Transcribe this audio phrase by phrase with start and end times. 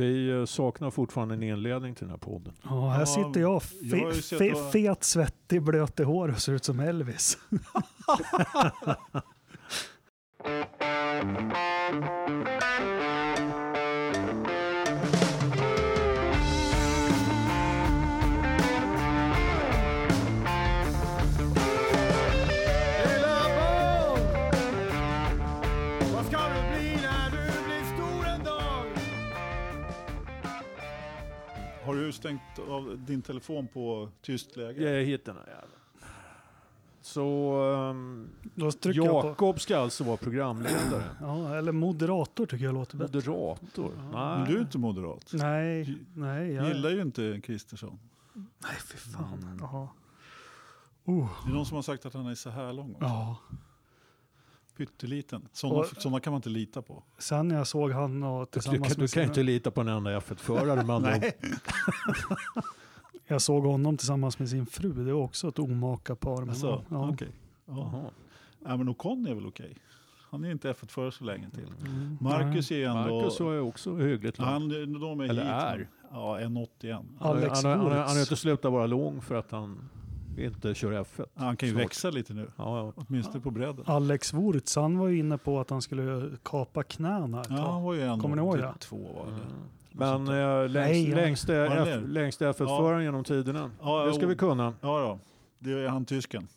[0.00, 2.52] Vi saknar fortfarande en inledning till den här podden.
[2.62, 6.52] Ja, här sitter jag, jag fe, sett fe, fet, svettig, blöt i hår och ser
[6.52, 7.38] ut som Elvis.
[32.20, 34.90] stängt av din telefon på tyst läge?
[34.98, 35.64] Jag hittar den här.
[37.02, 38.28] Så um.
[38.94, 41.04] Jakob ska alltså vara programledare.
[41.20, 43.16] Ja, eller moderator tycker jag låter bättre.
[43.30, 43.92] Moderator?
[44.12, 44.48] Men Nej.
[44.48, 45.30] du är inte moderat.
[45.32, 46.52] Nej, nej.
[46.52, 47.98] Jag, Gillar ju inte Kristersson.
[48.34, 49.38] nej, fy fan.
[49.42, 49.58] Mm.
[49.60, 49.88] Jaha.
[51.04, 53.04] Oh, Det är någon som har sagt att han är så här lång också.
[53.06, 53.36] ja.
[54.80, 55.48] Pytteliten.
[55.52, 57.02] Sådana, kan man inte lita på.
[57.18, 59.42] Sen när jag såg han och Du, tillsammans kan, du med kan ju sina, inte
[59.42, 61.24] lita på en enda F1-förare med andra ord.
[63.26, 65.04] jag såg honom tillsammans med sin fru.
[65.04, 66.40] Det var också ett omaka par.
[66.40, 67.10] men Alltså, ja.
[67.10, 67.28] okej.
[67.66, 67.90] Ja.
[67.92, 68.10] Jaha.
[68.64, 69.76] Ja, men Ocon är väl okej.
[70.30, 71.66] Han är inte F1-förare så länge till.
[71.86, 73.20] Mm, Marcus är ändå...
[73.20, 74.48] Marcus ju också hyggligt lång.
[74.48, 74.68] han,
[75.00, 75.88] de är Eller hit, är.
[76.10, 77.04] Ja, 1,81.
[77.20, 79.88] Alex han, han, han, han har inte slutat vara lång för att han
[80.38, 81.26] inte kör F1.
[81.34, 81.84] Han kan ju Snart.
[81.84, 82.50] växa lite nu.
[82.56, 82.92] Ja, ja.
[82.96, 83.84] Åtminstone på bredden.
[83.86, 87.82] Alex Wurz, han var ju inne på att han skulle kapa knäna ett Ja, han
[87.82, 88.74] var ju ändå Kommer ni ihåg det?
[88.78, 89.32] två var det.
[89.32, 89.46] Mm.
[89.92, 90.28] Men
[90.62, 91.16] eh, längst, Nej, ja.
[91.16, 91.96] längste, F, det?
[92.08, 93.70] längsta F1-föraren genom tiderna.
[93.82, 94.74] Ja, det ska vi kunna.
[94.80, 95.18] Ja då,
[95.58, 96.48] det är han tysken.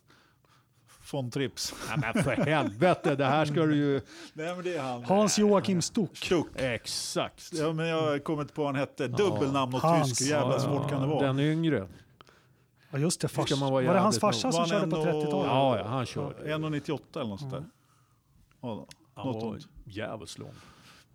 [1.11, 1.73] Von Trips.
[1.89, 4.01] Nej, men för helvete, det här ska du ju...
[4.33, 5.03] Nej men det är han.
[5.03, 6.17] Hans Joakim Stock.
[6.17, 6.47] Stuck.
[6.55, 7.49] Exakt.
[7.53, 9.07] Ja men jag har kommit på vad han hette.
[9.07, 10.09] Dubbelnamn och Hans.
[10.09, 10.21] tysk.
[10.21, 11.27] Hur jävla Ja, svårt kan det vara?
[11.27, 11.87] Den yngre.
[12.93, 14.53] Ja just det, fars, var det hans farsa nog.
[14.53, 15.47] som körde på ändå- 30-talet?
[15.47, 16.33] Ja, ja, han kör.
[16.45, 17.65] 1,98 eller något sånt där.
[18.61, 18.87] Ja, då.
[19.13, 20.53] Han var jävligt lång.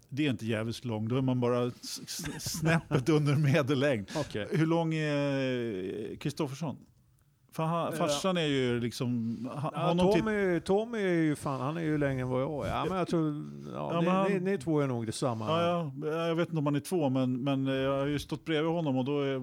[0.09, 1.71] Det är inte jävligt lång, då är man bara
[2.39, 4.11] snäppet under medellängd.
[4.17, 4.49] Okej.
[4.51, 6.77] Hur lång är Kristoffersson?
[7.53, 9.39] För han, farsan är ju liksom...
[9.57, 12.67] Han, Ja, honom Tommy, Tommy är ju fan, han är ju längre än vad jag
[12.67, 12.71] är.
[12.71, 13.45] Ja, men jag tror,
[13.75, 15.47] ja, Ja, ni, han- ni, ni två är nog detsamma.
[15.63, 18.45] Ja, ja, jag vet inte om han är två, men, men jag har ju stått
[18.45, 19.35] bredvid honom och då är,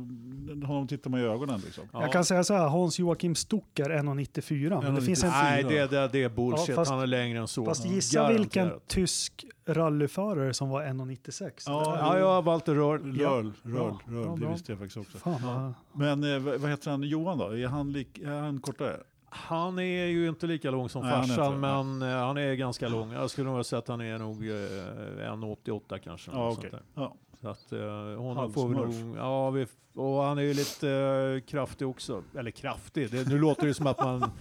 [0.67, 1.61] honom tittar man i ögonen.
[1.65, 1.83] Liksom.
[1.93, 2.01] Ja.
[2.01, 4.69] Jag kan säga så här, Hans Joakim Stock är 1,94.
[4.83, 5.05] Men det 1,94.
[5.05, 6.67] finns en, Nej, det, det, det är bullshit.
[6.69, 7.65] Ja, fast- han är längre än så.
[7.65, 8.41] fast gissa Garanterat.
[8.41, 11.63] vilken tysk rallyförare som var 1,96.
[11.65, 12.97] Ja, Ja, jag har valt att rör.
[12.97, 15.17] Röl, röl, Ja, ja, det visste jag faktiskt också.
[15.17, 17.57] Fan, Men eh, vad heter han, Johan då?
[17.57, 18.97] Är han, lik, är han kortare?
[19.29, 23.11] Han är ju inte lika lång som Nej, farsan, men eh, han är ganska lång.
[23.11, 26.31] Jag skulle nog säga att han är nog eh, 1,88 kanske.
[26.31, 26.81] Ja, där.
[26.93, 27.15] Ja.
[27.45, 29.17] Så att uh, honom får vi nog...
[29.17, 32.23] Ja, vi, och han är ju lite eh, kraftig också.
[32.37, 34.31] Eller kraftig, det, nu låter det som att man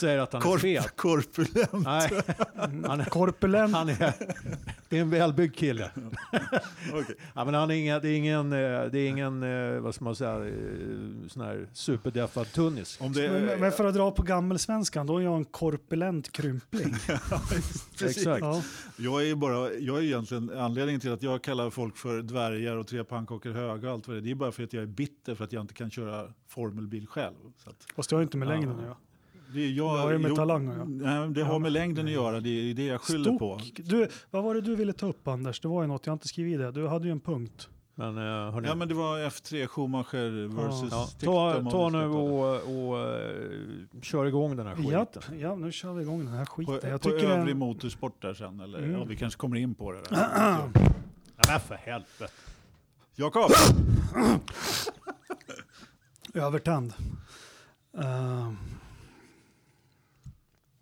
[0.00, 0.96] säger att han är fet.
[0.96, 1.72] korpulent.
[1.72, 2.10] Nej,
[2.86, 3.74] han är, Korpulent.
[3.74, 4.14] han är,
[4.88, 5.90] det är en välbyggd kille.
[6.92, 7.16] Okej.
[7.34, 8.58] Ja, men han är ingen, det är ingen, eh,
[8.92, 10.52] det är ingen eh, vad ska man säga, eh,
[11.28, 12.98] sån här superdeffad tunnis.
[13.00, 16.94] Om det, Men, men för att dra på gammelsvenskan, då är jag en korpulent krympling.
[17.98, 18.16] Precis.
[18.16, 18.40] Exakt.
[18.40, 18.62] Ja.
[18.96, 22.22] Jag är ju bara, jag är egentligen anledningen till att jag kallar folk för
[22.52, 24.22] dvärgar och tre pannkakor höga och allt vad det är.
[24.22, 27.06] Det är bara för att jag är bitter för att jag inte kan köra formelbil
[27.06, 27.34] själv.
[27.56, 28.96] Så att Fast det har ju inte med längden att göra.
[29.54, 30.84] det, jag, Det har ju med jo, talang att göra.
[30.84, 33.58] Nej, det har med längden att göra, det är det jag skyller på.
[33.58, 33.80] Stock.
[33.84, 35.60] Du, vad var det du ville ta upp Anders?
[35.60, 36.70] Det var ju något, jag har inte skrivit det.
[36.72, 37.68] Du hade ju en punkt.
[37.94, 41.08] Men, eh, hörni, Ja men det var F3 Schumacher versus ja,
[41.62, 42.06] ta, ta nu det.
[42.06, 44.90] och, och eh, kör igång den här skiten.
[44.92, 46.80] Japp, ja, nu kör vi igång den här skiten.
[46.80, 48.92] På, jag på övrig det, motorsport där sen, eller Mm.
[48.92, 50.00] ja, vi kanske kommer in på det.
[50.10, 50.58] Där.
[51.46, 52.28] Ja, men för helvete.
[53.14, 53.50] Jakob!
[56.34, 56.94] övertänd.
[57.98, 58.52] Uh,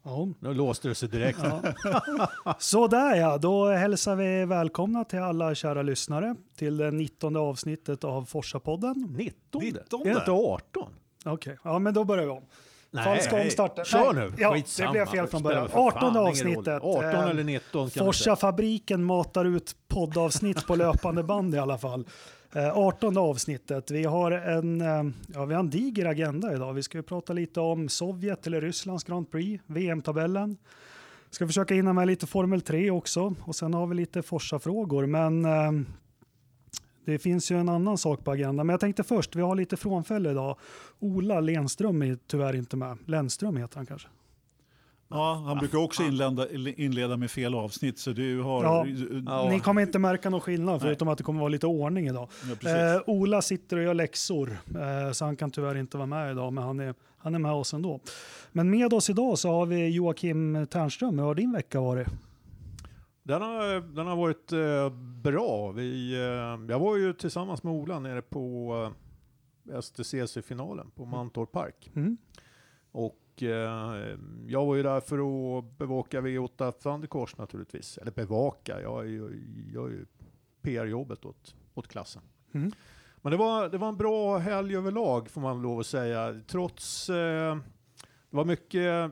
[0.03, 0.29] ja.
[0.39, 1.39] Nu låste det sig direkt.
[1.43, 2.57] Ja.
[2.59, 8.25] Sådär ja, då hälsar vi välkomna till alla kära lyssnare till det 19 avsnittet av
[8.25, 8.95] Forsa-podden.
[9.17, 9.63] 19?
[9.63, 10.01] 19?
[10.01, 10.93] Är det inte 18?
[11.25, 12.45] Okej, ja men då börjar vi om.
[12.93, 13.45] Nej, Falska nej.
[13.45, 13.85] omstarter.
[13.85, 14.33] Kör nu.
[14.39, 14.87] ja, Skitsamma.
[14.89, 15.69] det blev fel från början.
[15.69, 16.29] för fan 18 ingen roll.
[16.29, 16.83] avsnittet.
[16.83, 18.05] 18 Eh, eller 19 kan vi säga.
[18.05, 22.05] Forsa-fabriken matar ut poddavsnitt på löpande band i alla fall.
[22.55, 23.91] Eh, 18 avsnittet.
[23.91, 26.73] Vi har en, eh, ja, vi har en diger agenda idag.
[26.73, 30.57] Vi ska ju prata lite om Sovjet eller Rysslands Grand Prix, VM-tabellen.
[31.31, 35.07] Ska försöka hinna med lite Formel 3 också och sen har vi lite Forsa-frågor.
[35.07, 35.73] Men eh,
[37.05, 38.67] det finns ju en annan sak på agendan.
[38.67, 40.57] Men jag tänkte först, vi har lite frånfälle idag.
[40.99, 42.99] Ola Lenström är tyvärr inte med.
[43.07, 44.09] Lennström heter han kanske.
[45.13, 48.65] Ja, han brukar också inleda, inleda med fel avsnitt så du har...
[48.65, 48.87] Ja.
[49.27, 49.49] Ja.
[49.51, 50.81] Ni kommer inte märka någon skillnad Nej.
[50.81, 52.29] förutom att det kommer vara lite ordning idag.
[52.63, 52.95] Ja.
[52.95, 56.53] Eh, Ola sitter och gör läxor eh, så han kan tyvärr inte vara med idag
[56.53, 58.01] men han är, han är med oss ändå.
[58.53, 61.19] Men med oss idag så har vi Joakim Ternström.
[61.19, 62.09] Hur har din vecka varit?
[63.31, 64.91] Den har, den har varit eh,
[65.23, 65.71] bra.
[65.71, 68.75] Vi, eh, jag var ju tillsammans med Ola nere på
[69.71, 71.91] eh, STCC-finalen på Mantorp Park.
[71.95, 72.17] Mm.
[72.93, 74.17] Och eh,
[74.47, 77.99] jag var ju där för att bevaka V8 Thundercars naturligtvis.
[77.99, 80.07] Eller bevaka, jag ju, är ju
[80.63, 82.23] PR-jobbet åt, åt klassen.
[82.53, 82.73] Mm.
[83.17, 86.41] Men det var, det var en bra helg överlag får man lov att säga.
[86.47, 87.57] Trots, eh,
[88.31, 89.11] det var mycket,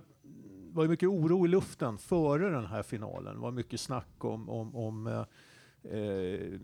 [0.68, 3.34] det var mycket oro i luften före den här finalen.
[3.34, 6.60] Det var mycket snack om, om, om eh, eh,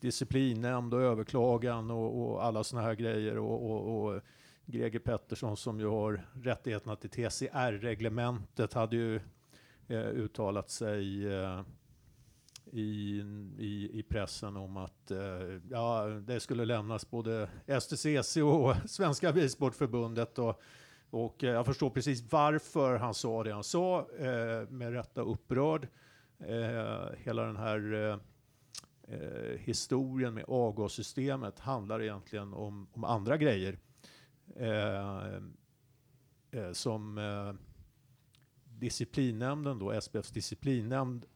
[0.00, 3.38] disciplinnämnd och överklagan och, och alla sådana här grejer.
[3.38, 4.20] Och, och, och
[4.66, 9.20] Greger Pettersson som ju har rättigheterna till TCR-reglementet hade ju
[9.88, 11.62] eh, uttalat sig eh,
[12.72, 13.22] i,
[13.58, 15.18] i, i pressen om att eh,
[15.70, 17.48] ja, det skulle lämnas både
[17.80, 20.38] STCC och Svenska Bilsportförbundet.
[20.38, 20.62] Och,
[21.14, 25.88] och eh, jag förstår precis varför han sa det han sa, eh, med rätta upprörd.
[26.38, 28.18] Eh, hela den här eh,
[29.14, 33.78] eh historien med avgassystemet handlar egentligen om, om andra grejer.
[34.56, 35.34] Eh,
[36.50, 37.52] eh, som eh,
[38.64, 41.26] disciplinnämnden då, SPFs disciplinnämnd,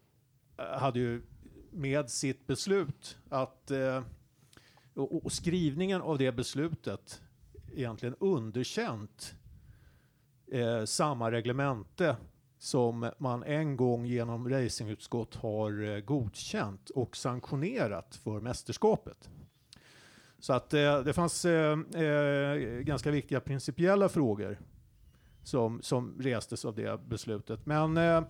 [0.57, 1.23] eh, hade ju
[1.71, 4.03] med sitt beslut att, eh,
[4.95, 7.23] och, och skrivningen av det beslutet
[7.73, 9.35] egentligen underkänt
[10.53, 12.17] eh, samma reglemente
[12.59, 19.31] som man en gång genom racingutskott har eh, godkänt och sanktionerat för mästerskapet.
[20.39, 24.59] Så att eh, det fanns eh, eh, ganska viktiga principiella frågor
[25.43, 27.67] som, som restes av det beslutet.
[27.67, 28.23] Men eh,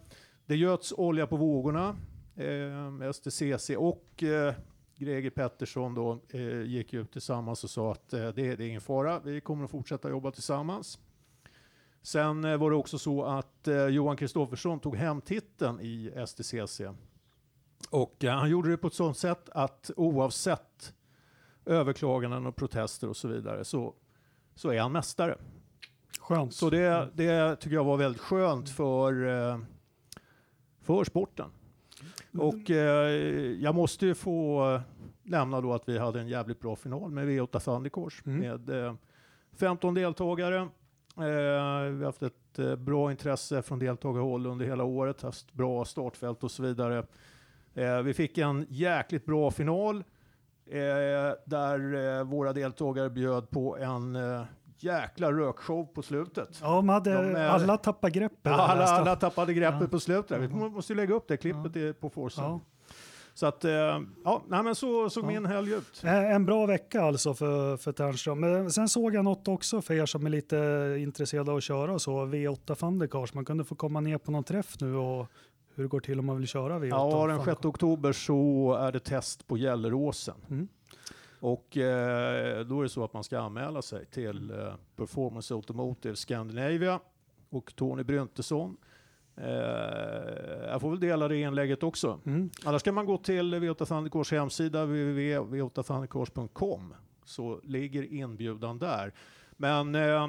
[0.46, 1.96] det göts olja på vågorna.
[2.36, 4.54] Eh, STCC och eh,
[4.96, 8.80] Greger Pettersson då, eh, gick ut tillsammans och sa att eh, det, det är ingen
[8.80, 10.98] fara, vi kommer att fortsätta jobba tillsammans.
[12.08, 16.80] Sen eh, var det också så att eh, Johan Kristoffersson tog hem titeln i STCC.
[17.90, 20.94] Och eh, han gjorde det på ett sådant sätt att oavsett
[21.66, 23.94] överklaganden och protester och så vidare så,
[24.54, 25.38] så är han mästare.
[26.20, 26.54] Skönt.
[26.54, 29.14] Så det, det tycker jag var väldigt skönt för,
[30.82, 31.50] för sporten.
[32.38, 33.10] Och eh,
[33.60, 34.80] jag måste ju få
[35.22, 38.40] nämna då att vi hade en jävligt bra final med V8 Thundercourse Mm.
[38.40, 38.94] med eh,
[39.56, 40.68] 15 deltagare.
[41.18, 45.84] Eh, vi har haft ett eh, bra intresse från deltagarhåll under hela året, haft bra
[45.84, 47.06] startfält och så vidare.
[47.74, 50.04] Eh, vi fick en jäkligt bra final
[51.44, 54.18] där våra deltagare bjöd på en
[54.78, 56.58] jäkla rökshow på slutet.
[56.62, 58.52] Ja, de hade, De alla tappade greppet.
[58.52, 59.88] Alla, alla tappade greppet Ja.
[59.88, 60.40] på slutet.
[60.40, 60.68] Vi Ja.
[60.68, 62.44] måste lägga upp det klippet i- på Forsen.
[62.44, 62.60] Ja.
[63.38, 65.28] Så att, eh, ja, nej, men så såg Ja.
[65.28, 66.04] min helg ut.
[66.04, 68.40] Eh, En bra vecka alltså för, för Ternström.
[68.40, 70.56] Men sen såg jag något också för er som är lite
[70.98, 72.26] intresserade av att köra och så.
[72.26, 73.34] V8 Thundercars.
[73.34, 75.26] Man kunde få komma ner på någon träff nu och
[75.74, 76.86] hur det går till om man vill köra V8.
[76.88, 77.44] Ja, den Thundercars.
[77.56, 80.36] 6 oktober så är det test på Gelleråsen.
[80.50, 80.68] Mm.
[81.40, 84.56] Och eh, då är det så att man ska anmäla sig till eh,
[84.96, 87.00] Performance Automotive Scandinavia
[87.50, 88.76] och Tony Bryntesson.
[89.42, 92.20] Eh, jag får väl dela det inlägget också.
[92.26, 92.50] Mm.
[92.64, 96.94] Annars kan man gå till V8 Thundercourse hemsida www.v8thundercourse.com
[97.24, 99.12] så ligger inbjudan där.
[99.56, 100.28] Men eh, eh,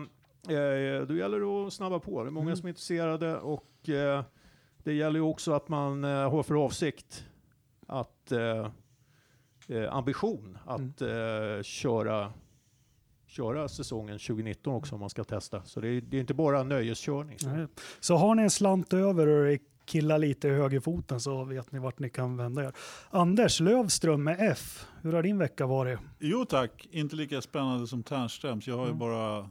[1.08, 2.24] då gäller det att snabba på.
[2.24, 2.56] Det är många Mm.
[2.56, 4.24] som är intresserade och eh,
[4.84, 7.26] det gäller ju också att man eh, har för avsikt
[7.88, 8.68] att eh,
[9.90, 12.34] ambition att eh, köra
[13.30, 15.64] köra säsongen 2019 också om man ska testa.
[15.64, 17.38] Så det är, det är inte bara nöjeskörning.
[17.44, 17.68] Nej.
[18.00, 22.00] Så har ni en slant över och killar lite i högerfoten så vet ni vart
[22.00, 22.74] ni kan vända er.
[23.10, 24.86] Anders Lövström med F.
[25.02, 26.00] Hur har din vecka varit?
[26.20, 28.68] Jo tack, inte lika spännande som Ternströms.
[28.68, 29.00] Jag har ju Mm.
[29.00, 29.50] bara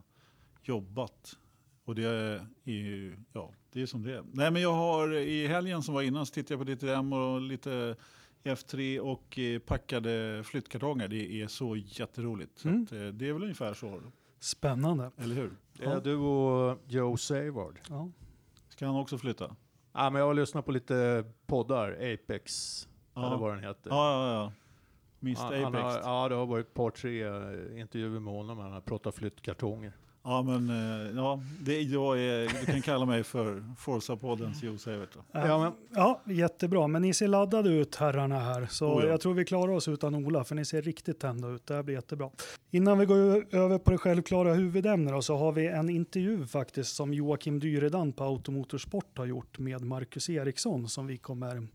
[0.62, 1.36] jobbat.
[1.84, 4.22] Och det är ju, ja, det är som det är.
[4.32, 7.12] Nej men jag har, i helgen som var innan så tittade jag på lite M
[7.12, 7.96] och lite
[8.44, 11.08] F3 och eh, packade flyttkartonger.
[11.08, 12.58] Det är så jätteroligt.
[12.58, 12.82] Så Mm.
[12.82, 14.00] att, eh, det är väl ungefär så,
[14.40, 15.10] Spännande.
[15.16, 15.50] eller hur?
[15.72, 17.78] Det är du och Joe Savard.
[17.88, 18.08] Ja.
[18.68, 19.56] Ska han också flytta?
[19.92, 23.90] Ja, men jag har lyssnat på lite poddar, Apex, eller vad den heter.
[23.90, 24.52] Ja, ja, ja.
[25.22, 25.82] Mr Apex.
[25.82, 28.58] har, ja, det har varit ett par, tre eh, intervjuer med honom.
[28.58, 29.92] Han har pratat flyttkartonger.
[30.28, 34.76] Ja, men eh, ja, det, jag är, du kan kalla mig för Forza-poddens Joe.
[35.32, 36.86] Ja, men, Ja, jättebra.
[36.86, 38.66] Men ni ser laddade ut herrarna här.
[38.70, 39.08] Så Oh ja.
[39.08, 41.66] jag tror vi klarar oss utan Ola, för ni ser riktigt tända ut.
[41.66, 42.30] Det här blir jättebra.
[42.70, 47.14] Innan vi går över på det självklara huvudämnet så har vi en intervju faktiskt som
[47.14, 51.68] Joakim Dyredan på Automotorsport har gjort med Marcus Eriksson som vi kommer...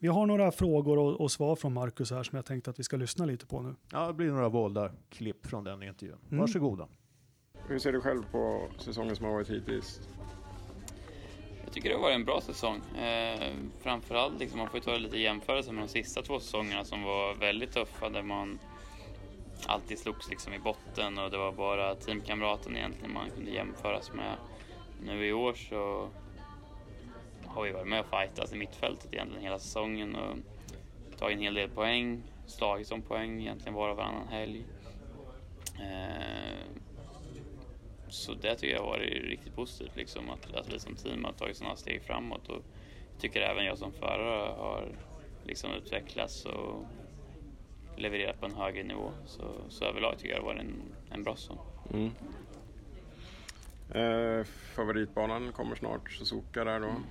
[0.00, 2.82] Vi har några frågor och, och svar från Marcus här som jag tänkte att vi
[2.82, 3.74] ska lyssna lite på nu.
[3.92, 6.18] ja, det blir några valda klipp från den intervjun.
[6.30, 6.38] Mm.
[7.68, 10.00] Hur ser du själv på säsongen som har varit hittills?
[11.64, 12.82] Jag tycker det har varit en bra säsong.
[12.96, 13.52] Eh,
[13.82, 17.34] framförallt, liksom, man får ju ta lite jämförelse med de sista två säsongerna som var
[17.34, 18.58] väldigt tuffa där man
[19.66, 24.36] alltid slogs liksom i botten och det var bara teamkamraten egentligen man kunde jämföras med.
[25.02, 26.08] Nu i år så
[27.46, 30.36] har vi varit med och fightats i mittfältet egentligen hela säsongen och
[31.18, 34.64] tagit en hel del poäng, slagit som poäng egentligen var och varannan helg.
[35.80, 36.83] Eh,
[38.08, 41.32] så det tycker jag har varit riktigt positivt, liksom, att, att vi som team har
[41.32, 42.48] tagit sådana steg framåt.
[42.48, 42.62] Och
[43.18, 44.88] tycker även jag som förare har
[45.44, 46.84] liksom utvecklats och
[47.96, 49.12] levererat på en högre nivå.
[49.26, 51.58] Så, så överlag tycker jag det har varit en, en bra säsong.
[51.92, 52.10] Mm.
[53.90, 56.86] Eh, favoritbanan kommer snart, Suzuka där då.
[56.86, 57.02] Mm.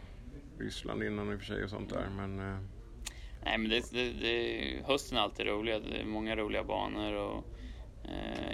[0.59, 2.09] Ryssland innan i och för sig och sånt där.
[2.09, 2.59] Men eh,
[3.45, 5.81] Nej, men det, det, det, hösten är alltid rolig.
[5.81, 7.43] Det är många roliga banor och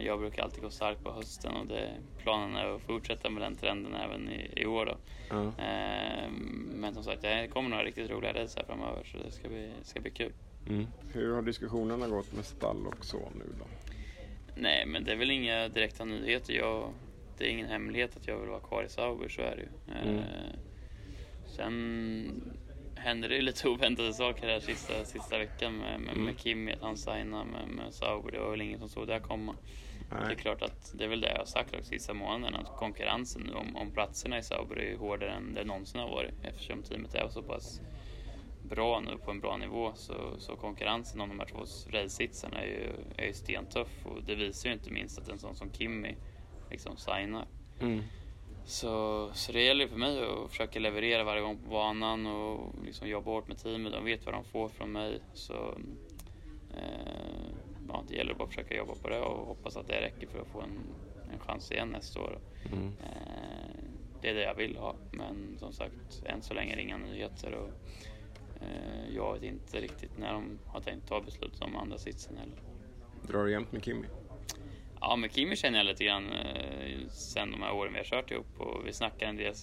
[0.03, 3.55] jag brukar alltid gå starkt på hösten och det, planen är att fortsätta med den
[3.55, 4.97] trenden även i, i år.
[5.31, 6.31] Eh,
[6.71, 9.71] men som sagt, det kommer några riktigt roliga race här framöver så det ska bli,
[9.81, 10.33] ska bli kul.
[10.67, 10.87] Mm.
[11.13, 13.65] Hur har diskussionerna gått med stall och så nu då?
[14.55, 16.53] Nej, men det är väl inga direkta nyheter.
[16.53, 16.93] Jag,
[17.37, 19.99] det är ingen hemlighet att jag vill vara kvar i Sauber, så är det ju.
[20.01, 20.17] Mm.
[20.17, 20.23] Eh,
[21.45, 22.59] sen
[22.99, 26.25] händer det lite oväntade saker här sista, sista veckan med, med, Mm.
[26.25, 28.31] med Kimi, att han signar med, med Sauber.
[28.31, 29.55] Det var väl ingen som såg det komma.
[30.09, 32.77] Det är klart att det är väl det jag har sagt också sista månaden att
[32.77, 36.83] konkurrensen nu om, om platserna i Sauber är hårdare än det någonsin har varit eftersom
[36.83, 37.81] teamet är så pass
[38.63, 41.59] bra nu på en bra nivå så, så konkurrensen om de här två
[41.91, 45.55] racesitsarna är ju, är ju stentuff och det visar ju inte minst att en sån
[45.55, 46.15] som Kimi
[46.69, 47.47] liksom signar.
[47.81, 48.03] Mm.
[48.69, 53.07] Så, så det gäller för mig att försöka leverera varje gång på banan och liksom
[53.07, 53.93] jobba hårt med teamet.
[53.93, 55.19] De vet vad de får från mig.
[55.33, 55.77] Så
[56.73, 57.49] eh,
[57.87, 60.41] ja, det gäller bara att försöka jobba på det och hoppas att det räcker för
[60.41, 60.79] att få en,
[61.33, 62.39] en chans igen nästa år.
[62.73, 62.87] Mm.
[62.87, 63.75] Eh,
[64.21, 64.95] det är det jag vill ha.
[65.11, 67.53] Men som sagt, än så länge är det inga nyheter.
[67.53, 67.69] Och,
[68.61, 72.57] eh, jag vet inte riktigt när de har tänkt ta beslut om andra sitsen heller.
[73.27, 74.07] Drar du jämt med Kimmy?
[75.01, 78.31] Ja, med Kimi känner jag lite grann eh, sen de här åren vi har kört
[78.31, 79.53] ihop och vi snackar en del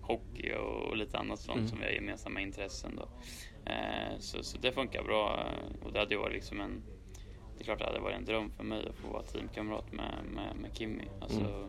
[0.00, 1.68] hockey och, lite annat sånt Mm.
[1.68, 2.96] som vi har gemensamma intressen.
[2.96, 3.08] Då.
[3.70, 5.46] Eh, så, så det funkar bra
[5.84, 6.82] och det hade ju varit liksom en
[7.56, 10.14] det är klart det hade varit en dröm för mig att få vara teamkamrat med,
[10.34, 11.04] med, med Kimi.
[11.20, 11.68] Alltså, Mm.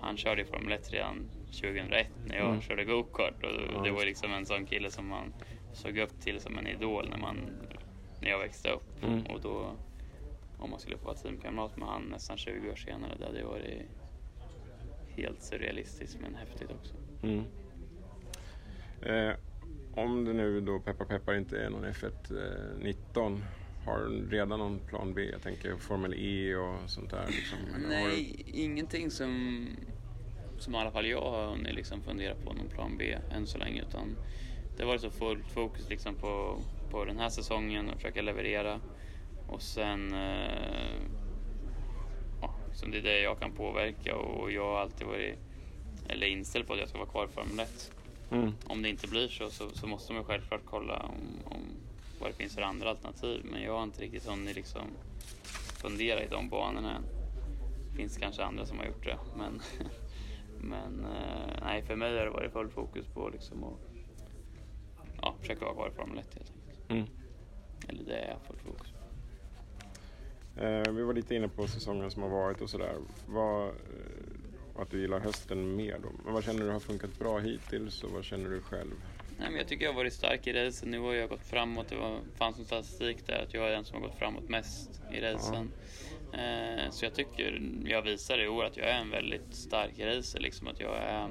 [0.00, 2.60] Han körde i Formel 1 redan 2001 när jag Mm.
[2.60, 5.34] körde go-kart och det var liksom en sån kille som man
[5.72, 7.36] såg upp till som en idol när, man,
[8.22, 9.02] när jag växte upp.
[9.04, 9.26] Mm.
[9.26, 9.70] Och då
[10.58, 13.82] om man skulle få vara teamkamrat med han nästan 20 år senare, det hade varit
[15.16, 16.94] helt surrealistiskt men häftigt också.
[17.22, 17.44] Mm.
[19.02, 19.36] Eh,
[19.94, 23.42] om det nu då peppar peppar inte är någon F1 eh, 19
[23.86, 25.28] har du redan någon plan B?
[25.32, 27.26] Jag tänker Formel E och sånt där.
[27.26, 27.58] Liksom.
[27.72, 29.66] Har du- Nej, ingenting som,
[30.58, 33.58] som i alla fall jag har hunnit liksom fundera på någon plan B än så
[33.58, 34.16] länge utan
[34.76, 36.58] det har varit så fullt fokus liksom på,
[36.90, 38.80] på den här säsongen och försöka leverera
[39.48, 41.00] och sen eh,
[42.40, 45.38] ja, liksom det är det jag kan påverka och jag har alltid varit
[46.08, 47.92] eller inställd på att jag ska vara kvar i Formel 1.
[48.30, 48.52] Mm.
[48.64, 51.60] Om det inte blir så, så, så måste man självklart kolla om, om
[52.20, 53.40] vad det finns för andra alternativ.
[53.44, 54.82] Men jag har inte riktigt hunnit liksom
[55.82, 57.02] fundera i de banorna än.
[57.90, 59.18] Det finns kanske andra som har gjort det.
[59.36, 59.60] Men,
[60.58, 63.80] men eh, nej, för mig har det varit full fokus på liksom att
[65.22, 66.90] ja, försöka vara kvar i Formel 1 helt enkelt.
[66.90, 67.06] Mm.
[67.88, 68.92] Eller det är full fokus.
[68.92, 68.95] Eh,
[70.92, 72.94] vi var lite inne på säsongen som har varit och sådär.
[73.26, 73.72] Vad, eh,
[74.74, 76.08] och att du gillar hösten mer då.
[76.24, 78.94] Men vad känner du har funkat bra hittills och vad känner du själv?
[79.38, 80.90] Nej, men jag tycker jag har varit stark i racen.
[80.90, 81.88] Nu har jag gått framåt.
[81.88, 85.02] Det var, fanns en statistik där att jag är den som har gått framåt mest
[85.12, 85.72] i racen.
[86.32, 90.40] Eh, så jag tycker jag visar i år att jag är en väldigt stark racer.
[90.40, 91.28] Liksom att jag är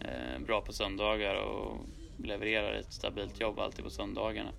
[0.00, 1.76] eh, bra på söndagar och
[2.16, 4.52] levererar ett stabilt jobb alltid på söndagarna.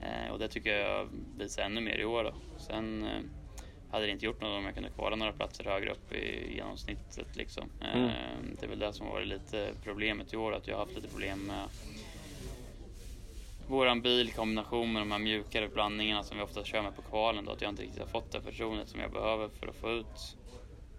[0.00, 1.08] Eh, och det tycker jag
[1.38, 2.24] visar ännu mer i år.
[2.24, 2.34] Då.
[2.60, 3.20] Sen eh,
[3.90, 7.36] hade det inte gjort något om jag kunde kvala några platser högre upp i genomsnittet.
[7.36, 7.70] Liksom.
[7.80, 8.56] Eh, Mm.
[8.60, 11.08] Det är väl det som varit lite problemet i år, att jag har haft lite
[11.08, 11.68] problem med
[13.66, 17.02] våran bil i kombination med de här mjukare blandningarna som vi ofta kör med på
[17.02, 17.44] kvalen.
[17.44, 19.90] Då, att jag inte riktigt har fått det förtroendet som jag behöver för att få
[19.90, 20.36] ut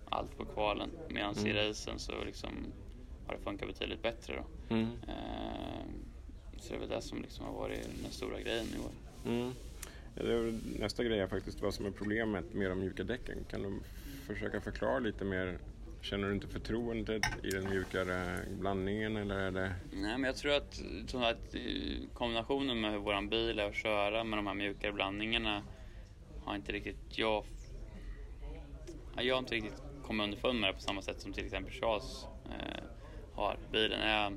[0.06, 0.91] allt på kvalen.
[1.08, 1.56] Medan i Mm.
[1.68, 2.74] racen så liksom
[3.27, 4.36] har det funkat betydligt bättre.
[4.36, 4.75] Då.
[4.75, 4.86] Mm.
[5.08, 5.86] Eh,
[6.60, 8.91] så det är väl det som liksom har varit den stora grejen i år.
[9.32, 9.53] Mm.
[10.80, 13.46] Nästa grej är faktiskt vad som är problemet med de mjuka däcken.
[13.50, 13.80] Kan du
[14.27, 15.58] försöka förklara lite mer?
[16.01, 19.74] Känner du inte förtroendet i den mjukare blandningen eller är det...
[19.91, 20.82] Nej, men jag tror att,
[21.13, 21.56] att
[22.13, 25.63] kombinationen med hur våran bil är att köra med de här mjukare blandningarna
[26.46, 27.46] har inte riktigt jag...
[29.18, 32.25] Jag har inte riktigt kommit underfund med det på samma sätt som till exempel Charles
[32.46, 32.84] eh,
[33.34, 33.58] har.
[33.72, 34.32] Bilen är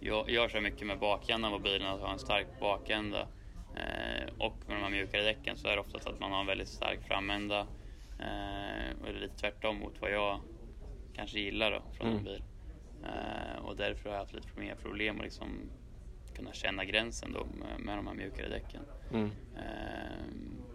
[0.00, 3.28] jag, jag kör mycket med bakändan på bilen, att ha en stark bakända.
[3.76, 6.46] Eh, och med de här mjukare däcken så är det oftast att man har en
[6.46, 7.60] väldigt stark framända.
[8.18, 10.40] Eh, och det är lite tvärtom mot vad jag
[11.12, 12.18] kanske gillar då, från Mm.
[12.18, 12.42] en bil.
[13.04, 15.70] Eh, och därför har jag haft lite mer problem att liksom
[16.36, 18.82] kunna känna gränsen då med, med de här mjukare däcken.
[19.12, 19.30] Mm.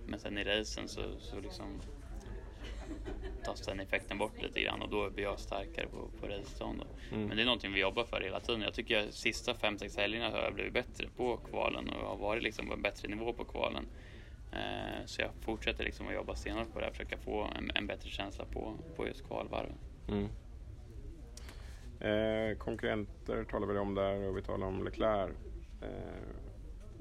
[0.08, 1.82] Men sen i racen så, så liksom
[3.44, 7.16] tas den effekten bort lite grann och då blir jag starkare på, på racedagen då.
[7.16, 7.28] Mm.
[7.28, 8.62] Men det är någonting vi jobbar för hela tiden.
[8.62, 12.18] Jag tycker att sista fem sex helgerna har jag blivit bättre på kvalen och har
[12.18, 13.86] varit liksom på en bättre nivå på kvalen.
[14.52, 17.88] Eh, så jag fortsätter liksom att jobba stenhårt på det här, försöka få en, en
[17.88, 19.78] bättre känsla på, på just kvalvarven.
[20.08, 20.30] Mm.
[22.00, 25.32] Eh, konkurrenter talar vi om där och vi talar om Leclerc.
[25.82, 25.88] Eh,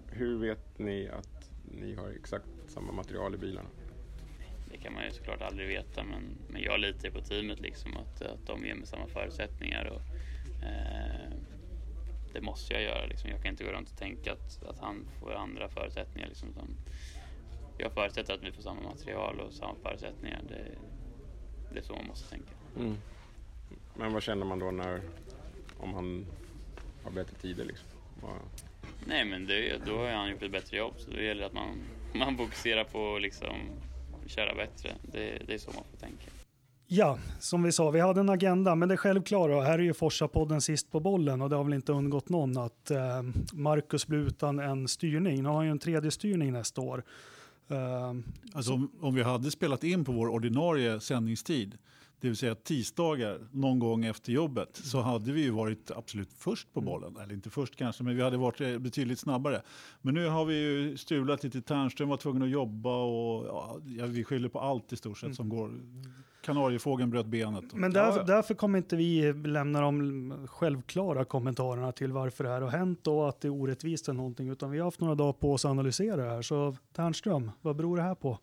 [0.09, 3.69] hur vet ni att ni har exakt samma material i bilarna?
[4.75, 8.23] Det kan man ju såklart aldrig veta men, men jag litar på teamet liksom att,
[8.23, 9.85] att de ger mig samma förutsättningar.
[9.85, 10.02] Och,
[10.66, 11.31] eh,
[12.33, 13.07] det måste jag göra.
[13.07, 13.31] Liksom.
[13.31, 16.28] Jag kan inte gå runt och tänka att, att han får andra förutsättningar.
[16.28, 16.76] Liksom, som,
[17.78, 20.40] jag förutsätter att vi får samma material och samma förutsättningar.
[20.49, 20.69] Det,
[21.71, 22.52] det är så man måste tänka.
[22.76, 22.97] Mm.
[23.95, 25.00] Men vad känner man då när,
[25.78, 26.26] om han
[27.02, 27.88] har bättre tider liksom?
[28.21, 28.38] Vad,
[29.07, 31.52] Nej men det, då har han gjort ett bättre jobb så då gäller det att
[31.52, 33.81] man, man fokuserar på liksom,
[34.26, 34.90] köra bättre.
[35.12, 36.25] Det, det är så man får tänka.
[36.87, 40.61] Ja, som vi sa, vi hade en agenda, men det självklara, här är ju Forsa-podden
[40.61, 44.59] sist på bollen och det har väl inte undgått någon att eh, Marcus blir utan
[44.59, 45.43] en styrning.
[45.43, 47.04] Nu har han ju en tredje styrning nästa år.
[47.69, 48.12] Eh,
[48.52, 51.78] Alltså om, om vi hade spelat in på vår ordinarie sändningstid,
[52.21, 56.73] det vill säga tisdagar någon gång efter jobbet, så hade vi ju varit absolut först
[56.73, 57.16] på bollen.
[57.16, 59.62] Eller inte först kanske, men vi hade varit eh, betydligt snabbare.
[60.02, 61.62] Men nu har vi ju strulat lite.
[61.62, 65.35] Ternström var tvungen att jobba och ja, ja, vi skyller på allt i stort sett
[65.35, 65.71] som går.
[66.44, 67.75] Kanariefågeln bröt benet.
[67.75, 72.71] Men därför, därför kommer inte vi lämna de självklara kommentarerna till varför det här har
[72.71, 75.52] hänt och att det är orättvist eller någonting, utan vi har haft några dagar på
[75.52, 76.42] oss att analysera det här.
[76.42, 78.38] Så Ternström, vad beror det här på?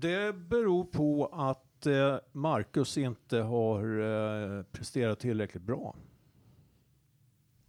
[0.00, 5.96] Det beror på att eh, Marcus inte har eh, presterat tillräckligt bra.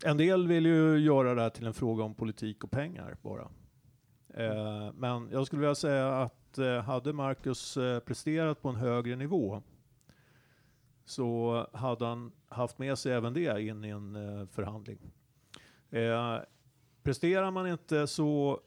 [0.06, 3.50] En del vill ju göra det här till en fråga om politik och pengar bara.
[4.34, 6.36] Eh, men jag skulle vilja säga att
[6.86, 9.64] hade Marcus presterat på en högre nivå
[11.06, 15.12] så hade han haft med sig även det in i en förhandling.
[17.04, 18.62] Presterar man inte så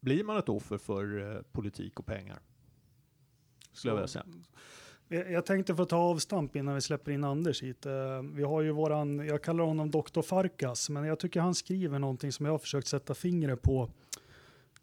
[0.00, 2.38] blir man ett offer för politik och pengar.
[3.76, 4.24] Skulle jag vilja säga.
[5.08, 7.86] Eh, jag tänkte få ta avstamp innan vi släpper in Anders hit.
[7.86, 7.92] Eh,
[8.34, 10.22] vi har ju våran, jag kallar honom Dr.
[10.22, 13.90] Farkas, men jag tycker han skriver någonting som jag har försökt sätta fingret på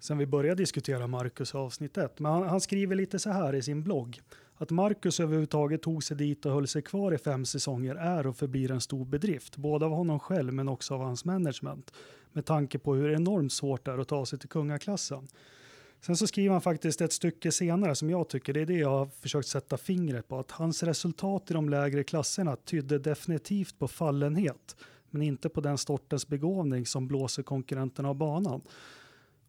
[0.04, 2.20] sen vi började diskutera Marcus i avsnitt ett.
[2.20, 4.22] Men han, han skriver lite så här i sin blogg.
[4.58, 8.38] Att Marcus överhuvudtaget tog sig dit och höll sig kvar i fem säsonger är och
[8.38, 9.58] förblir en stor bedrift.
[9.58, 11.94] Både av honom själv men också av hans management.
[12.32, 15.28] Med tanke på hur enormt svårt det är att ta sig till kungaklassen.
[16.06, 18.90] Sen så skriver han faktiskt ett stycke senare som jag tycker, det är det jag
[18.90, 23.88] har försökt sätta fingret på, att hans resultat i de lägre klasserna tydde definitivt på
[23.88, 24.76] fallenhet,
[25.10, 28.62] men inte på den sortens begåvning som blåser konkurrenterna av banan.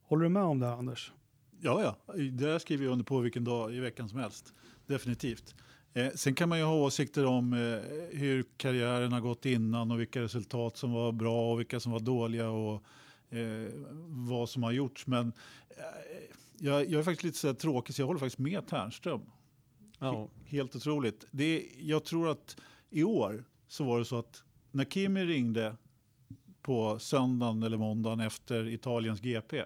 [0.03, 1.13] Håller du med om det här, Anders?
[1.61, 2.15] Ja, ja.
[2.15, 4.55] Det där skriver jag under på vilken dag i veckan som helst.
[4.87, 5.55] Definitivt.
[5.95, 10.01] Eh, sen kan man ju ha åsikter om eh, hur karriären har gått innan och
[10.01, 12.83] vilka resultat som var bra och vilka som var dåliga och
[13.31, 13.69] eh,
[14.09, 15.07] vad som har gjorts.
[15.07, 15.33] Men
[15.69, 15.85] eh,
[16.65, 19.23] jag, jag är faktiskt lite så tråkig så jag håller faktiskt med Ternström.
[19.99, 20.29] Ja.
[20.45, 21.25] Helt otroligt.
[21.31, 22.57] Det, jag tror att
[22.91, 25.77] i år så var det så att när Kimi ringde
[26.63, 29.65] på söndagen eller måndagen efter Italiens GP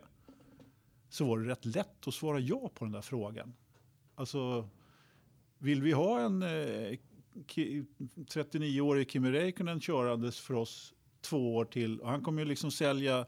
[1.08, 3.54] så var det rätt lätt att svara ja på den där frågan.
[4.14, 4.68] Alltså,
[5.58, 6.98] vill vi ha en eh,
[7.46, 12.00] ki- 39-årig Kimi Räikkönen körandes för oss två år till?
[12.00, 13.26] Och han kommer ju liksom sälja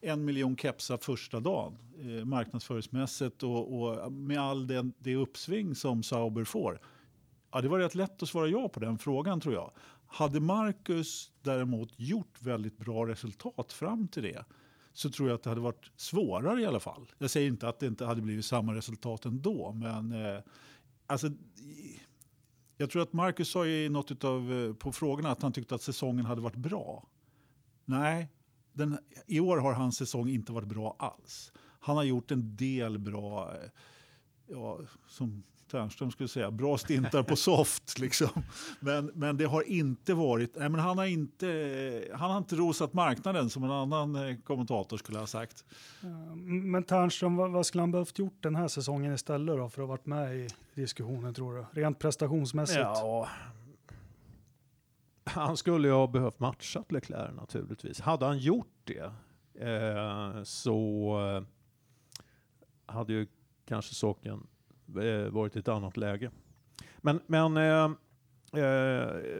[0.00, 6.02] en miljon kepsar första dagen eh, marknadsföringsmässigt och, och med all den, det uppsving som
[6.02, 6.80] Sauber får.
[7.52, 9.72] Ja, det var rätt lätt att svara ja på den frågan tror jag.
[10.06, 14.44] Hade Marcus däremot gjort väldigt bra resultat fram till det
[14.92, 17.12] så tror jag att det hade varit svårare i alla fall.
[17.18, 20.40] Jag säger inte att det inte hade blivit samma resultat ändå, men eh,
[21.06, 21.30] alltså,
[22.76, 25.82] jag tror att Marcus sa i något utav, eh, på frågorna att han tyckte att
[25.82, 27.06] säsongen hade varit bra.
[27.84, 28.28] Nej,
[28.78, 31.52] den, i år har hans säsong inte varit bra alls.
[31.80, 33.70] Han har gjort en del bra, eh,
[34.46, 37.98] ja, som Ternström skulle säga, bra stintar på soft.
[37.98, 38.28] Liksom.
[38.80, 42.92] Men, men det har inte varit, nej, men han, har inte, han har inte rosat
[42.92, 45.64] marknaden som en annan eh, kommentator skulle ha sagt.
[46.44, 49.88] Men Ternström, vad, vad skulle han behövt gjort den här säsongen istället då för att
[49.88, 51.80] ha varit med i diskussionen tror du?
[51.80, 52.80] Rent prestationsmässigt?
[52.80, 53.28] Ja.
[55.28, 58.00] Han skulle ju ha behövt matchat Leclerc naturligtvis.
[58.00, 59.12] Hade han gjort det
[59.60, 61.42] eh, så eh,
[62.94, 63.26] hade ju
[63.64, 64.46] kanske saken
[64.88, 66.30] eh, varit i ett annat läge.
[66.98, 67.90] Men, men eh,
[68.52, 68.62] eh,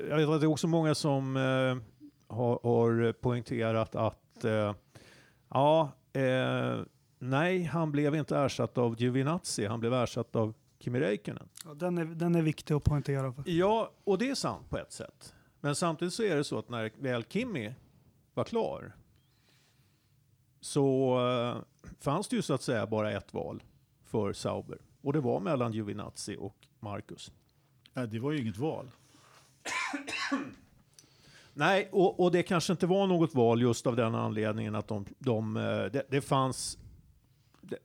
[0.09, 1.77] jag vet att det är också många som eh,
[2.37, 4.45] har, har poängterat att
[5.49, 5.93] ja,
[7.19, 11.49] nej, han blev inte ersatt av Giovinazzi, han blev ersatt av Kimi Räikkönen.
[11.65, 13.33] Ja, den, är, den är viktig att poängtera.
[13.33, 13.45] För.
[13.47, 15.35] Ja, och det är sant på ett sätt.
[15.61, 17.75] Men samtidigt så är det så att när väl Kimi
[18.35, 18.93] var klar
[20.61, 21.63] så eh,
[22.01, 23.63] fanns det ju så att säga bara ett val
[24.05, 24.79] för Sauber.
[25.01, 27.33] Och det var mellan Giovinazzi och Marcus.
[27.93, 28.91] Nej, det var ju inget val.
[31.53, 35.07] Nej, och, och det kanske inte var något val just av den anledningen att de,
[35.19, 36.79] de, eh, det, det fanns
[37.61, 37.79] det,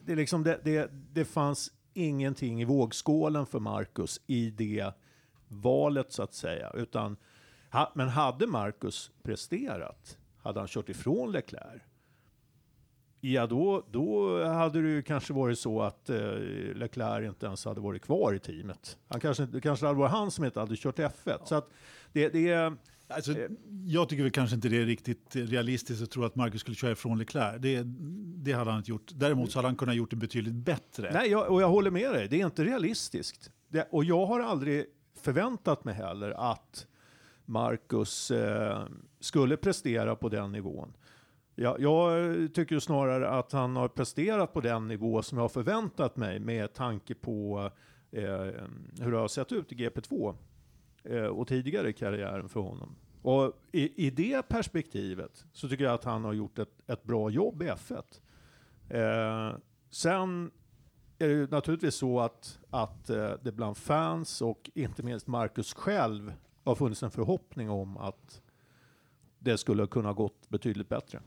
[0.00, 4.92] det, liksom det, det, det fanns ingenting i vågskålen för Marcus i det
[5.50, 6.70] valet så att säga.
[6.74, 7.16] Utan,
[7.72, 11.82] ha, men hade Marcus presterat, hade han kört ifrån Leclerc,
[13.20, 16.18] ja då, då hade det ju kanske varit så att eh,
[16.74, 18.98] Leclerc inte ens hade varit kvar i teamet.
[19.08, 21.38] Han kanske, det kanske hade varit han som inte hade kört F1.
[21.44, 21.70] Så att
[22.12, 22.72] det, det.
[23.08, 23.50] Alltså, Eh.
[23.86, 26.92] jag tycker väl kanske inte det är riktigt realistiskt att tro att Marcus skulle köra
[26.92, 27.56] ifrån Leclerc.
[27.60, 27.82] Det,
[28.44, 29.10] det hade han inte gjort.
[29.14, 31.10] Däremot så hade han kunnat gjort det betydligt bättre.
[31.12, 32.28] Nej, jag, och jag håller med dig.
[32.28, 33.50] Det är inte realistiskt.
[33.68, 34.86] Det, och jag har aldrig
[35.20, 36.86] förväntat mig heller att
[37.44, 38.82] Marcus eh,
[39.20, 40.92] skulle prestera på den nivån.
[41.54, 46.16] Jag, jag tycker snarare att han har presterat på den nivå som jag har förväntat
[46.16, 47.70] mig med tanke på
[48.10, 48.24] eh,
[49.00, 50.34] hur det har sett ut i GP2
[51.04, 52.96] eh, och tidigare i karriären för honom.
[53.22, 57.30] Och i, i det perspektivet så tycker jag att han har gjort ett, ett bra
[57.30, 58.20] jobb i F1.
[58.88, 59.56] Eh,
[59.90, 60.50] sen
[61.20, 65.74] är det ju naturligtvis så att, att eh, det bland fans och inte minst Marcus
[65.74, 66.32] själv
[66.64, 68.42] har funnits en förhoppning om att
[69.38, 71.20] det skulle kunna gått betydligt bättre.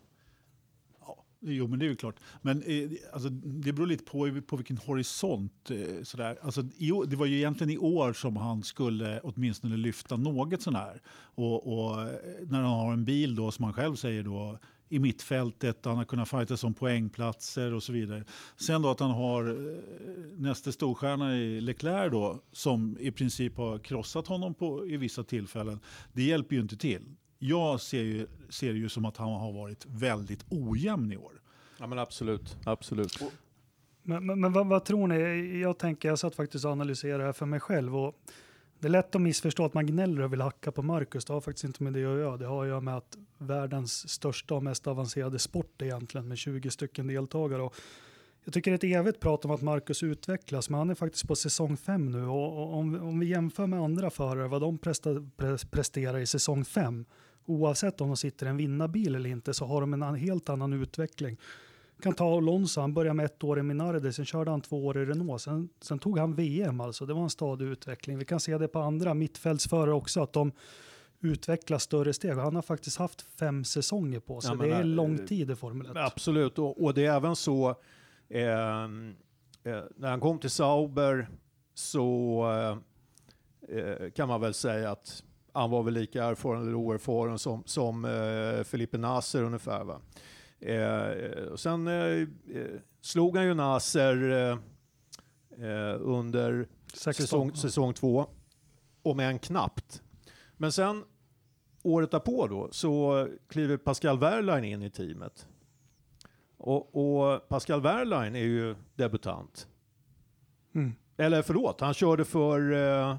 [1.46, 2.16] Jo, men det är ju klart.
[2.42, 5.72] Men eh, alltså, det beror lite på, på vilken horisont.
[5.72, 6.38] Eh, sådär.
[6.42, 10.76] Alltså, i, det var ju egentligen i år som han skulle åtminstone lyfta något sån
[10.76, 11.02] här.
[11.36, 12.08] Och, och eh,
[12.48, 14.60] när han har en bil då, som han själv säger då,
[14.94, 18.24] i mittfältet, han har kunnat fightas om poängplatser och så vidare.
[18.56, 19.78] Sen då att han har eh,
[20.38, 25.80] nästa storstjärna i Leclerc då, som i princip har krossat honom på, i vissa tillfällen.
[26.14, 27.16] Det hjälper ju inte till.
[27.40, 31.42] Jag ser ju, ser det ju som att han har varit väldigt ojämn i år.
[31.80, 33.20] Ja men absolut, absolut.
[34.04, 35.60] Men, men, men vad, vad tror ni?
[35.60, 37.98] Jag tänker, jag satt faktiskt och analyserade det här för mig själv.
[37.98, 38.16] Och
[38.84, 41.26] det är lätt att missförstå att man gnäller och vill hacka på Marcus.
[41.26, 42.38] Det har faktiskt inte med det att göra.
[42.38, 46.72] Det har att göra med att världens största och mest avancerade sport egentligen med 20
[46.72, 47.62] stycken deltagare.
[47.62, 47.76] Och
[48.44, 51.28] jag tycker det är ett evigt prat om att Marcus utvecklas, men han är faktiskt
[51.28, 52.26] på säsong fem nu.
[52.26, 56.66] Och, om, om vi jämför med andra förare, vad de presta, pre- presterar i säsong
[56.66, 57.06] fem,
[57.46, 60.74] oavsett om de sitter i en vinnarbil eller inte, så har de en helt annan
[60.74, 61.38] utveckling
[62.04, 64.98] kan ta Alonso, han började med ett år i Minardi, sen körde han två år
[64.98, 68.18] i Renault, sen, sen tog han VM alltså, det var en stadig utveckling.
[68.18, 70.52] Vi kan se det på andra mittfältsförare också, att de
[71.22, 72.34] utvecklar större steg.
[72.38, 75.56] Han har faktiskt haft fem säsonger på sig, Ja, det är det- lång tid i
[75.56, 75.94] Formel 1.
[75.98, 77.76] Absolut, och, och det är även så
[78.30, 79.16] ehm,
[79.64, 81.30] eh, när han kom till Sauber
[81.74, 82.44] så
[83.70, 87.64] eh, eh, kan man väl säga att han var väl lika erfaren eller oerfaren som,
[87.66, 89.84] som eh, Felipe Nasser ungefär.
[89.84, 90.02] Va?
[90.66, 92.28] Eh, och sen eh, eh,
[93.02, 94.18] slog han ju Nasser
[96.00, 97.14] under 16.
[97.14, 98.26] säsong, säsong två,
[99.02, 100.02] om än knappt.
[100.58, 101.04] Men sen
[101.84, 105.48] året därpå då så kliver Pascal Wehrlein in i teamet.
[106.58, 109.68] Och, och Pascal Wehrlein är ju debutant.
[110.76, 110.94] Mm.
[111.18, 112.72] Eller förlåt, han körde för...
[112.72, 113.18] Eh,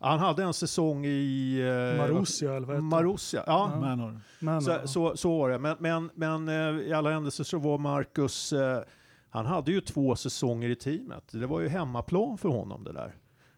[0.00, 1.58] han hade en säsong i...
[1.60, 2.82] Eh, Marussia, eller vad heter?
[2.82, 3.70] Marussia, ja.
[3.74, 3.80] Ja.
[3.80, 4.20] Manor.
[4.40, 5.58] Men, Så, så, så var det.
[5.58, 8.80] Men, men, men eh, i alla händelser så var Marcus, eh,
[9.30, 11.24] han hade ju två säsonger i teamet.
[11.32, 13.14] Det var ju hemmaplan för honom det där.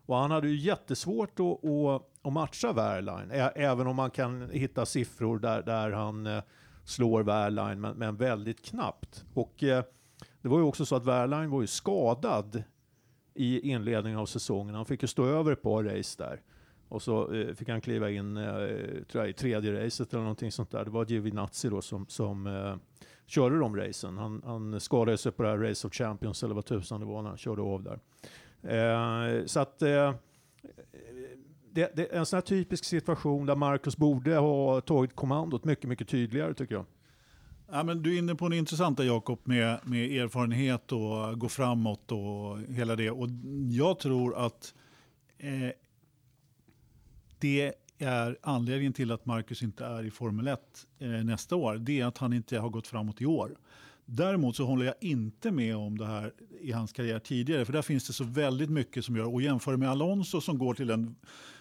[0.07, 4.51] Och han hade ju jättesvårt att, att, att matcha Wehrlein, ä- även om man kan
[4.51, 6.43] hitta siffror där, där han eh,
[6.85, 9.25] slår Wehrlein, men, men väldigt knappt.
[9.35, 9.85] Och eh,
[10.43, 12.63] det var ju också så att Wehrlein var ju skadad
[13.35, 14.75] i inledningen av säsongen.
[14.75, 16.41] Han fick ju stå över ett par race där.
[16.89, 18.45] Och så eh, fick han kliva in eh,
[19.11, 20.85] tror jag, i tredje racet eller någonting sånt där.
[20.85, 22.77] Det var Giovinazzi då som, som eh,
[23.27, 24.19] körde de racen.
[24.19, 27.23] Han, han skadade sig på det här Race of Champions eller vad tusan det var
[27.23, 27.99] när han körde av där.
[28.63, 30.15] Eh, så att eh,
[31.73, 35.89] det, det är en sån här typisk situation där Marcus borde ha tagit kommandot mycket,
[35.89, 36.85] mycket tydligare tycker jag.
[37.73, 42.13] Ja, men du är inne på en intressant Jakob med, med erfarenhet och gå framåt
[42.13, 43.11] och hela det.
[43.11, 43.29] Och
[43.71, 44.75] jag tror att
[45.39, 45.71] eh,
[47.39, 50.61] det är anledningen till att Marcus inte är i Formel 1
[50.99, 51.77] eh, nästa år.
[51.77, 53.57] Det är att han inte har gått framåt i år.
[54.05, 57.65] Däremot så håller jag inte med om det här i hans karriär tidigare.
[57.65, 59.35] För där finns det så väldigt mycket som gör.
[59.35, 61.17] Och jämför med Alonso som går till en,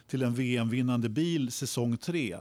[0.07, 2.37] till en VM-vinnande bil säsong 3.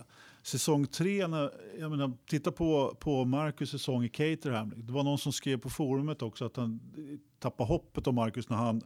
[0.48, 4.72] Säsong 3, när, jag menar, titta på, på Marcus säsong i Caterham.
[4.76, 6.80] Det var någon som skrev på forumet också att han
[7.38, 8.82] tappade hoppet om Marcus när han,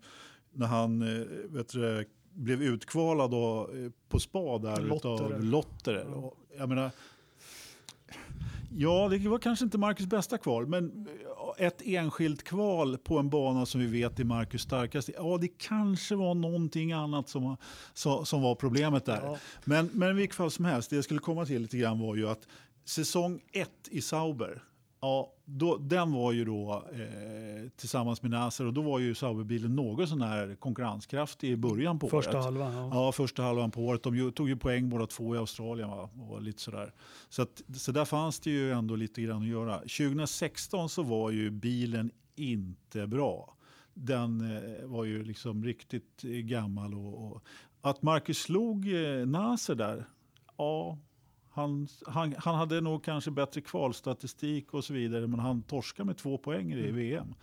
[0.53, 5.15] när han eh, vet du, blev utkvalad då, eh, på spa där Lotterer.
[5.15, 6.15] utav Lotterer.
[6.15, 6.91] Och Jag menar,
[8.77, 11.09] Ja, det var kanske inte Marcus bästa kval, men
[11.63, 15.13] ett enskilt kval på en bana som vi vet är Marcus starkaste.
[15.17, 17.57] Ja, det kanske var någonting annat som,
[17.95, 19.21] som, som var problemet där.
[19.23, 19.39] Ja.
[19.65, 22.17] Men, men i vilket fall som helst, det jag skulle komma till lite grann var
[22.17, 22.49] ju att
[22.85, 24.63] säsong ett i Sauber,
[25.03, 29.77] ja, då, den var ju då eh, tillsammans med Nasser och då var ju Sauberbilen
[29.77, 32.45] något sån här konkurrenskraftig i början på Första året.
[32.45, 32.73] halvan.
[32.75, 32.91] Ja.
[32.93, 34.03] Ja, första halvan på året.
[34.03, 35.89] De ju- tog ju poäng båda två i Australien.
[35.91, 36.11] Va?
[36.31, 36.93] Och lite sådär.
[37.29, 39.79] Så, att, så där fanns det ju ändå lite grann att göra.
[39.79, 43.57] 2016 så var ju bilen inte bra.
[43.95, 46.95] Den eh, var ju liksom riktigt gammal.
[46.95, 47.43] Och, och
[47.81, 50.05] att Marcus slog eh, Nasser där,
[50.59, 50.99] ja,
[51.53, 56.17] han, han, han hade nog kanske bättre kvalstatistik och så vidare, men han torskade med
[56.17, 57.35] två poäng i VM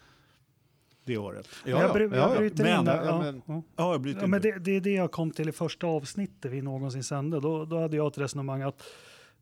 [1.03, 1.47] det året.
[1.65, 2.37] Ja, jag, bry, ja, jag ja.
[2.39, 2.95] bryter Men- in där.
[2.97, 3.61] ja, Ja, men- ja.
[3.75, 4.51] Ja, jag bryter Ja, in men det.
[4.51, 7.39] det, det är det jag kom till i första avsnittet vi någonsin sände.
[7.39, 8.83] Då, då hade jag ett resonemang att,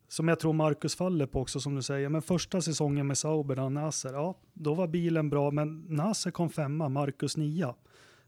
[0.08, 3.60] som jag tror Marcus faller på också som du säger, men första säsongen med Sauber
[3.60, 7.74] och Nasser, ja, då var bilen bra, men Nasser kom femma, Marcus nia.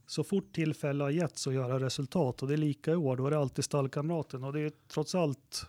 [0.06, 3.26] Så fort tillfälle har getts att göra resultat och det är lika i år, då
[3.26, 5.66] är det alltid stallkamraten och det är trots allt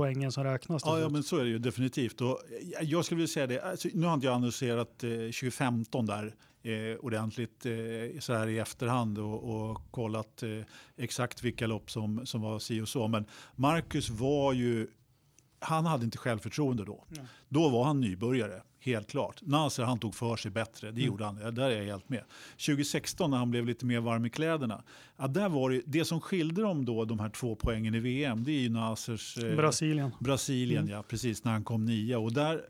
[0.00, 0.82] poängen som räknas.
[0.86, 2.20] Ja, ja, men så är det ju definitivt.
[2.20, 2.40] Och
[2.72, 6.34] jag- jag skulle vilja säga det, alltså, nu har inte jag analyserat eh, 2015 där
[6.62, 7.72] eh, ordentligt eh,
[8.20, 10.48] så här i efterhand och, och kollat eh,
[10.96, 13.08] exakt vilka lopp som, som var si och så.
[13.08, 13.24] Men
[13.56, 14.86] Marcus var ju,
[15.58, 17.04] han hade inte självförtroende då.
[17.08, 17.24] Nej.
[17.48, 19.42] Då var han nybörjare, helt klart.
[19.42, 21.34] Nasser han tog för sig bättre, det gjorde han.
[21.54, 22.24] Där är jag helt med.
[22.66, 24.82] 2016 när han blev lite mer varm i kläderna,
[25.16, 28.44] ja, där var det, det som skilde dem då, de här två poängen i VM,
[28.44, 29.38] det är ju Nassers...
[29.38, 30.10] eh, Brasilien.
[30.20, 30.92] Brasilien, Mm.
[30.94, 32.18] ja, precis när han kom nia.
[32.18, 32.60] Och där,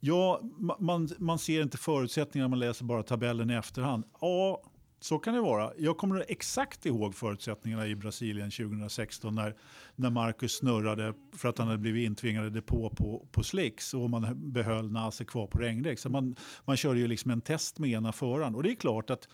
[0.00, 4.04] ja, ma- man, man ser inte förutsättningarna, man läser bara tabellen i efterhand.
[4.20, 4.62] Ja,
[5.00, 5.72] så kan det vara.
[5.78, 9.54] Jag kommer exakt ihåg förutsättningarna i Brasilien 2016 när,
[9.96, 14.10] när Marcus snurrade för att han hade blivit intvingad i depå på, på slicks och
[14.10, 15.98] man behöll Nase kvar på regndäck.
[15.98, 18.54] Så man, man körde ju liksom en test med ena föraren.
[18.54, 19.28] Och det är klart att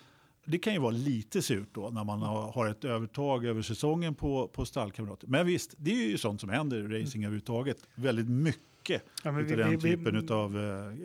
[0.45, 4.49] det kan ju vara lite surt då när man har, ett övertag över säsongen på,
[4.49, 5.27] på stallkamrater.
[5.29, 7.77] Men visst, det är ju sånt som händer i racing överhuvudtaget.
[7.95, 10.53] Väldigt mycket Ja, men utav vi- den vi- vi- typen av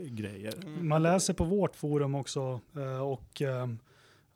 [0.07, 0.53] grejer.
[0.81, 3.67] Man läser på vårt forum också eh, och eh,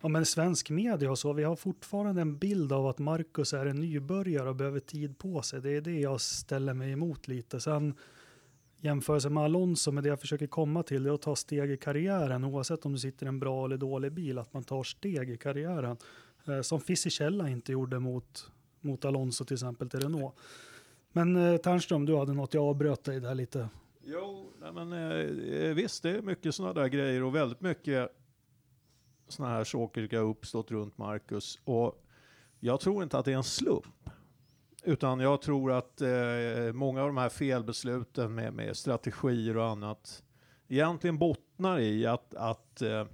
[0.06, 1.34] ja, men svensk media och så.
[1.34, 5.42] Vi har fortfarande en bild av att Marcus är en nybörjare och behöver tid på
[5.42, 5.62] sig.
[5.62, 7.60] Det är det jag ställer mig emot lite.
[7.60, 7.94] Sen
[8.82, 11.78] jämförelse med Alonso, med det jag försöker komma till, det är att ta steg i
[11.78, 15.30] karriären oavsett om du sitter i en bra eller dålig bil, att man tar steg
[15.30, 15.98] i karriären.
[16.48, 20.36] Eh, som Fisichella inte gjorde mot, mot Alonso till exempel till Renault.
[21.12, 23.70] Men Tärnström Ternström, du hade något, jag avbröt dig där lite.
[24.04, 28.12] Jo, nej men, eh, visst, det är mycket sådana där grejer och väldigt mycket
[29.28, 31.60] sådana här saker som har uppstått runt Marcus.
[31.64, 32.04] Och
[32.60, 34.10] jag tror inte att det är en slump.
[34.84, 40.24] Utan jag tror att eh, många av de här felbesluten med, med strategier och annat
[40.68, 43.06] egentligen bottnar i att, att eh,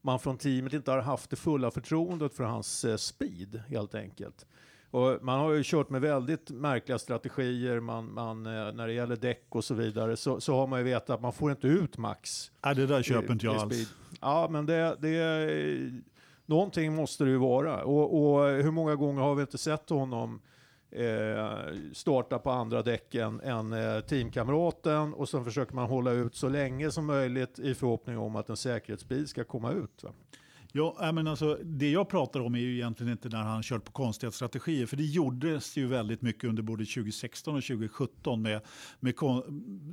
[0.00, 4.46] man från teamet inte har haft det fulla förtroendet för hans eh, speed helt enkelt.
[4.92, 9.16] Och man har ju kört med väldigt märkliga strategier, man, man, eh, när det gäller
[9.16, 11.98] däck och så vidare, så, så har man ju vetat att man får inte ut
[11.98, 12.50] max.
[12.64, 13.72] Nej, det där i- köper inte i jag speed.
[13.80, 13.94] alls.
[14.20, 16.02] Ja, men det, det,
[16.46, 17.84] någonting måste det ju vara.
[17.84, 20.40] Och, och hur många gånger har vi inte sett honom
[20.90, 21.56] eh,
[21.92, 26.48] starta på andra däck än, än eh, teamkamraten och sen försöker man hålla ut så
[26.48, 30.02] länge som möjligt i förhoppning om att en säkerhetsbil ska komma ut.
[30.04, 30.10] Va?
[30.74, 33.84] Ja, äh, men alltså, det jag pratar om är ju egentligen inte när han kört
[33.84, 34.86] på konstiga strategier.
[34.86, 38.42] För det gjordes ju väldigt mycket under både 2016 och 2017.
[38.42, 38.60] Med,
[39.00, 39.42] med kon-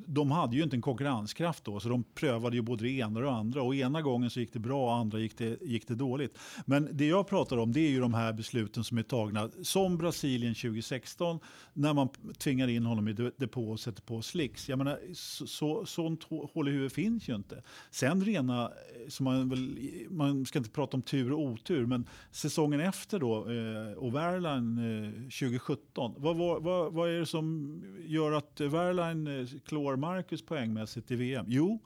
[0.07, 3.25] de hade ju inte en konkurrenskraft då, så de prövade ju både det ena och
[3.25, 3.61] det andra.
[3.61, 6.37] Och ena gången så gick det bra, och andra gick det, gick det dåligt.
[6.65, 9.97] Men det jag pratar om det är ju de här besluten som är tagna, som
[9.97, 11.39] Brasilien 2016,
[11.73, 14.69] när man tvingar in honom i depå och sätter på slicks.
[14.69, 17.63] Jag menar, så, så, sånt hål i huvudet finns ju inte.
[17.91, 18.71] Sen rena,
[19.07, 19.77] som man, väl,
[20.09, 24.77] man ska inte prata om tur och otur, men säsongen efter då, eh, och Verline
[25.05, 30.45] eh, 2017, vad, vad, vad, vad är det som gör att Verline eh, klår Marcus
[30.45, 31.45] poängmässigt i VM?
[31.49, 31.79] Jo,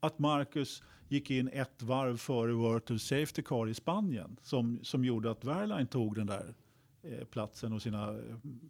[0.00, 5.30] att Marcus gick in ett varv före Virtual Safety Car i Spanien som, som gjorde
[5.30, 6.54] att Verline tog den där
[7.02, 8.18] eh, platsen och sina eh,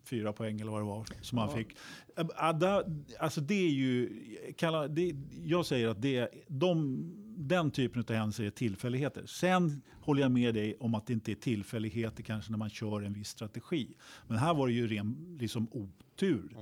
[0.04, 1.68] fyra poäng eller vad det var som han fick.
[2.16, 2.82] Eh, ah,
[3.18, 4.10] Alltså det är ju,
[4.56, 9.26] kalla, det, jag säger att det, de, den typen av händelser är tillfälligheter.
[9.26, 13.02] Sen håller jag med dig om att det inte är tillfälligheter kanske när man kör
[13.02, 13.94] en viss strategi.
[14.26, 16.56] Men här var det ju ren liksom otur.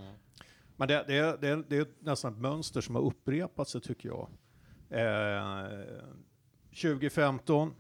[0.76, 4.28] Men det, det, det, det är nästan ett mönster som har upprepat sig tycker jag.
[4.90, 5.78] Eh,
[6.68, 7.74] 2015,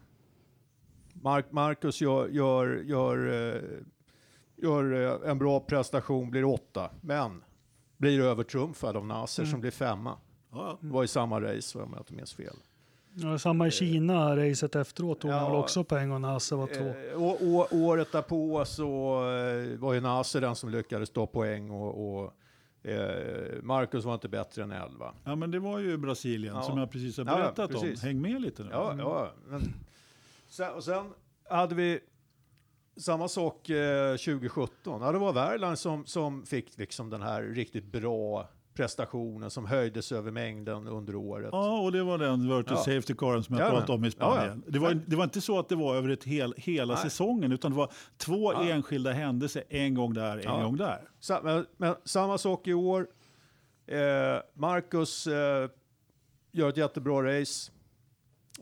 [1.12, 3.62] Mark, Marcus gör, gör, gör, eh,
[4.56, 4.92] gör
[5.24, 7.44] eh, en bra prestation, blir åtta, men
[7.96, 10.18] blir övertrumfad av Nasser som blir femma.
[10.80, 12.56] Det var i samma race om jag inte minns fel.
[13.18, 15.34] Ja, samma i Kina, racet efteråt tog Ja.
[15.38, 16.84] han väl också poäng och Nasse var två.
[16.84, 21.70] Eh, och, och, året därpå så eh, var ju Nasser den som lyckades ta poäng
[21.70, 22.32] och, och
[22.90, 25.14] eh, Marcus var inte bättre än 11.
[25.24, 26.62] ja, men det var ju Brasilien Ja.
[26.62, 28.02] som jag precis har Ja, berättat precis.
[28.02, 28.06] om.
[28.08, 28.68] Häng med lite nu.
[28.72, 29.30] Ja, ja.
[29.48, 29.62] Men,
[30.48, 31.12] sen, och sen
[31.50, 32.00] hade vi
[32.96, 35.02] samma sak eh, 2017.
[35.02, 40.12] Ja, det var Värland som, som fick liksom den här riktigt bra prestationen som höjdes
[40.12, 41.48] över mängden under året.
[41.52, 42.76] Ja, och det var den virtual Ja.
[42.76, 44.62] safety caren som jag Ja, pratade om i Spanien.
[44.66, 44.72] ja.
[44.72, 47.02] Det, var, det var inte så att det var över ett hel, hela Nej.
[47.02, 51.08] säsongen, utan det var två enskilda händelser, en gång där, en gång där.
[51.20, 53.08] Sa, men, men samma sak i år.
[53.86, 53.98] Eh,
[54.54, 55.70] Marcus eh,
[56.52, 57.72] gör ett jättebra race.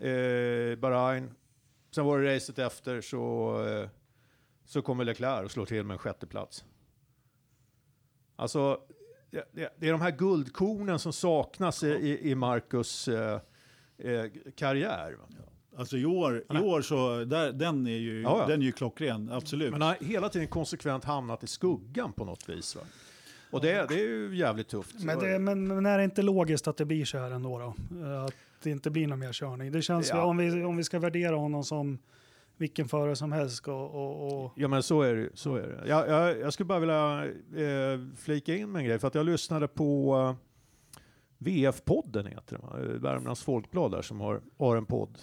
[0.00, 1.31] Eh, Bahrain.
[1.94, 3.88] Sen var det racet efter så, eh,
[4.64, 6.64] så kommer Leclerc och slår till med en sjätteplats.
[8.37, 8.81] Alltså,
[9.35, 13.40] det, det, det är de här guldkornen som saknas i, i, i Marcus eh,
[13.99, 14.25] eh,
[14.57, 15.12] karriär.
[15.20, 15.25] va.
[15.77, 18.47] Alltså i år, i år så, där, den är ju, Ja, ja.
[18.47, 19.73] den är ju klockren, absolut.
[19.73, 22.77] Men han har hela tiden konsekvent hamnat i skuggan på något vis.
[22.77, 22.83] Va?
[23.51, 24.94] Och det, det är ju jävligt tufft.
[25.05, 27.75] Men, det, men, men är det inte logiskt att det blir så här ändå då?
[28.05, 29.73] Eh, Att det inte blir någon mer körning?
[29.73, 30.25] Det känns Ja.
[30.25, 31.99] om, vi, om vi ska värdera honom som
[32.57, 35.29] vilken förare som helst och, och, och Ja men så är det.
[35.35, 35.88] Så är det.
[35.88, 37.25] Jag, jag, jag skulle bara vilja
[37.67, 40.35] eh, flika in med en grej, för att jag lyssnade på eh,
[41.38, 45.19] VF-podden, heter den, Värmlands Folkblad där, som har, har en podd.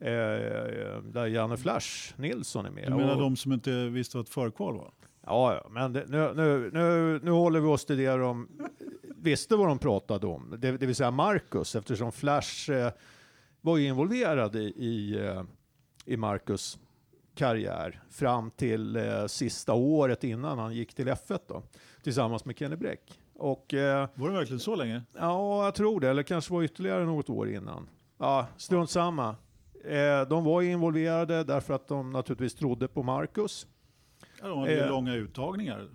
[0.00, 0.08] Eh,
[1.04, 2.84] där Janne Flash Nilsson är med.
[2.90, 4.90] du menar Och- de som inte visste vad ett förkval var?
[5.26, 8.48] Ja, ja, men det, nu, nu, nu, nu håller vi oss till det de
[9.16, 12.92] visste vad de pratade om, det, det vill säga Marcus, eftersom Flash eh,
[13.60, 15.42] var involverad i, i, eh,
[16.06, 16.78] i Marcus
[17.34, 21.62] karriär fram till eh, sista året innan han gick till F1 då,
[22.02, 23.20] tillsammans med Kenny Bräck.
[23.34, 25.02] Och eh, Var det verkligen så länge?
[25.18, 27.88] ja, jag tror det, eller kanske var ytterligare något år innan.
[28.18, 29.36] Ja, strunt samma.
[29.84, 33.66] Eh, de var involverade därför att de naturligtvis trodde på Marcus.
[34.42, 34.88] Ja, de hade ju Eh.
[34.88, 35.88] långa uttagningar.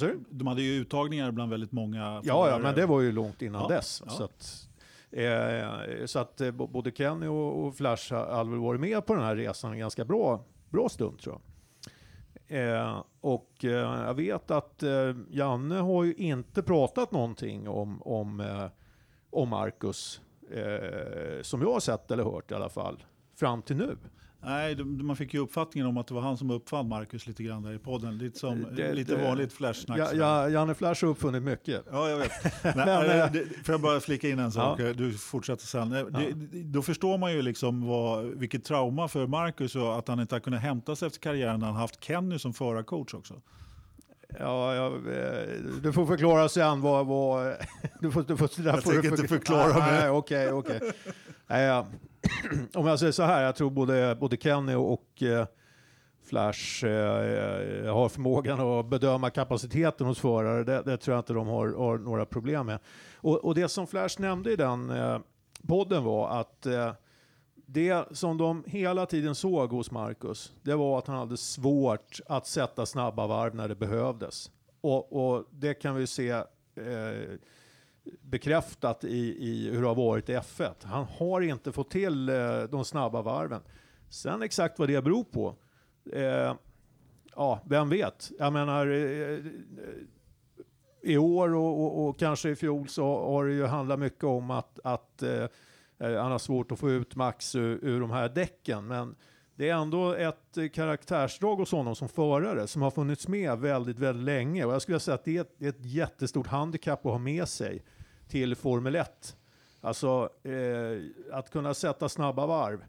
[0.00, 0.20] Du?
[0.30, 3.62] De hade ju uttagningar bland väldigt många Ja, ja, men det var ju långt innan
[3.62, 4.02] Ja, dess.
[4.06, 4.10] ja.
[4.10, 4.68] Så att,
[5.12, 9.14] eh, så att eh, både Kenny och, och Flash har har väl varit med på
[9.14, 11.42] den här resan en ganska bra, bra stund tror jag.
[12.50, 18.40] Eh, och eh, jag vet att eh, Janne har ju inte pratat någonting om, om,
[18.40, 18.66] eh,
[19.30, 20.20] om Marcus,
[20.50, 23.96] eh, som jag har sett eller hört i alla fall, fram till nu.
[24.42, 27.62] Nej, man fick ju uppfattningen om att det var han som uppfann Marcus lite grann
[27.62, 28.18] där i podden.
[28.18, 29.98] Lite som Det- lite det- vanligt flashsnack.
[29.98, 31.84] Ja, ja, Janne Flash har uppfunnit mycket.
[31.92, 32.30] Ja, jag vet.
[32.64, 34.80] Nej, Men, eh, eh, det, får jag bara flika in en sak?
[34.80, 34.92] Ja.
[34.92, 35.90] Du fortsätter sen.
[35.90, 36.32] Det,
[36.64, 40.40] då förstår man ju liksom vad, vilket trauma för Marcus och att han inte har
[40.40, 43.34] kunnat hämta sig efter karriären när han haft Kenny som förarcoach också.
[44.38, 45.48] Ja, jag, eh,
[45.82, 47.06] du får förklara sen vad...
[47.06, 47.54] vad
[48.00, 50.10] du får, du får, Jag tänker inte förkla- förklara Nej, mig.
[50.10, 50.80] Okej, okej.
[51.46, 51.86] Nej, ja.
[52.74, 55.46] Om jag säger så här, jag tror både, både Kenny och eh,
[56.28, 60.64] Flash eh, har förmågan att bedöma kapaciteten hos förare.
[60.64, 62.78] Det, det tror jag inte de har, har några problem med.
[63.16, 65.18] Och, och det som Flash nämnde i den eh,
[65.68, 66.66] podden var att
[67.72, 72.46] det som de hela tiden såg hos Marcus, det var att han hade svårt att
[72.46, 74.50] sätta snabba varv när det behövdes.
[74.80, 76.44] Och, och det kan vi se eh,
[78.20, 80.74] bekräftat i, i hur det har varit i F1.
[80.82, 83.60] Han har inte fått till eh, de snabba varven.
[84.08, 85.56] Sen exakt vad det beror på,
[86.12, 86.54] eh,
[87.36, 88.30] ja, vem vet?
[88.38, 89.38] Jag menar, eh, eh
[91.02, 94.50] i år och, och, och kanske i fjol så har det ju handlat mycket om
[94.50, 95.44] att, att eh,
[96.00, 98.86] Eh, han har svårt att få ut max ur, ur de här däcken.
[98.86, 99.16] Men
[99.54, 103.98] det är ändå ett eh, karaktärsdrag hos honom som förare som har funnits med väldigt,
[103.98, 104.64] väldigt länge.
[104.64, 107.18] Och jag skulle säga att det är ett, det är ett jättestort handikapp att ha
[107.18, 107.82] med sig
[108.28, 109.36] till Formel 1.
[109.80, 112.84] Alltså eh, att kunna sätta snabba varv,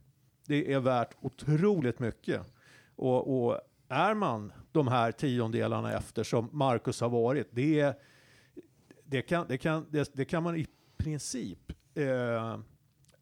[0.48, 2.42] det är värt otroligt mycket.
[2.96, 3.60] Och, och
[3.90, 7.96] är man de här tiondelarna efter som Marcus har varit, det, är,
[9.06, 12.58] det, kan, det, kan, det, det kan man i princip eh,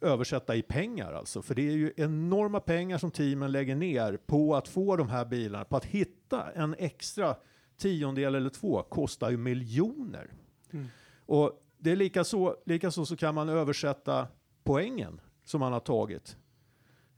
[0.02, 1.41] översätta i pengar alltså.
[1.41, 5.26] För det är ju enorma pengar som teamen lägger ner på att få de här
[5.26, 5.66] bilarna.
[5.66, 7.36] På att hitta en extra
[7.78, 10.34] tiondel eller två kostar ju miljoner.
[10.72, 10.88] Mm.
[11.26, 14.28] Och det är likaså, likaså så kan man översätta
[14.64, 16.38] poängen som man har tagit.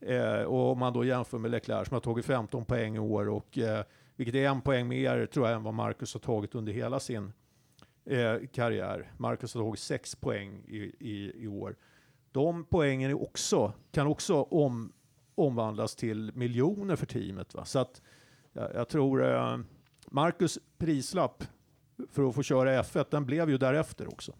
[0.00, 3.28] Eh, och om man då jämför med Leclerc som har tagit 15 poäng i år
[3.28, 3.84] och eh,
[4.16, 7.32] vilket är en poäng mer tror jag än vad Marcus har tagit under hela sin
[8.04, 9.12] eh, karriär.
[9.16, 11.76] Marcus har tagit 6 poäng i, i, i år.
[12.32, 14.92] De poängen är också, kan också om,
[15.34, 17.54] omvandlas till miljoner för teamet.
[17.54, 17.64] Va?
[17.64, 18.02] Så att
[18.52, 19.58] jag, jag tror eh,
[20.10, 21.44] Marcus prislapp
[22.10, 24.32] för att få köra F1, den blev ju därefter också.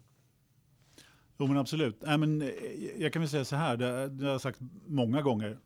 [1.37, 2.03] Jo men absolut.
[2.03, 2.49] Äh, men, eh,
[2.97, 5.57] jag kan väl säga så här, det, det har jag sagt många gånger.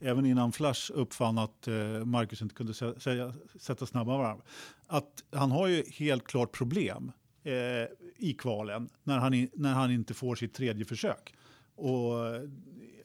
[0.00, 4.42] Även innan Flash uppfann att eh, Marcus inte kunde sä, säga, sätta snabba varv.
[4.86, 7.12] Att han har ju helt klart problem
[7.42, 7.52] eh,
[8.16, 11.34] i kvalen när han, i, när han inte får sitt tredje försök.
[11.82, 12.14] Och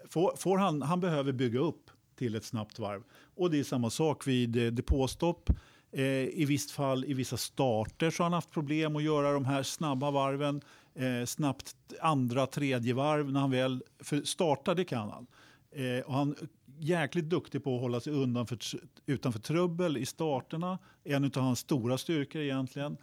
[0.09, 3.03] får, får han, han behöver bygga upp till ett snabbt varv.
[3.36, 5.49] Och det är samma sak vid eh, depåstopp.
[5.91, 9.45] Eh, I visst fall, i vissa starter så har han haft problem att göra de
[9.45, 10.61] här snabba varven.
[10.95, 13.84] Eh, snabbt andra, tredje varv när han väl...
[13.99, 15.28] För starta, det kan han.
[15.71, 16.47] Eh, och han är
[16.80, 18.59] jäkligt duktig på att hålla sig undan för,
[19.05, 20.80] utanför trubbel i starterna.
[21.03, 22.97] En av hans stora styrkor egentligen.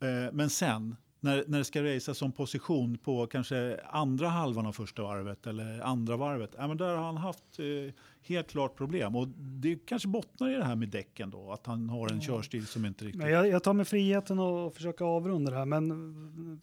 [0.00, 4.72] Eh, men sen, när, när det ska racea som position på kanske andra halvan av
[4.72, 9.16] första varvet eller andra varvet, ja, men där har han haft eh, helt klart problem.
[9.16, 12.66] Och det kanske bottnar i det här med däcken då, att han har en körstil
[12.66, 13.22] som inte riktigt...
[13.22, 16.60] Jag, jag tar mig friheten att försöka avrunda det här, men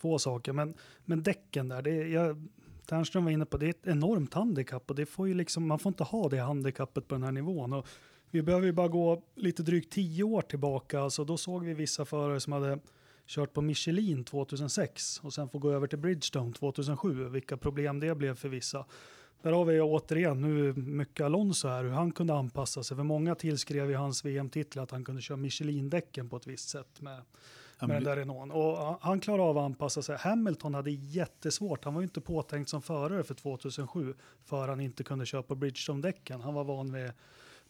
[0.00, 0.52] två saker.
[0.52, 0.74] Men,
[1.04, 2.48] men däcken där, det, jag,
[2.86, 5.78] Ternström var inne på, det är ett enormt handikapp och det får ju liksom, man
[5.78, 7.72] får inte ha det handikappet på den här nivån.
[7.72, 7.86] Och
[8.30, 12.04] vi behöver ju bara gå lite drygt tio år tillbaka, alltså då såg vi vissa
[12.04, 12.78] förare som hade
[13.28, 18.14] kört på Michelin 2006 och sen får gå över till Bridgestone 2007, vilka problem det
[18.14, 18.84] blev för vissa.
[19.42, 22.96] Där har vi återigen nu mycket Alonso här, hur han kunde anpassa sig.
[22.96, 27.00] För många tillskrev ju hans VM-titel att han kunde köra Michelin-däcken på ett visst sätt
[27.00, 27.22] med,
[27.80, 28.52] med den där Renault.
[28.52, 30.16] Och han klarar av att anpassa sig.
[30.16, 31.84] Hamilton hade jättesvårt.
[31.84, 34.14] Han var ju inte påtänkt som förare för 2007
[34.44, 36.40] för han inte kunde köra på Bridgestone-däcken.
[36.40, 37.12] Han var van med,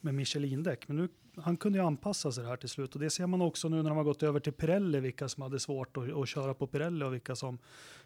[0.00, 0.88] med Michelin-däck.
[0.88, 2.94] Men nu, han kunde ju anpassa sig här till slut.
[2.94, 5.42] Och det ser man också nu när de har gått över till Pirelli, vilka som
[5.42, 7.58] hade svårt att, att köra på Pirelli och vilka som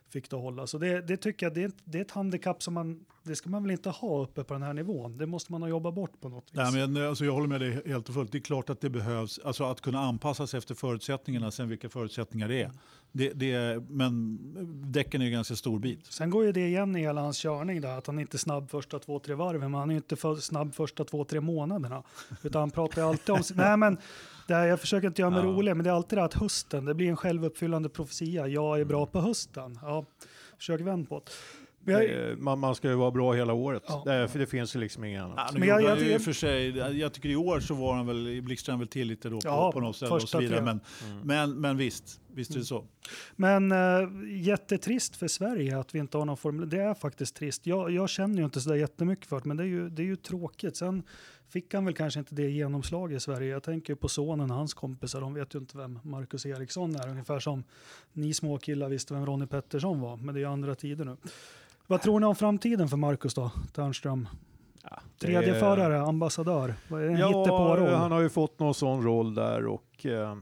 [0.08, 0.66] fick det hålla.
[0.66, 3.36] Så det, det tycker jag, det är, ett- det är ett handikapp som man, det
[3.36, 5.18] ska man väl inte ha uppe på den här nivån.
[5.18, 6.56] Det måste man ha jobbat bort på något vis.
[6.72, 8.32] Nej, men, alltså, jag håller med dig helt och fullt.
[8.32, 11.88] Det är klart att det behövs, alltså att kunna anpassa sig efter förutsättningarna, sen vilka
[11.88, 12.70] förutsättningar det är.
[13.14, 14.38] Det, det är men
[14.92, 16.06] däcken är ju en ganska stor bit.
[16.06, 18.70] Sen går ju det igen i hela hans körning där, att han inte är snabb
[18.70, 22.02] första två, tre varven, men han är ju inte för snabb första två, tre månaderna.
[22.42, 23.98] Utan han pratar ju alltid om, nej men,
[24.48, 25.46] det här, jag försöker inte göra mig Ja.
[25.46, 28.46] rolig, men det är alltid det här att hösten, det blir en självuppfyllande profetia.
[28.48, 29.78] Jag är bra på hösten.
[29.82, 30.04] Ja,
[30.58, 31.32] försök vänd på det.
[31.92, 34.02] Jag, Man, man ska ju vara bra hela året, Ja.
[34.06, 35.50] Det- för det finns ju liksom inget annat.
[35.52, 36.68] Ja, Men jag- jag, jag- jag, för sig,
[36.98, 39.72] jag tycker i år så var han väl, blixtrade väl till lite då på, Ja,
[39.72, 40.62] på något sätt och så vidare.
[40.62, 41.20] Men, Mm.
[41.26, 42.84] men, men visst, visst är det så.
[43.36, 43.78] Men äh,
[44.28, 46.70] jättetrist för Sverige att vi inte har någon formel.
[46.70, 47.66] Det är faktiskt trist.
[47.66, 50.02] Jag, jag känner ju inte så där jättemycket för det, men det är, ju, det
[50.02, 50.76] är ju tråkigt.
[50.76, 51.02] Sen
[51.52, 53.50] fick han väl kanske inte det genomslag i Sverige.
[53.52, 55.20] Jag tänker på sonen och hans kompisar.
[55.20, 57.08] De vet ju inte vem Marcus Eriksson är.
[57.08, 57.64] Ungefär som
[58.12, 60.16] ni små killar visste vem Ronnie Pettersson var.
[60.16, 61.16] Men det är ju andra tider nu.
[61.86, 64.28] Vad tror ni om framtiden för Marcus då, Ternström?
[64.82, 66.74] Ja, Tredje det- förare, ambassadör.
[66.88, 67.94] En Ja, hittepåroll?
[67.94, 70.36] han har ju fått någon sån roll där och eh,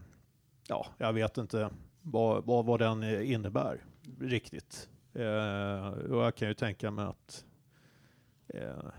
[0.69, 1.71] ja, jag vet inte
[2.03, 3.85] vad, vad, vad den innebär
[4.21, 4.89] riktigt.
[5.15, 7.45] Eh, och jag kan ju tänka mig att
[8.49, 8.91] eh,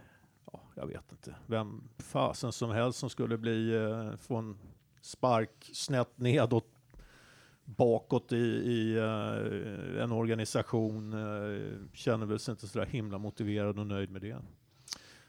[0.81, 4.57] jag vet inte, vem fasen som helst som skulle bli, eh, få en
[5.01, 6.67] spark snett nedåt
[7.65, 13.87] bakåt i, i eh, en organisation eh, känner väl sig inte sådär himla motiverad och
[13.87, 14.37] nöjd med det.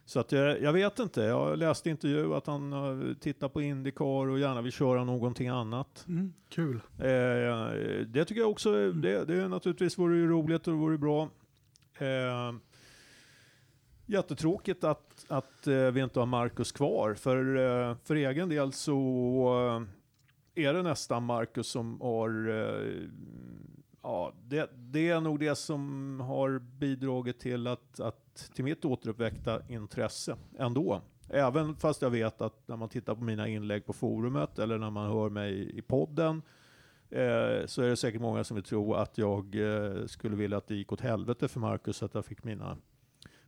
[0.05, 4.29] Så att jag, jag vet inte, jag läste intervju att han uh, tittar på Indycar
[4.29, 6.05] och gärna vill köra någonting annat.
[6.09, 6.81] Mm, kul.
[6.99, 10.99] Eh, det tycker jag också, det, det är naturligtvis vore ju roligt och det vore
[10.99, 11.23] bra.
[11.99, 12.55] Eh,
[14.07, 18.99] jättetråkigt att, att eh, vi inte har Marcus kvar, för, eh, för egen del så
[20.55, 22.31] eh, är det nästan Marcus som har
[24.03, 29.63] Ja, det, det är nog det som har bidragit till, att, att, till mitt återuppväckta
[29.69, 31.01] intresse ändå.
[31.29, 34.91] Även fast jag vet att när man tittar på mina inlägg på forumet eller när
[34.91, 36.43] man hör mig i podden
[37.11, 40.67] eh, så är det säkert många som vill tro att jag eh, skulle vilja att
[40.67, 42.77] det gick åt helvete för Marcus att jag fick mina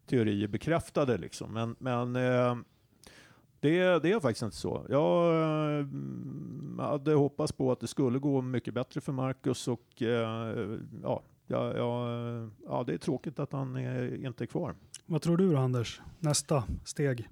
[0.06, 1.18] teorier bekräftade.
[1.18, 1.52] Liksom.
[1.52, 2.56] Men, men eh,
[3.60, 4.86] det, det är faktiskt inte så.
[4.88, 5.34] Jag
[5.78, 5.86] eh,
[6.78, 10.58] hade hoppats på att det skulle gå mycket bättre för Marcus och eh,
[11.02, 12.08] ja, ja, ja,
[12.66, 14.74] ja, det är tråkigt att han är, inte är kvar.
[15.06, 16.00] Vad tror du då, Anders?
[16.18, 17.28] Nästa steg?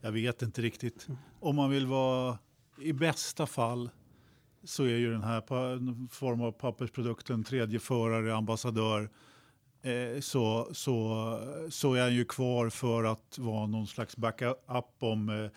[0.00, 1.06] Jag vet inte riktigt.
[1.40, 2.38] Om man vill vara
[2.80, 3.90] i bästa fall
[4.64, 9.10] så är ju den här pa- form av pappersprodukten tredje förare, ambassadör.
[9.86, 14.56] Eh, så, så, så är han ju kvar för att vara någon slags backup
[14.98, 15.50] om eh,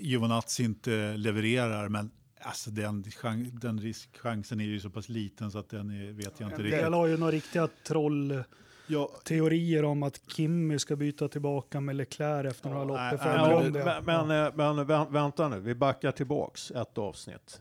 [0.00, 1.88] Giovinazzi inte levererar.
[1.88, 2.10] Men
[2.40, 3.04] alltså den,
[3.52, 6.62] den riskchansen är ju så pass liten så att den är, vet jag inte En
[6.62, 6.80] riktigt.
[6.82, 12.50] del har ju några riktiga trollteorier Ja, om att Kimmy ska byta tillbaka med Leclerc
[12.50, 13.20] efter några Ja, lopp.
[13.24, 13.84] Ja, det.
[14.04, 17.60] men, men, eh, men vä- vänta nu, vi backar tillbaks ett avsnitt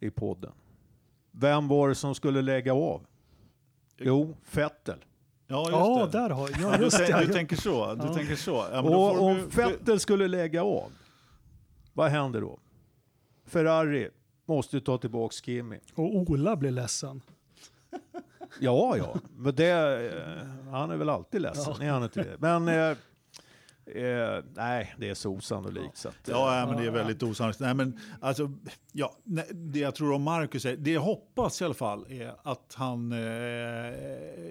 [0.00, 0.52] i podden.
[1.30, 3.06] Vem var det som skulle lägga av?
[3.98, 5.04] Jo, Fettel.
[5.46, 6.18] ja, just Ja, det.
[6.18, 7.06] där har ja, Ja, du, just det.
[7.06, 7.32] du ja.
[7.32, 7.94] tänker så.
[7.94, 8.14] Du Ja.
[8.14, 8.64] tänker så.
[8.72, 10.92] Ja, Och om du- Fettel skulle lägga av,
[11.92, 12.58] vad händer då?
[13.46, 14.10] Ferrari
[14.46, 15.80] måste ju ta tillbaks Kimi.
[15.94, 17.20] Och Ola blir ledsen.
[18.60, 22.36] Ja, ja, men det, eh, han är väl alltid ledsen, är han inte det?
[22.38, 22.96] Men eh,
[23.86, 25.96] eh, nej, det är så osannolikt.
[25.96, 27.60] Så att, eh, Ja, nej, men det är väldigt osannolikt.
[27.60, 28.52] Nej, men alltså,
[28.92, 29.16] ja,
[29.52, 33.12] det jag tror om Marcus är, det jag hoppas i alla fall är att han
[33.12, 33.18] eh,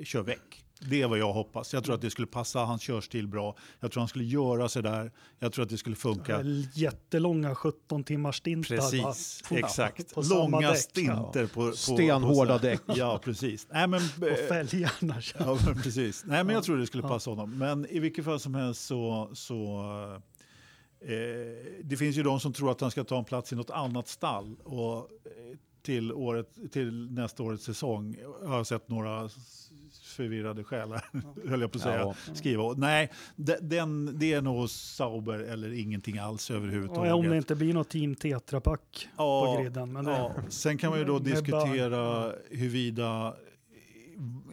[0.03, 0.62] kör väck.
[0.89, 1.73] Det är vad jag hoppas.
[1.73, 3.55] Jag tror att det skulle passa hans körstil bra.
[3.79, 5.11] Jag tror han skulle göra sig där.
[5.39, 6.41] Jag tror att det skulle funka.
[6.73, 8.75] Jättelånga 17 timmars stintar.
[8.75, 8.81] va?
[8.81, 10.13] Precis, exakt.
[10.13, 10.77] på Långa däck.
[10.79, 12.81] stinter på, på Stenhårda på, däck.
[12.95, 13.67] Ja, precis.
[13.71, 15.15] Nej, men, Och eh, fälgarna.
[15.39, 16.23] Ja, men precis.
[16.25, 17.57] Nej, men jag tror det skulle passa honom.
[17.57, 19.29] Men i vilket fall som helst så...
[19.33, 19.79] så
[21.01, 21.09] eh,
[21.83, 24.07] det finns ju de som tror att han ska ta en plats i något annat
[24.07, 24.55] stall.
[24.63, 29.29] Och eh, till, året, till nästa årets säsong har jag sett några
[30.13, 31.05] förvirrade själar,
[31.49, 32.15] höll jag på att säga, Ja.
[32.33, 32.73] skriva.
[32.77, 37.13] Nej, de- den, det är nog Sauber eller ingenting alls överhuvudtaget.
[37.13, 39.93] om det inte blir något team Tetrapack Ja, på griden.
[39.93, 43.33] Men Ja, sen kan man ju då diskutera huruvida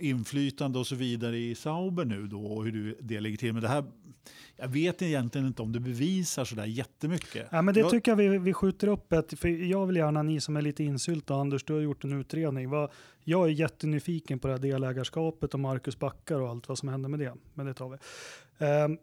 [0.00, 3.52] inflytande och så vidare i Sauber nu då och hur du- det ligger till.
[3.52, 3.84] Men det här,
[4.60, 7.46] jag vet egentligen inte om det bevisar så där jättemycket.
[7.50, 10.22] Ja, men det Jag- tycker jag vi, vi skjuter upp ett, för jag vill gärna,
[10.22, 12.70] ni som är lite insylta, Anders du har gjort en utredning.
[12.70, 12.90] Vad,
[13.24, 17.08] jag är jättenyfiken på det här delägarskapet och Marcus Backar och allt vad som händer
[17.08, 17.34] med det.
[17.54, 17.96] Men det tar vi.
[18.66, 18.98] Ehm,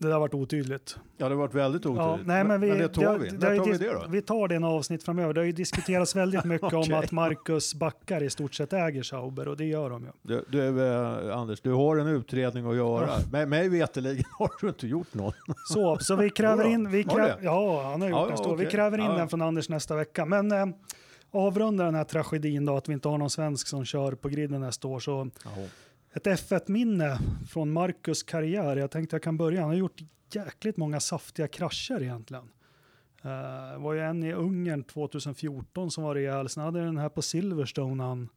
[0.00, 0.96] det där har varit otydligt.
[1.16, 2.04] Ja, det har varit väldigt otydligt.
[2.06, 3.28] Ja, nej, men, vi, det tar har- vi.
[3.28, 4.04] det När tar vi det då?
[4.08, 5.34] Vi tar det i en avsnitt framöver.
[5.34, 6.94] Det har ju diskuterats väldigt mycket om Okej.
[6.94, 10.10] att Marcus Backar i stort sett äger Sauber och det gör de ju.
[10.22, 13.06] Du, du, eh, Anders, du har en utredning att göra.
[13.06, 13.18] Ja.
[13.32, 15.34] Men mig veterligen har du inte gjort något.
[15.72, 17.36] Så, så vi kräver in, vi har krä, det?
[17.42, 18.56] ja han har gjort Ja, en stor.
[18.56, 18.70] Vi okej.
[18.70, 19.12] kräver in Ja.
[19.16, 20.24] den från Anders nästa vecka.
[20.24, 20.66] Men eh,
[21.30, 24.60] avrunda den här tragedin då, att vi inte har någon svensk som kör på griden
[24.60, 25.00] nästa år.
[25.00, 25.30] Så
[26.16, 28.76] ett F1-minne från Marcus karriär.
[28.76, 29.60] Jag tänkte jag kan börja.
[29.60, 30.00] Han har gjort
[30.32, 32.48] jäkligt många saftiga krascher egentligen.
[33.22, 36.48] Det var ju en i Ungern 2014 som var rejäl.
[36.48, 38.02] Sen hade den här på Silverstone.
[38.02, 38.28] Han,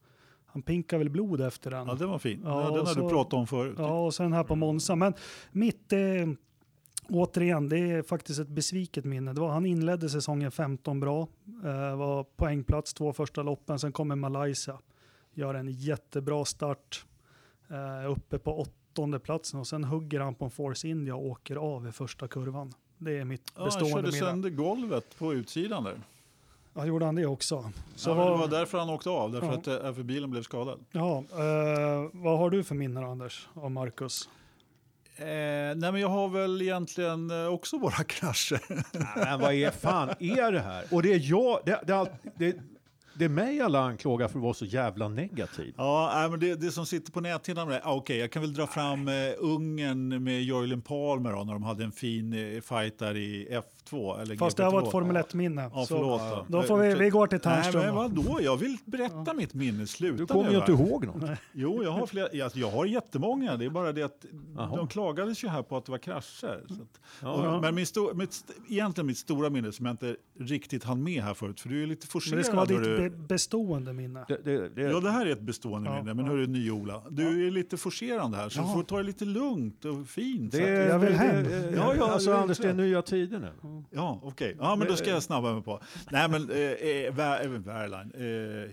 [0.46, 1.88] han pinkade väl blod efter den.
[1.88, 2.42] Ja, den var fin.
[2.44, 3.76] Ja, Ja, den har du pratat om förut.
[3.78, 4.96] Ja, och sen här på Monza.
[4.96, 5.14] Men
[5.52, 6.00] mitt, eh,
[7.10, 9.34] återigen, det är faktiskt ett besviket minne.
[9.34, 11.28] Det var, han inledde säsongen 15 bra,
[11.64, 14.80] eh, var poängplats två första loppen, sen kommer Malaysia,
[15.34, 17.06] gör en jättebra start,
[17.72, 21.56] eh, uppe på åttonde platsen och sen hugger han på en Force India och åker
[21.56, 22.74] av i första kurvan.
[22.98, 24.18] Det är mitt Ja, han bestående körde minne.
[24.26, 26.02] sönder golvet på utsidan där.
[26.74, 27.72] Ja, gjorde han det också?
[27.96, 29.54] Så ja, vad, det var därför han åkte av, därför Ja.
[29.54, 30.80] att eh, för bilen blev skadad.
[30.92, 34.30] ja, eh, vad har du för minnen Anders, av Marcus?
[35.16, 38.62] Eh, nej, men jag har väl egentligen eh, också bara krascher.
[39.26, 40.84] Men vad är fan är det här?
[40.92, 42.56] Och det är jag, det, det, det,
[43.20, 45.74] det är mig alla anklagar för att vara så jävla negativ.
[45.78, 48.54] Ja, men det, det som sitter på näthinnan med det, ah, okej, jag kan väl
[48.54, 53.00] dra fram eh, Ungern med Jörgen Palmer då, när de hade en fin eh, fight
[53.00, 53.48] där i
[53.92, 54.22] F2.
[54.22, 54.92] Eller Fast det här var ett GP2.
[54.92, 55.70] Formel 1-minne.
[55.74, 56.46] Ja, så förlåt då.
[56.58, 57.96] då får vi, vi går till Nej, Ternström.
[57.96, 58.22] men då.
[58.22, 58.42] vadå?
[58.42, 59.88] Jag vill berätta mitt minne.
[59.88, 61.30] Sluta Du kommer ju inte ihåg något.
[61.54, 63.58] Jo, jag har, flera, alltså, jag har jättemånga.
[63.58, 64.26] Det är bara det att
[64.58, 64.76] Jaha.
[64.78, 66.64] de klagades ju här på att det var krascher.
[66.68, 67.56] Så att, Ja.
[67.56, 71.24] och, men min sto, mitt, egentligen mitt stora minne som jag inte riktigt hann med
[71.24, 72.32] här förut, för du är lite forcerad.
[72.32, 74.26] Men det ska vara ditt du, be bestående minne.
[74.28, 76.14] Det, det, det, Ja, det här är ett bestående Ja, minne.
[76.14, 76.32] Men ja.
[76.32, 78.74] hörru, ny-Ola, du är lite forcerande här, så du Ja.
[78.74, 80.52] får ta det lite lugnt och fint.
[80.52, 81.44] det, så att, Jag vill det- hem.
[81.44, 83.79] det- Ja, ja, alltså det Anders, det är nya tider nu.
[83.92, 84.56] Ja, okej.
[84.60, 85.80] Ja, men då ska jag snabba mig på.
[86.12, 88.64] Nej, men eh, eh, Vär- eh.
[88.64, 88.70] Eh,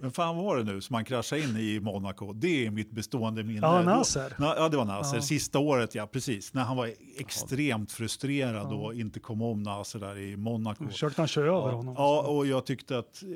[0.00, 2.32] men fan var det nu som han kraschade in i Monaco?
[2.32, 3.60] Det är mitt bestående minne.
[3.66, 4.34] Ja, Då- Nasser.
[4.38, 5.16] Ja, ja, det var Nasser.
[5.16, 5.22] Ja.
[5.22, 6.54] Sista året, ja precis.
[6.54, 10.86] När han var extremt frustrerad och inte kom om Nasser där i Monaco.
[10.88, 11.94] Försökte han köra över Ja, honom?
[11.98, 13.22] ja, och jag tyckte att...
[13.22, 13.28] eh,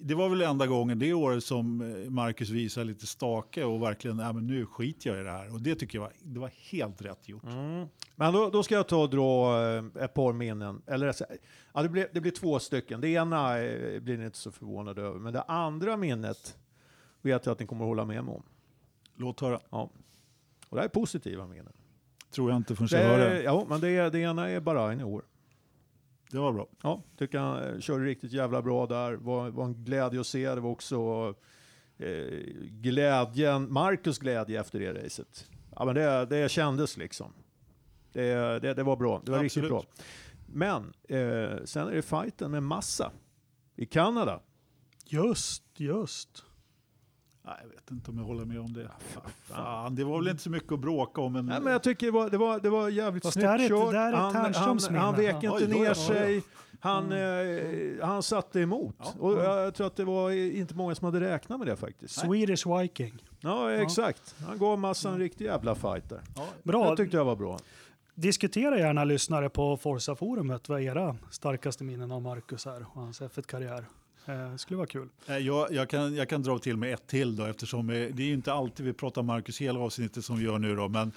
[0.00, 4.16] det var väl enda gången det året som eh, Marcus visade lite stake och verkligen,
[4.16, 5.54] nej men nu skiter jag i det här.
[5.54, 7.44] Och det tycker jag var, det var helt rätt gjort.
[7.44, 7.86] Mm.
[8.16, 10.82] Men då, då ska jag ta och dra eh, ett par minnen.
[10.86, 11.32] Eller, sagt,
[11.74, 13.00] ja, det, blir, det blir två stycken.
[13.00, 15.18] Det ena eh, blir ni inte så förvånade över.
[15.18, 16.56] Men det andra minnet
[17.22, 18.42] vet jag att ni kommer att hålla med mig om.
[19.16, 19.60] Låt höra.
[19.70, 19.90] Ja.
[20.68, 21.72] Och det här är positiva minnen.
[22.30, 23.42] Tror jag inte förrän Det, jag hör det.
[23.42, 25.24] ja, men det, det ena är Bahrain i år.
[26.30, 26.68] Det var bra.
[26.82, 29.12] Ja, tycker han eh, körde riktigt jävla bra där.
[29.12, 30.54] Var, var en glädje att se.
[30.54, 31.34] Det var också
[31.98, 32.38] eh,
[32.70, 35.50] glädjen, Marcus glädje efter det racet.
[35.76, 37.32] Ja, men det, det kändes liksom.
[38.12, 39.22] Det, det, det var bra.
[39.24, 39.94] Det var riktigt Absolut.
[39.96, 40.04] bra.
[40.46, 43.12] Men eh, sen är det fighten med Massa
[43.76, 44.40] i Kanada.
[45.04, 46.44] Just, just.
[47.42, 48.90] Nej, jag vet inte om jag håller med om det.
[49.42, 51.32] Fan, det var väl inte så mycket att bråka om.
[51.32, 53.48] Men, Nej, men jag tycker det var, det var, det var jävligt Fast snyggt det
[53.50, 53.92] här är ett- kört.
[53.92, 55.32] det här är ett han, han, han minne.
[55.32, 56.42] vek inte Oj, ner sig.
[56.80, 58.94] Han, eh, han satte emot.
[58.98, 59.12] Ja.
[59.18, 62.20] Och jag tror att det var inte många som hade räknat med det faktiskt.
[62.20, 63.22] Swedish Viking.
[63.40, 64.34] Ja, exakt.
[64.46, 66.20] Han gav massan en riktig jävla fight där.
[66.36, 66.90] ja, Bra.
[66.90, 67.58] Det tyckte jag var bra.
[68.14, 73.84] Diskutera gärna lyssnare på Forza-forumet vad era starkaste minnen av Marcus är och hans F1-karriär.
[74.28, 75.08] Det skulle vara kul.
[75.26, 78.22] Eh, jag, jag, kan, jag kan dra till med ett till då eftersom eh, det
[78.22, 80.88] är ju inte alltid vi pratar Marcus hela avsnittet som vi gör nu då.
[80.88, 81.12] Men,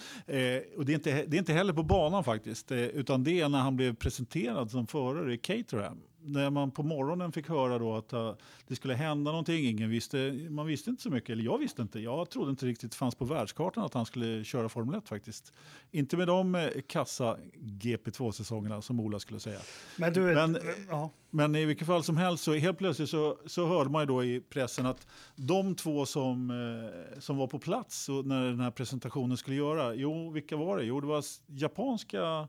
[0.77, 2.71] och det, är inte, det är inte heller på banan faktiskt.
[2.71, 5.97] Utan det är när han blev presenterad som förare i Caterham.
[6.23, 8.33] När man på morgonen fick höra då att eh,
[8.67, 9.65] det skulle hända någonting.
[9.65, 11.99] Ingen visste, man visste inte så mycket, eller jag visste inte.
[11.99, 15.53] Jag trodde inte riktigt det fanns på världskartan att han skulle köra Formel 1 faktiskt.
[15.91, 19.59] Inte med de eh, kassa GP2-säsongerna som Ola skulle säga.
[19.97, 20.57] Men du, Men-
[20.89, 21.09] ja.
[21.33, 24.23] Men i vilket fall som helst så helt plötsligt så, så hörde man ju då
[24.23, 29.37] i pressen att de två som, eh, som var på plats när den här presentationen
[29.37, 30.83] skulle göra, jo vilka var det?
[30.83, 32.47] Jo det var japanska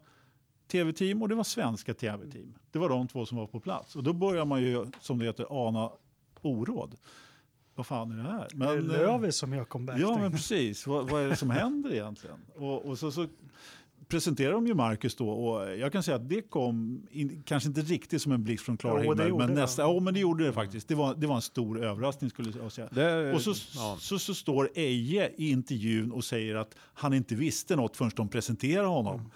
[0.73, 2.55] tv-team och det var svenska tv-team.
[2.71, 5.25] Det var de två som var på plats och då börjar man ju som det
[5.25, 5.91] heter ana
[6.43, 6.95] oråd.
[7.75, 8.49] Vad fan är det här?
[8.53, 10.01] det är eh, Lövis som gör comeback.
[10.01, 10.87] Ja, men precis.
[10.87, 12.37] vad, vad är det som händer egentligen?
[12.55, 13.27] Och, och så, så
[14.09, 17.81] presenterar de ju Marcus då och jag kan säga att det kom, in, kanske inte
[17.81, 19.61] riktigt som en blixt från klar det himmel, men, det.
[19.61, 20.89] nästa, ja, men det gjorde det faktiskt.
[20.89, 22.89] Det var, det var en stor överraskning skulle jag säga.
[22.93, 23.97] Det, Och så, ja.
[24.01, 28.29] så, så står Eje i intervjun och säger att han inte visste något förrän de
[28.29, 29.15] presenterar honom.
[29.15, 29.31] Mm.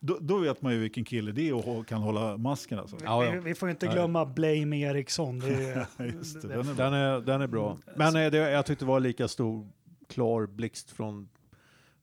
[0.00, 2.78] Då, då vet man ju vilken kille det är och kan hålla masken.
[2.78, 2.96] Alltså.
[3.04, 3.20] Ja.
[3.20, 3.94] Vi, vi får inte Nej.
[3.94, 5.38] glömma Blame Eriksson.
[5.38, 6.84] Det är, Just det, det- den är bra.
[6.84, 7.78] Den är, den är bra.
[7.96, 9.66] Men eh, det, jag tyckte det var lika stor
[10.08, 11.28] klar blixt från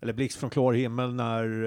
[0.02, 1.64] eller blixt från klar himmel när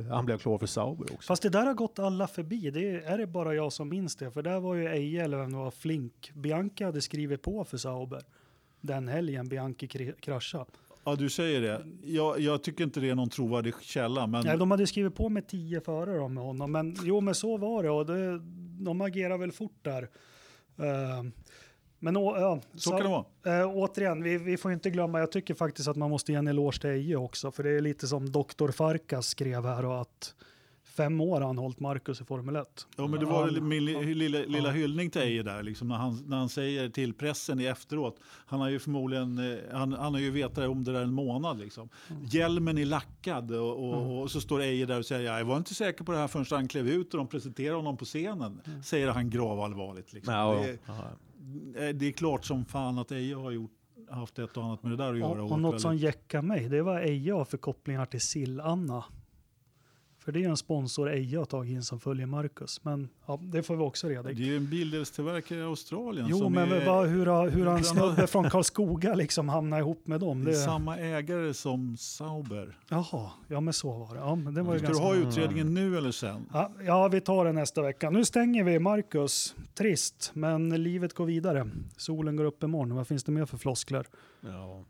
[0.00, 1.26] eh, han blev klar för Sauber också.
[1.26, 2.70] Fast det där har gått alla förbi.
[2.70, 4.30] Det är, är det bara jag som minns det?
[4.30, 6.30] För där var ju Eje, eller vem det var, Flink.
[6.34, 8.22] Bianca hade skrivit på för Sauber.
[8.80, 10.64] Den helgen Bianchi kri- kraschade.
[11.04, 11.86] Ja, du säger det.
[12.02, 14.26] Jag, jag tycker inte det är någon trovärdig källa.
[14.26, 14.44] Men...
[14.46, 16.72] Nej, de hade skrivit på med tio förare då med honom.
[16.72, 17.90] Men jo, men så var det.
[17.90, 18.38] Och det,
[18.84, 20.02] de agerar väl fort där.
[20.78, 21.24] Eh,
[21.98, 23.60] men å, ja, Så kan det vara.
[23.60, 26.48] Eh, återigen, vi, vi får inte glömma, jag tycker faktiskt att man måste ge en
[26.48, 28.70] eloge till Eje också, för det är lite som Dr.
[28.70, 30.34] Farkas skrev här och att
[30.96, 32.86] fem år har han hållit Marcus i Formel 1.
[32.96, 34.74] Ja, men det var Ja, min li- lilla, lilla Ja.
[34.74, 38.20] hyllning till Eje där, liksom, när, han, när han säger till pressen i efteråt.
[38.46, 41.58] Han har ju förmodligen, eh, han, han har ju vetat om det där en månad.
[41.58, 41.88] Liksom.
[42.10, 42.24] Mm.
[42.24, 45.74] Hjälmen är lackad och, och, och så står Eje där och säger jag var inte
[45.74, 48.60] säker på det här förrän han klev ut och de presenterade honom på scenen.
[48.66, 48.82] Mm.
[48.82, 50.12] Säger han gravallvarligt.
[50.12, 50.34] Liksom.
[50.34, 50.94] Ja, det, ja.
[51.80, 53.70] är, eh, det är klart som fan att Eje har gjort,
[54.10, 55.42] haft ett och annat med det där att göra.
[55.44, 59.04] Och, och något som jäckar mig, det var Eje har för kopplingar till Sill-Anna.
[60.24, 62.84] För det är en sponsor Eje har tagit in som följer Marcus.
[62.84, 66.38] Men ja, det får vi också reda Det är ju en bilddelstillverkare i Australien Jo,
[66.38, 70.20] som men är, vad, hur, har, hur bland snubbe från Karlskoga liksom hamnat ihop med
[70.20, 70.44] dem?
[70.44, 72.78] det är samma ägare som Sauber.
[72.88, 74.20] jaha, ja men så var det.
[74.20, 75.06] Ja, men det var ju Ska du ganska...
[75.06, 76.46] ha utredningen nu eller sen?
[76.52, 78.10] Ja, ja, vi tar det nästa vecka.
[78.10, 79.54] Nu stänger vi Marcus.
[79.74, 81.70] Trist, men livet går vidare.
[81.96, 82.96] Solen går upp imorgon.
[82.96, 84.06] Vad finns det mer för floskler?
[84.40, 84.84] Ja.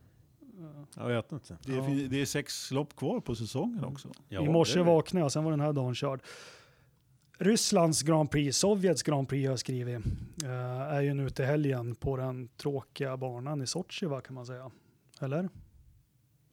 [0.97, 1.57] Jag vet inte.
[1.66, 2.09] Det är, Ja.
[2.11, 4.09] det är sex lopp kvar på säsongen också.
[4.28, 6.20] Ja, I morse vaknade jag, sen var den här dagen körd.
[7.38, 10.07] Rysslands Grand Prix, Sovjets Grand Prix har jag skrivit,
[10.45, 14.47] eh, är ju nu till helgen på den tråkiga banan i Sochi, va, kan man
[14.47, 14.70] säga.
[15.20, 15.49] Eller?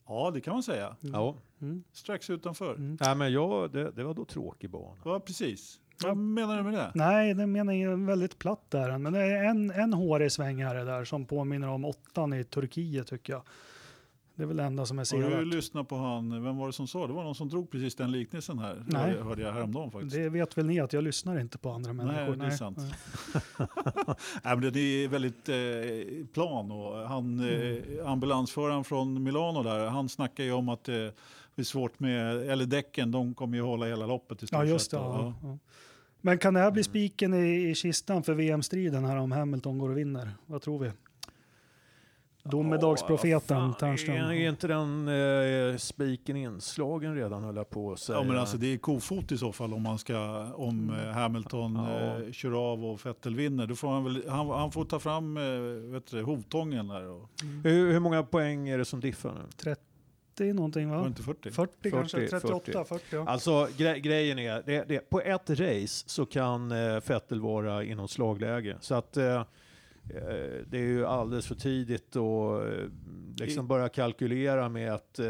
[0.08, 0.96] Ja, det kan man säga.
[1.00, 1.36] Ja.
[1.62, 1.84] Mm.
[1.92, 2.76] Strax utanför.
[2.76, 2.98] Mm.
[3.02, 4.98] Nej, men jag, det, det var då tråkig bana.
[5.06, 5.80] Ja, precis.
[6.02, 6.08] Ja.
[6.08, 6.92] Vad menar du med det?
[6.96, 8.98] Nej, det menar jag är väldigt platt där.
[8.98, 13.08] Men det är en, en hårig sväng här där som påminner om åttan i Turkiet
[13.08, 13.44] tycker jag.
[14.36, 15.48] Det är väl det enda som är Har du sevärt.
[15.48, 17.08] lyssnat på han, vem var det som sa?
[17.08, 18.84] Det var någon som drog precis den liknelsen här.
[18.88, 19.02] Nej.
[19.12, 20.16] Hörde, hörde jag häromdagen faktiskt.
[20.16, 22.36] Det vet väl ni att jag lyssnar inte på andra människor.
[22.36, 22.78] det är sant.
[24.44, 27.84] Nej, men det är väldigt eh, plan och han, Mm.
[28.00, 32.38] eh, ambulansföraren från Milano där, han snackar ju om att eh, det är svårt med,
[32.50, 34.98] eller däcken, de kommer ju hålla hela loppet i stort Ja, just det.
[34.98, 35.06] sett.
[35.06, 35.34] Ja.
[35.44, 35.58] Ja.
[36.22, 39.90] Men kan det här bli spiken i, i kistan för VM-striden här om Hamilton går
[39.90, 40.30] och vinner?
[40.46, 40.92] Vad tror vi?
[42.44, 44.16] Domedagsprofeten Ternström.
[44.16, 45.08] Är, är inte den
[45.72, 48.18] eh, spiken inslagen redan höll jag på att säga.
[48.18, 51.76] Ja, men alltså, det är kofot i så fall om, man ska, om eh, Hamilton
[51.76, 52.22] Ja.
[52.26, 53.68] eh, kör av och Vettel vinner.
[53.68, 55.44] Då får han, väl, han, han får ta fram eh,
[55.94, 57.08] vet du, hovtången där.
[57.10, 57.30] Och,
[57.64, 59.50] hur, hur många poäng är det som diffar nu?
[59.58, 61.08] 30 någonting var det va?
[61.08, 61.52] inte 40?
[61.52, 63.06] 40, kanske, 40, 38, 40.
[63.12, 63.26] ja.
[63.28, 68.78] Alltså gre grejen är, det, det, på ett race så kan eh, vara inom slagläge.
[68.82, 69.44] Så att eh,
[70.68, 72.90] det är ju alldeles för tidigt att eh,
[73.38, 75.28] liksom börja kalkylera med att eh,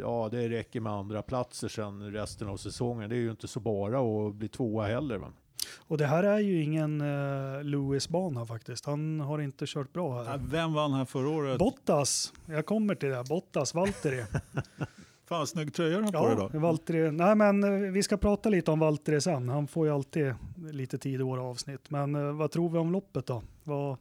[0.00, 3.10] ja, det räcker med andra platser sen resten av säsongen.
[3.10, 5.16] Det är ju inte så bara att bli tvåa heller.
[5.18, 5.32] Va?
[5.76, 8.86] Och det här är ju ingen uh, Lewis-bana faktiskt.
[8.86, 10.40] Han har inte kört bra här.
[10.50, 11.58] Vem vann här förra året?
[11.58, 13.24] Bottas, jag kommer till det.
[13.28, 14.24] Bottas, Valtteri.
[15.28, 16.60] Fan snygg tröja du har på dig.
[16.60, 17.10] Valtteri.
[17.10, 19.48] Nej men eh, vi ska prata lite om Valtteri sen.
[19.48, 20.34] Han får ju alltid
[20.72, 21.90] lite tid i våra avsnitt.
[21.90, 23.42] Men eh, vad tror vi om loppet då?
[23.64, 23.96] Vad,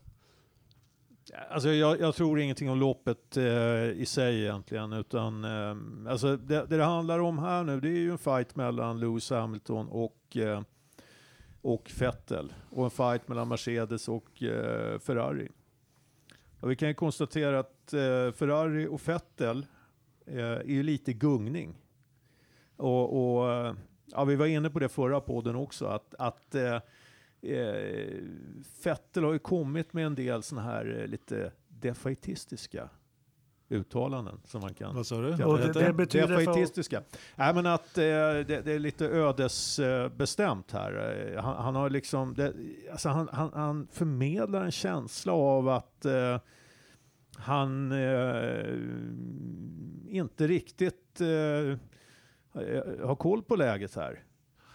[1.50, 6.66] Alltså jag, jag tror ingenting om loppet eh, i sig egentligen, utan eh, alltså det,
[6.66, 10.38] det det handlar om här nu, det är ju en fight mellan Lewis Hamilton och,
[10.38, 10.62] eh,
[11.62, 15.50] och Vettel och en fight mellan Mercedes och eh, Ferrari.
[16.60, 19.66] Och vi kan ju konstatera att eh, Ferrari och Vettel
[20.26, 21.76] eh, är ju lite gungning.
[22.78, 23.76] Och, och
[24.06, 26.80] ja, vi var inne på det förra podden också, att, att eh,
[27.46, 28.24] eh,
[28.84, 32.89] Vettel har ju kommit med en del sådana här eh, lite defaitistiska
[33.70, 35.32] uttalanden som man kan Vad sa du?
[35.32, 37.04] Vad det, det betyder för, Defaitistiska.
[37.36, 41.34] Nej, men att eh, det, det är lite ödesbestämt här.
[41.34, 42.54] Eh, han, han har liksom, det,
[42.91, 46.06] alltså han, han, han förmedlar en känsla av att
[47.38, 47.93] han
[50.08, 51.20] inte riktigt
[53.04, 54.25] har koll på läget här.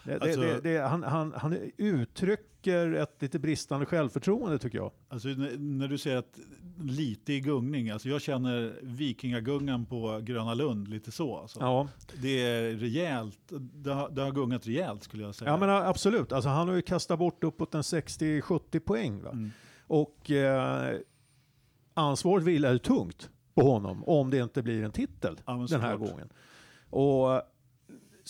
[0.05, 4.93] Det, Alltså- det, det, han, han, han uttrycker ett lite bristande självförtroende tycker jag.
[5.09, 6.39] Alltså, när, du säger att
[6.81, 11.37] lite i gungning, alltså jag känner vikingagungan på Gröna Lund lite så.
[11.37, 11.61] Alltså.
[11.61, 11.89] Ja.
[12.23, 15.51] Det är rejält, det har, det har gungat rejält skulle jag säga.
[15.51, 19.23] Ja men absolut, alltså, han har ju kastat bort uppåt en 60-70 poäng.
[19.23, 19.31] Va?
[19.31, 19.51] Mm.
[19.87, 20.97] Och eh,
[21.95, 25.97] ansvaret vilar ju tungt på honom om det inte blir en titel Ja, den här
[25.97, 26.29] gången.
[26.91, 27.43] Och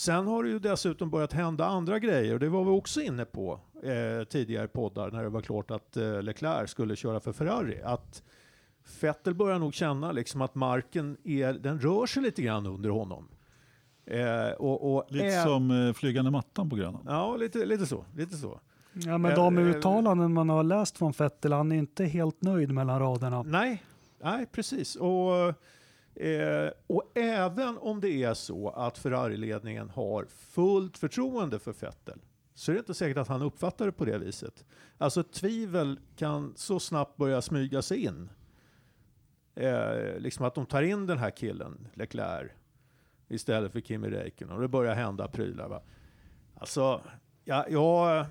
[0.01, 3.25] sen har det ju dessutom börjat hända andra grejer och det var vi också inne
[3.25, 7.81] på eh, tidigare poddar när det var klart att eh, Leclerc skulle köra för Ferrari.
[7.85, 8.23] Att
[9.01, 13.29] Vettel börjar nog känna liksom att marken är, den rör sig lite grann under honom.
[14.07, 17.03] Eh, och, och Lite ä- som eh, flygande mattan på Grönan.
[17.07, 18.05] Ja, lite, lite så.
[18.17, 18.61] Lite så.
[18.93, 22.43] ja, men de Eh, eh, uttalanden man har läst från Vettel, han är inte helt
[22.43, 23.43] nöjd mellan raderna.
[23.43, 23.83] Nej,
[24.23, 24.97] nej precis.
[24.97, 25.55] Och,
[26.21, 32.19] eh, och även om det är så att Ferrari-ledningen har fullt förtroende för Vettel
[32.55, 34.65] så är det inte säkert att han uppfattar det på det viset.
[34.99, 38.31] Alltså tvivel kan så snabbt börja smyga sig in.
[39.55, 42.51] Eh, liksom att de tar in den här killen, Leclerc,
[43.29, 45.69] istället för Kimi Räikkönen och det börjar hända prylar.
[45.69, 45.83] Va?
[46.55, 47.03] Alltså,
[47.45, 48.27] ja, jag...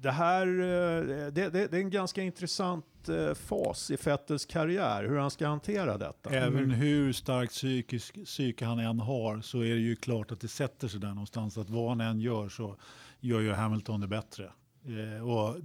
[0.00, 5.04] Det här eh, det, det, det är en ganska intressant eh, fas i Vettels karriär,
[5.04, 6.30] hur han ska hantera detta.
[6.30, 10.48] Även hur starkt psykisk, psyke han än har så är det ju klart att det
[10.48, 11.58] sätter sig där någonstans.
[11.58, 12.76] Att vad han än gör så
[13.20, 14.50] gör ju Hamilton det bättre.
[14.84, 15.56] Eh, och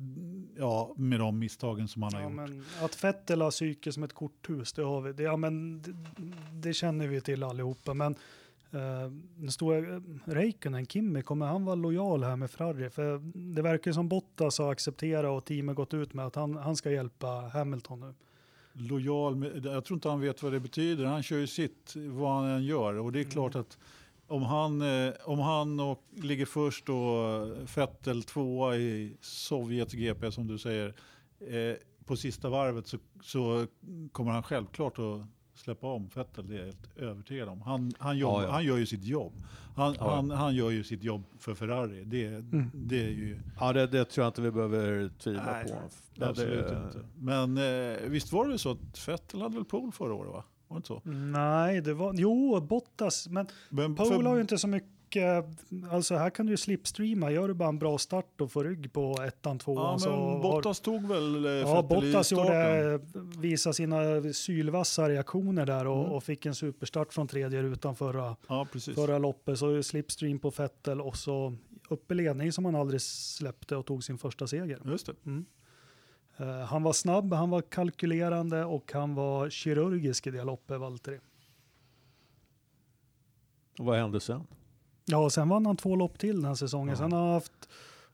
[0.58, 2.36] ja, med de misstagen som han har Ja, gjort.
[2.36, 5.14] men att Vettel har psyke som ett korthus, det har vi.
[5.14, 5.94] Det, ja, men det,
[6.54, 7.94] det känner vi till allihopa.
[7.94, 8.16] Men
[8.74, 12.90] uh, den stora Räikkönen, Kimmy, kommer han vara lojal här med Ferrari?
[12.90, 13.22] För
[13.56, 16.92] det verkar som Bottas har accepterat och teamet gått ut med att han, han ska
[16.92, 18.14] hjälpa Hamilton nu.
[18.74, 21.06] Lojal, med, jag tror inte han vet vad det betyder.
[21.06, 22.94] Han kör ju sitt vad han än gör.
[22.94, 23.78] Och det är klart att
[24.28, 27.48] om han, eh, om han och, ligger först och
[27.78, 30.94] Vettel tvåa i Sovjets GP som du säger
[31.40, 33.68] eh, på sista varvet så, så
[34.12, 35.22] kommer han självklart att
[35.58, 36.48] släppa om Vettel.
[36.48, 37.62] Det är jag helt övertygad om.
[37.62, 38.52] Han, han, jobb, Ja, ja.
[38.52, 39.34] han gör ju sitt jobb.
[39.76, 40.16] Han, Ja.
[40.16, 42.04] han, han gör ju sitt jobb för Ferrari.
[42.04, 42.42] Det,
[42.74, 45.66] det är ju Ja, det, det tror jag inte vi behöver tvivla Nej,
[46.18, 46.26] på.
[46.26, 47.08] Absolut det, inte.
[47.18, 50.32] Men eh, visst var det så att Vettel hade väl pole förra året?
[50.32, 50.44] Va?
[50.68, 51.02] Var det inte så?
[51.10, 54.90] Nej, det var, jo, Bottas, men Men Pole för- har ju inte så mycket,
[55.92, 58.94] alltså här kan du ju slipstreama, gör du bara en bra start och får rygg
[58.94, 63.00] på ettan, tvåan Ja, så men har, Bottas tog väl eh, Ja, Bottas gjorde,
[63.40, 63.98] visa sina
[64.34, 66.12] sylvassa reaktioner där och, Mm.
[66.12, 69.60] och fick en superstart från tredje rutan förra, Ja, förra loppet.
[69.60, 71.56] Så slipstream på Vettel och så
[71.90, 74.80] upp i ledning som han aldrig släppte och tog sin första seger.
[74.86, 75.44] Just det.
[76.38, 81.20] Eh, han var snabb, han var kalkylerande och han var kirurgisk i det loppet, Valtteri.
[83.80, 84.48] Och vad hände sen?
[85.10, 86.90] Ja, och sen vann han två lopp till den här säsongen.
[86.90, 86.96] Ja.
[86.96, 87.70] Sen har han haft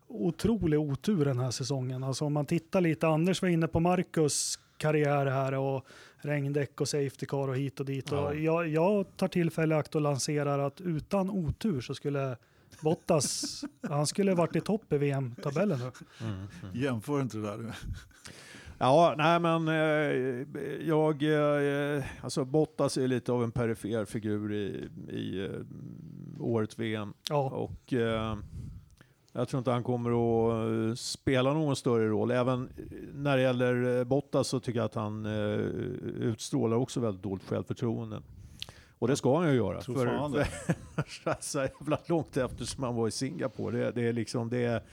[0.07, 2.03] otrolig otur den här säsongen.
[2.03, 5.85] Alltså om man tittar lite, Anders var inne på Marcus karriär här och
[6.17, 8.11] regndäck och safety car och hit och dit.
[8.11, 8.27] Ja.
[8.27, 12.37] Och jag, jag tar tillfälle akt och lanserar att utan otur så skulle
[12.81, 15.91] Bottas, han skulle varit i topp i VM-tabellen nu.
[16.21, 16.47] Mm, mm.
[16.73, 17.75] Jämför inte det där.
[18.83, 24.89] Ja, nej men eh, jag, eh, alltså Bottas är lite av en perifer figur i,
[25.09, 25.51] i eh,
[26.39, 27.13] årets VM.
[27.29, 28.37] Ja, Och eh,
[29.33, 32.31] jag tror inte han kommer att eh, spela någon större roll.
[32.31, 32.69] Även
[33.13, 35.59] när det gäller eh, Bottas så tycker jag att han eh,
[36.27, 38.21] utstrålar också väldigt dåligt självförtroende.
[38.99, 39.81] Och det ska han ju göra.
[39.81, 40.45] Tror fan det.
[40.95, 43.77] för så jävla långt efter som han var i Singapore.
[43.77, 44.83] Det, det är liksom, det,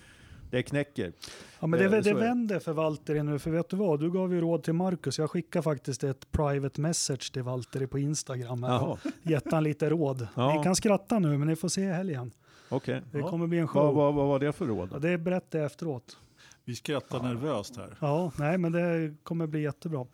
[0.51, 1.13] det knäcker.
[1.61, 2.15] ja men det, Eh, det det.
[2.15, 4.01] vänder för Valtteri nu, för vet du vad?
[4.01, 5.19] Du gav ju råd till Marcus.
[5.19, 8.63] Jag skickar faktiskt ett private message till Valtteri på Instagram.
[8.63, 10.27] här och Gett han lite råd.
[10.35, 10.55] Ja.
[10.57, 12.33] Ni kan skratta nu, men ni får se i helgen.
[12.69, 13.03] okej.
[13.13, 13.29] Det Ja.
[13.29, 13.95] kommer bli en Vad, show.
[13.95, 14.89] vad, vad var det för råd?
[14.93, 16.17] Ja, det berättar jag efteråt.
[16.65, 17.97] Vi skrattar nervöst här.
[18.01, 20.07] Ja, nej, men det kommer bli jättebra.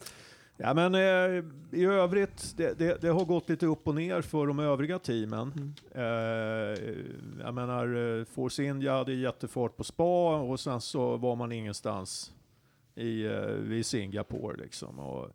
[0.57, 4.47] Ja, men eh, i övrigt, det, det, det har gått lite upp och ner för
[4.47, 5.53] de övriga teamen.
[5.57, 5.75] Mm.
[5.95, 6.95] Eh,
[7.45, 12.33] jag menar, eh, Force India hade jättefart på spa och sen så var man ingenstans
[12.95, 14.99] i, eh, vid Singapore liksom.
[14.99, 15.31] Och,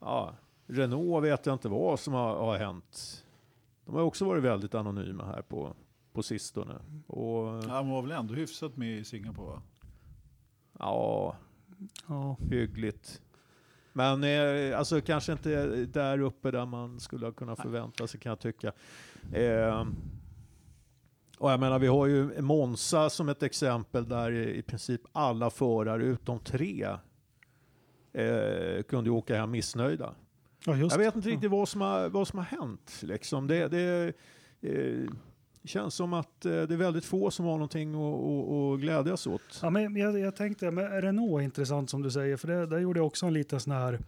[0.00, 0.34] ja,
[0.66, 3.24] Renault vet jag inte vad som har, har hänt.
[3.84, 5.74] De har också varit väldigt anonyma här på,
[6.12, 6.74] på sistone.
[7.06, 9.46] Och, Han var väl ändå hyfsat med i Singapore?
[9.46, 9.62] va?
[10.78, 11.36] ja,
[12.06, 13.22] Ja, hyggligt.
[13.92, 18.30] Men eh, alltså kanske inte där uppe där man skulle ha kunnat förvänta sig kan
[18.30, 18.72] jag tycka.
[19.32, 19.86] Eh,
[21.38, 26.04] och jag menar vi har ju Monza som ett exempel där i princip alla förare
[26.04, 26.86] utom tre
[28.12, 30.14] eh, kunde åka hem missnöjda.
[30.64, 33.00] ja Jag vet inte riktigt vad som har, vad som har hänt.
[33.02, 33.46] Liksom.
[33.46, 34.12] Det, det
[34.60, 35.10] eh,
[35.64, 39.26] känns som att eh, det är väldigt få som har någonting att, att, att glädjas
[39.26, 39.58] åt.
[39.62, 42.78] Ja, men jag, jag tänkte, men Renault är intressant som du säger, för det, där
[42.78, 43.98] gjorde jag också en liten sån här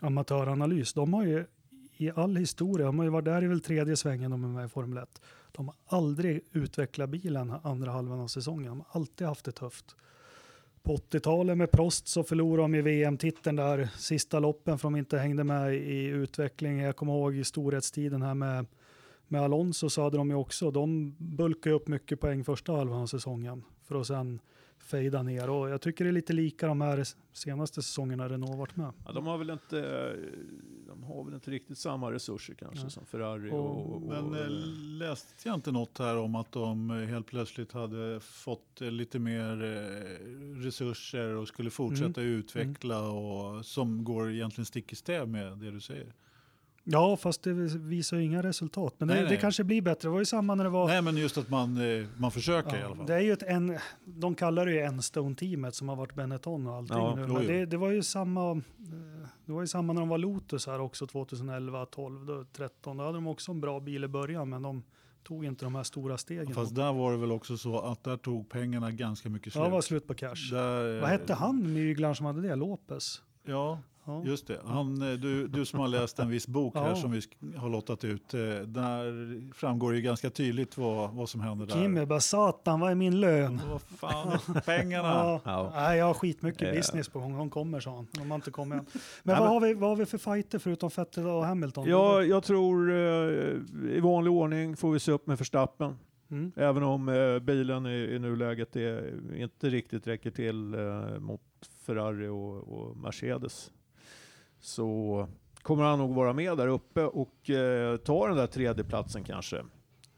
[0.00, 0.92] amatöranalys.
[0.92, 1.44] De har ju
[1.96, 4.66] i all historia, de har ju varit där i väl tredje svängen de är med
[4.66, 5.20] i Formel 1.
[5.52, 8.68] De har aldrig utvecklat bilen andra halvan av säsongen.
[8.68, 9.96] De har alltid haft det tufft.
[10.82, 15.18] På 80-talet med Prost så förlorade de i VM-titeln där sista loppen för de inte
[15.18, 16.84] hängde med i utvecklingen.
[16.84, 18.66] Jag kommer ihåg i storhetstiden här med,
[19.30, 23.06] med Alonso så hade de ju också, de bulkade upp mycket poäng första halvan av
[23.06, 24.40] säsongen för att sen
[24.78, 25.50] fejda ner.
[25.50, 28.92] Och jag tycker det är lite lika de här senaste säsongerna Renault har varit med.
[29.06, 29.76] Ja, de har väl inte,
[30.86, 32.90] de har väl inte riktigt samma resurser kanske Nej.
[32.90, 34.48] som Ferrari Och- och, och, Men eh,
[34.98, 39.18] läste jag inte något här om att de eh, helt plötsligt hade fått eh, lite
[39.18, 39.56] mer
[40.62, 45.80] resurser och skulle fortsätta utveckla och som går egentligen stick i stäv med det du
[45.80, 46.12] säger?
[46.92, 48.94] Ja, fast det visar ju inga resultat.
[48.98, 49.38] Men Nej, det, det nej.
[49.40, 50.08] kanske blir bättre.
[50.08, 50.86] Det var ju samma när det var...
[50.86, 53.06] Nej men just att man, eh, man försöker i alla Ja, fall.
[53.06, 56.74] det är ju ett en, de kallar det ju Enstone-teamet som har varit Benetton och
[56.74, 57.26] allting Ja, nu.
[57.26, 58.56] Men det, det var ju samma eh,
[59.46, 62.96] det var ju samma när de var Lotus här också 2011, 12, då, 13.
[62.96, 64.82] Då hade de också en bra bil i början men de
[65.24, 66.54] tog inte de här stora stegen.
[66.54, 69.64] Fast där var det väl också så att där tog pengarna ganska mycket ja, slut.
[69.64, 70.50] det var slut på cash.
[70.50, 72.56] Där, eh, Vad hette han myglaren som hade det?
[72.56, 73.22] Lopez?
[73.46, 73.78] Ja,
[74.10, 74.22] Ja.
[74.24, 74.60] just det.
[74.64, 76.96] Han, eh, du, du som har läst en viss bok här Ja.
[76.96, 77.20] som vi
[77.56, 78.34] har lottat ut.
[78.34, 81.74] eh, Där framgår ju ganska tydligt vad, vad som händer där.
[81.74, 83.60] Kimmy bara satan, vad är min lön?
[83.70, 85.08] Vad fan, pengarna.
[85.08, 85.40] Ja.
[85.44, 85.72] Ja.
[85.74, 87.36] Nej, jag har skitmycket business på gång.
[87.38, 88.06] De kommer, sa han.
[88.12, 88.86] De har inte kommit än.
[88.92, 91.84] Men, Nej, vad, men- Har vi, vad har vi för fighter förutom Vettel och Hamilton?
[91.88, 92.96] Ja, jag tror eh,
[93.96, 95.96] i vanlig ordning får vi se upp med Verstappen.
[96.30, 96.52] Mm.
[96.56, 101.40] Även om eh, bilen i, i nuläget är, inte riktigt räcker till eh, mot
[101.86, 103.70] Ferrari och, och Mercedes.
[104.60, 105.28] Så
[105.62, 109.64] kommer han nog vara med där uppe och eh, ta den där tredjeplatsen kanske.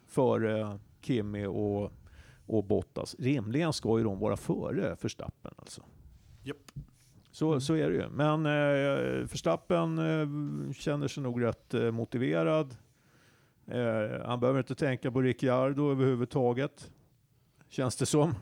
[0.06, 1.92] För eh, Kimi och,
[2.46, 3.16] och Bottas.
[3.18, 5.82] Rimligen ska ju de vara före Verstappen alltså.
[6.42, 6.72] Japp.
[7.32, 8.08] Så, så är det ju.
[8.08, 12.76] Men eh, Verstappen eh, känner sig nog rätt eh, motiverad.
[13.66, 16.90] Eh, han behöver inte tänka på Ricciardo överhuvudtaget.
[17.68, 18.34] Känns det som.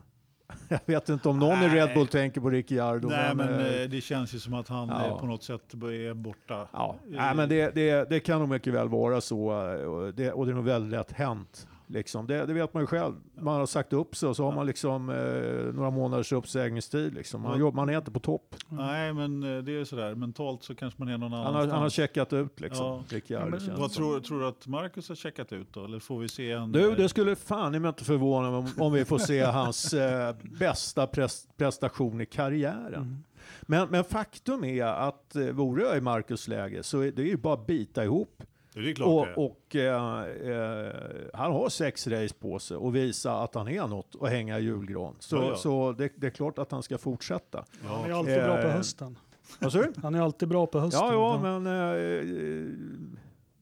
[0.69, 1.77] Jag vet inte om någon i Nej.
[1.77, 3.09] Red Bull tänker på Ricciardo.
[3.09, 5.07] Nej men eh, eh, det känns ju som att han ja.
[5.07, 6.69] eh, på något sätt är borta.
[6.73, 9.45] Ja, Nej, men det, det, det kan nog mycket väl vara så.
[9.45, 11.67] Och det, och det är nog väldigt lätt hänt.
[11.91, 12.27] Liksom.
[12.27, 13.15] Det, det vet man ju själv.
[13.35, 17.15] Man har sagt upp sig och så har man liksom eh, några månaders uppsägningstid.
[17.15, 17.43] Liksom.
[17.43, 18.57] Man, jobb, man är inte på topp.
[18.69, 21.73] Nej men eh, det är sådär, mentalt så kanske man är någon Han har, annanstans.
[21.73, 23.05] han har checkat ut liksom.
[23.11, 23.19] Ja.
[23.27, 25.85] Ja, men Vad tror, tror du att Marcus har checkat ut då?
[25.85, 26.73] Eller får vi se en...
[26.73, 29.95] Du, det skulle fan i mig inte förvåna mig om, om vi får se hans
[29.95, 32.95] eh, bästa pres, prestation i karriären.
[32.95, 33.25] Mm.
[33.63, 37.27] Men, men faktum är att eh, vore jag i Marcus läge så är det är
[37.27, 38.43] ju bara att bita ihop.
[38.73, 39.39] Det är klart det är.
[39.39, 40.95] Och, och eh, eh,
[41.35, 44.63] han har sex race på sig och visa att han är något och hänga i
[44.63, 45.17] julgran.
[45.19, 45.57] Så, Ja, ja.
[45.57, 47.65] så det, det är klart att han ska fortsätta.
[47.85, 49.19] Han är alltid bra på Eh, hösten.
[49.59, 49.93] Vad sa du?
[50.03, 51.07] Han är alltid bra på hösten.
[51.07, 52.75] Ja, ja, men eh,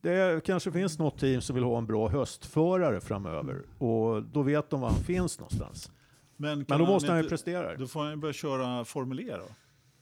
[0.01, 4.71] det kanske finns något team som vill ha en bra höstförare framöver och då vet
[4.71, 5.93] de var han finns någonstans.
[6.37, 7.77] Men, Men då måste han ju prestera.
[7.77, 9.55] Då får han ju börja köra Formel E då.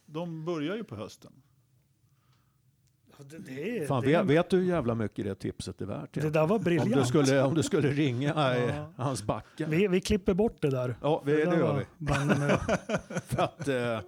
[0.06, 1.32] De börjar ju på hösten.
[3.18, 6.12] Det, det, Fan, det, vet, vet du hur jävla mycket det tipset är värt?
[6.14, 6.94] det där var Om briljant.
[6.94, 8.92] du skulle, om du skulle ringa eh, Ja.
[8.96, 9.66] hans backar.
[9.66, 10.96] Vi, vi klipper bort det där.
[11.02, 11.84] Ja, vi, det där gör vi.
[13.26, 14.00] För att, eh,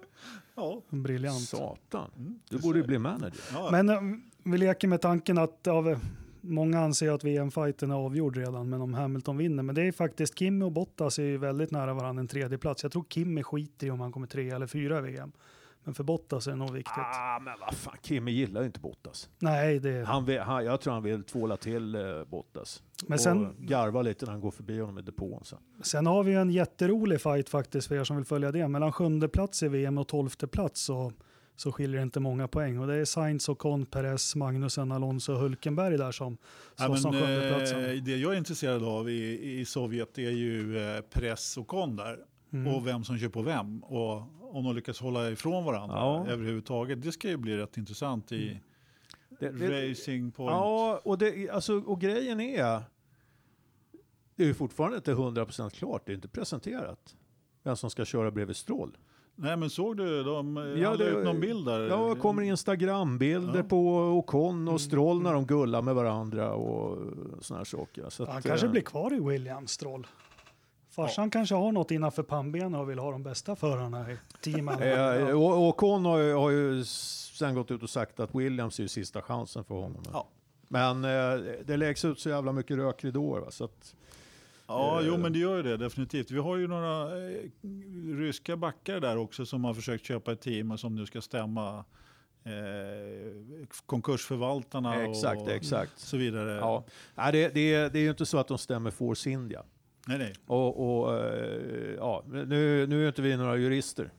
[0.55, 0.81] Ja.
[0.89, 1.39] briljant.
[1.41, 3.33] satan, Mm, du det borde ju bli manager.
[3.53, 3.95] Ja, Men eh,
[4.43, 5.99] vi leker med tanken att av,
[6.41, 9.63] många anser att VM-fighten är avgjord redan, men om Hamilton vinner.
[9.63, 12.83] Men det är faktiskt Kimi och Bottas är ju väldigt nära varandra en tredje plats.
[12.83, 15.31] Jag tror Kimi skiter i om han kommer tre eller fyra i VM.
[15.83, 16.93] Men för Bottas är det nog viktigt.
[16.97, 19.29] Ah, men vad fan, Kimi gillar ju inte Bottas.
[19.39, 22.83] Nej, det Han vill, han, jag tror han vill tvåla till eh, Bottas.
[23.07, 25.59] Men sen- Och garva lite när han går förbi honom i depån sen.
[25.81, 28.67] Sen har vi ju en jätterolig fight faktiskt för er som vill följa det.
[28.67, 31.11] Mellan sjunde plats i VM och tolfte plats så,
[31.55, 32.79] så skiljer det inte många poäng.
[32.79, 36.37] Och det är Sainz, Ocon, Perez, Magnussen, Alonso och Hulkenberg där som
[36.77, 37.85] Ja, slåss om men, sjundeplatsen.
[37.85, 41.95] eh, det jag är intresserad av i, i Sovjet är ju eh, press och kon
[41.95, 42.17] där.
[42.53, 42.73] Mm.
[42.75, 43.83] Och vem som kör på vem.
[43.83, 46.25] Och om de lyckas hålla ifrån varandra Ja.
[46.27, 47.01] överhuvudtaget.
[47.01, 48.59] Det ska ju bli rätt intressant i
[49.39, 50.51] Det, det, Racing Point.
[50.51, 52.81] ja, och, det, alltså, och grejen är,
[54.35, 57.15] det är ju fortfarande inte 100% klart, det är inte presenterat.
[57.63, 58.97] Vem som ska köra bredvid Stroll.
[59.35, 61.79] Nej men såg du, de Ja, det- ut någon bild där?
[61.87, 63.63] Ja, det kommer Instagrambilder Ja.
[63.63, 66.97] på Ocon och Stroll när de gullar med varandra och
[67.41, 68.09] såna här saker.
[68.09, 70.07] Så Han att, kanske eh, blir kvar i Williams Stroll.
[71.07, 74.81] Farsan kanske har något innanför pannbenen och vill ha de bästa förarna i teamen.
[74.81, 78.83] Eh, och Ocon har ju, har ju sen gått ut och sagt att Williams är
[78.83, 80.03] ju sista chansen för honom.
[80.13, 80.27] Ja.
[80.67, 83.39] Men eh, det läggs ut så jävla mycket rökridåer.
[83.41, 83.51] Va?
[83.51, 83.95] Så att,
[84.67, 85.07] Ja, Eh.
[85.07, 86.31] jo men det gör ju det definitivt.
[86.31, 87.33] Vi har ju några eh,
[88.17, 91.85] ryska backar där också som har försökt köpa ett team och som nu ska stämma
[92.43, 93.33] eh,
[93.85, 95.99] konkursförvaltarna exakt, och exakt.
[95.99, 96.51] så vidare.
[96.55, 96.83] Ja.
[97.15, 99.63] Nej, det, det, är- det är ju inte så att de stämmer Force India.
[100.09, 100.33] Nej, nej.
[100.47, 104.11] Och, och eh, ja, nu, nu är inte vi några jurister.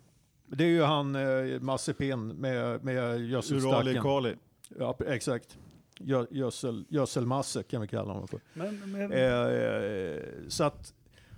[0.46, 4.02] Det är ju han eh, Mazepin med, med Urali gödselstacken.
[4.02, 4.34] Kali.
[4.78, 5.58] Ja, exakt.
[5.98, 8.40] Gö, gödsel, gödselmasse kan vi kalla honom för.
[8.52, 10.94] Men, men, Eh, så att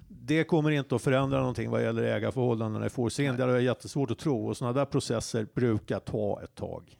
[0.09, 3.46] det kommer inte att förändra någonting vad gäller ägarförhållandena i India.
[3.46, 6.96] Det är jättesvårt att tro och sådana där processer brukar ta ett tag.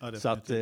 [0.00, 0.56] Ja, Så att eh,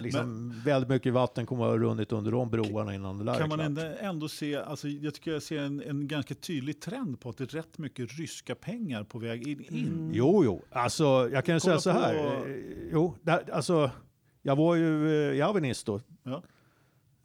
[0.00, 3.38] liksom, väldigt mycket vatten kommer att ha runnit under de broarna innan det där är
[3.38, 7.20] kan man ändå, ändå se, alltså, jag tycker jag ser en, en ganska tydlig trend
[7.20, 9.60] på att det är rätt mycket ryska pengar på väg in.
[9.74, 10.10] in.
[10.14, 10.62] Jo, jo.
[10.70, 12.14] Alltså, jag kan ju säga så här.
[12.14, 12.54] på- Eh,
[12.92, 13.90] Jo, där, alltså,
[14.42, 16.00] jag var ju eh, i Avenist då.
[16.22, 16.42] Ja.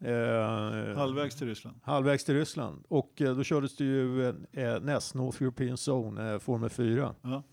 [0.08, 1.78] Eh, Halvvägs till Ryssland.
[1.84, 2.84] halvvägs till Ryssland.
[2.88, 7.16] Och eh, då kördes det ju eh, NES, North European Zone, eh, Formel 4.
[7.22, 7.44] Ja.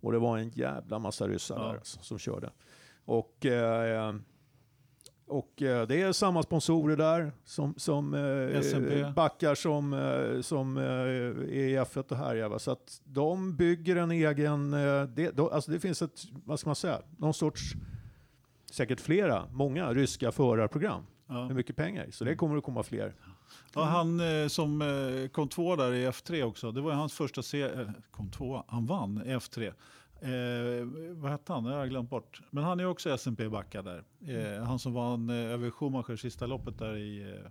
[0.00, 1.66] Och det var en jävla massa ryssar Ja.
[1.66, 2.50] där alltså, som körde.
[3.12, 4.14] Och, eh,
[5.26, 9.12] och eh, det är samma sponsorer där som, som eh, SMP.
[9.16, 9.82] backar som,
[10.42, 12.48] som är i F1 och härjar.
[12.48, 12.58] va.
[12.58, 14.70] Så att de bygger en egen,
[15.14, 17.72] det, alltså det finns ett, vad ska man säga, någon sorts,
[18.70, 21.46] säkert flera, många ryska förarprogram Ja.
[21.46, 22.06] med mycket pengar.
[22.10, 23.14] Så det kommer att komma fler.
[23.74, 27.12] Ja, han eh, som eh, kom två där i F3 också, det var ju hans
[27.12, 27.92] första serie.
[28.10, 29.72] Kom två, han vann i F3.
[30.22, 31.64] Eh, vad hette han?
[31.64, 32.40] Det har jag glömt bort.
[32.50, 34.04] Men han är också SMP-backad där.
[34.26, 37.32] Eh, han som vann eh, över Schumacher sista loppet där i...
[37.32, 37.50] Eh,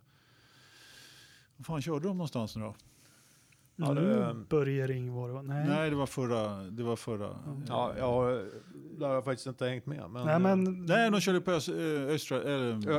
[1.58, 2.76] vad fan körde de någonstans nu då?
[3.82, 5.42] Ja, det- nu Börje Ring var det?
[5.42, 5.68] Nej.
[5.68, 6.58] Nej, det var förra.
[6.64, 7.30] Det var förra.
[7.68, 8.42] Ja, ja,
[9.00, 10.10] där har jag faktiskt inte hängt med.
[10.10, 11.76] Men, Nej, men, Nej, de körde på Ös, eh,
[12.16, 12.38] Östra...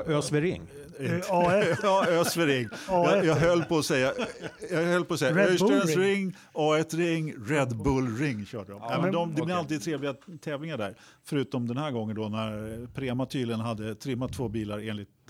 [0.07, 0.63] Ösvering.
[0.99, 1.77] eh, Eh, A1.
[1.83, 2.69] ja, Ösvering.
[2.89, 4.13] Jag, jag höll på att säga,
[4.71, 6.05] jag höll på att säga Red Bull Östrands Ring.
[6.07, 8.79] ring, A1 ring, Red Bull ring körde de.
[8.83, 9.55] Ja, men men- de det blir okej.
[9.57, 10.95] alltid trevliga tävlingar där.
[11.25, 15.22] Förutom den här gången då när Prema tydligen hade trimmat två bilar enligt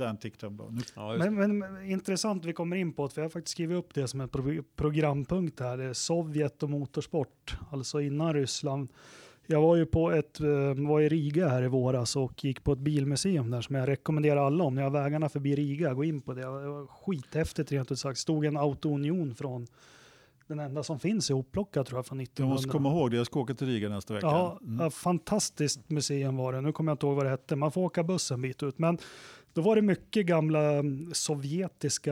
[0.57, 0.69] Då.
[0.71, 1.17] Nu, Ja.
[1.19, 3.95] Men, men, men intressant vi kommer in på det, för jag har faktiskt skrivit upp
[3.95, 5.77] det som en pro programpunkt här.
[5.77, 8.89] Det är Sovjet och motorsport, alltså innan Ryssland.
[9.47, 12.73] Jag var ju på ett, eh, var i Riga här i våras och gick på
[12.73, 16.21] ett bilmuseum där som jag rekommenderar alla om ni har vägarna förbi Riga, gå in
[16.21, 16.41] på det.
[16.41, 18.19] Det var skithäftigt rent ut sagt.
[18.19, 19.67] Stod en Auto-Union från
[20.47, 22.55] den enda som finns i Oplocka tror jag från jag 1900.
[22.55, 24.27] måste komma ihåg det, jag ska åka till Riga nästa vecka.
[24.27, 24.91] Ja, Mm.
[24.91, 26.61] fantastiskt museum var det.
[26.61, 27.57] Nu kommer jag inte ihåg vad det hette.
[27.57, 28.79] Man får åka buss en bit ut.
[28.79, 28.99] Men
[29.53, 32.11] då var det mycket gamla mm, sovjetiska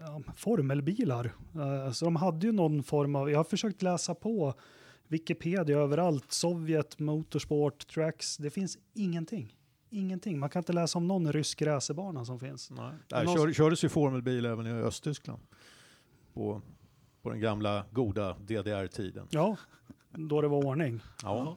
[0.00, 1.32] ja, formelbilar.
[1.54, 4.54] Eh, Så de hade ju någon form av, jag har försökt läsa på
[5.08, 9.54] Wikipedia överallt, Sovjet, Motorsport, Tracks, det finns ingenting.
[9.90, 10.38] ingenting.
[10.38, 12.70] Man kan inte läsa om någon rysk racerbana som finns.
[12.70, 13.24] Nej.
[13.24, 15.42] Någon- kör, kördes ju formelbil även i Östtyskland.
[16.34, 16.62] På,
[17.22, 19.26] på den gamla goda DDR-tiden.
[19.30, 19.56] Ja,
[20.10, 21.00] då det var ordning.
[21.22, 21.56] Ja.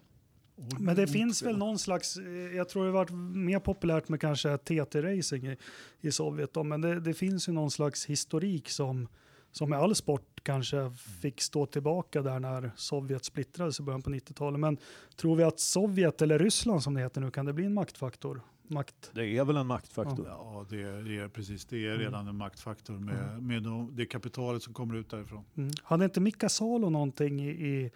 [0.80, 4.22] Men det finns väl någon slags, eh, jag tror det har varit mer populärt med
[4.22, 5.57] kanske TT-racing i,
[6.01, 9.07] i Sovjet då, men det, det finns ju någon slags historik som,
[9.51, 10.91] som med all sport kanske
[11.22, 14.59] fick stå tillbaka där när Sovjet splittrades i början på 90-talet.
[14.59, 14.78] Men
[15.16, 18.41] tror vi att Sovjet, eller Ryssland som det heter nu, kan det bli en maktfaktor?
[18.68, 19.12] Makt.
[19.14, 20.26] Det är väl en maktfaktor.
[20.28, 21.66] Ja, det är, det är precis.
[21.66, 25.43] Det är redan en maktfaktor med, med de, det kapitalet som kommer ut därifrån.
[25.55, 25.72] Mm.
[25.84, 27.91] Hade inte Mika Salo någonting i, i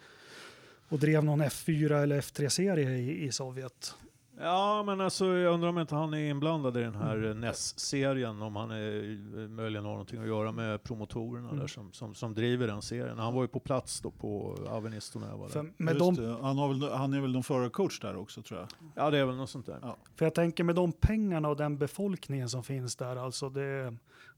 [0.88, 3.94] och drev någon F4 eller F3-serie i, i Sovjet?
[4.40, 8.56] Ja, men alltså jag undrar om inte han är inblandad i den här NES-serien, om
[8.56, 11.60] han är, möjligen har någonting att göra med promotorerna Mm.
[11.60, 13.18] där som, som, som driver den serien.
[13.18, 15.72] Han var ju på plats då på Avenist när jag var där.
[15.76, 16.38] Med Just de.
[16.42, 18.68] Han, har väl, han är väl någon förarcoach där också tror jag.
[18.94, 19.78] Ja, det är väl något sånt där.
[19.82, 19.96] Ja.
[20.16, 23.96] för jag tänker med de pengarna och den befolkningen som finns där, alltså det,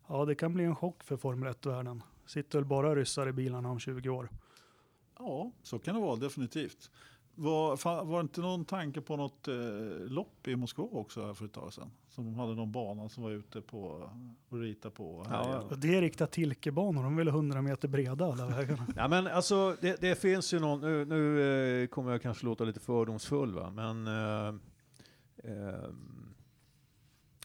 [0.09, 2.03] ja, det kan bli en chock för Formel 1-världen.
[2.27, 4.29] Sitter väl bara ryssar i bilarna om 20 år.
[5.19, 6.91] Ja, så kan det vara definitivt.
[7.41, 9.55] Var, var det inte någon tanke på något eh,
[10.07, 11.91] lopp i Moskva också här för ett tag sedan?
[12.09, 14.11] Som de hade någon bana som var ute på
[14.49, 15.25] och rita på.
[15.29, 15.61] Här Ja.
[15.61, 18.87] Och det är riktiga Tilkebanor, de vill ha 100 meter breda alla vägarna.
[18.97, 22.65] Ja, men alltså, det, det finns ju någon, nu, nu eh, kommer jag kanske låta
[22.65, 23.71] lite fördomsfull, va?
[23.71, 24.55] men eh,
[25.53, 25.89] eh,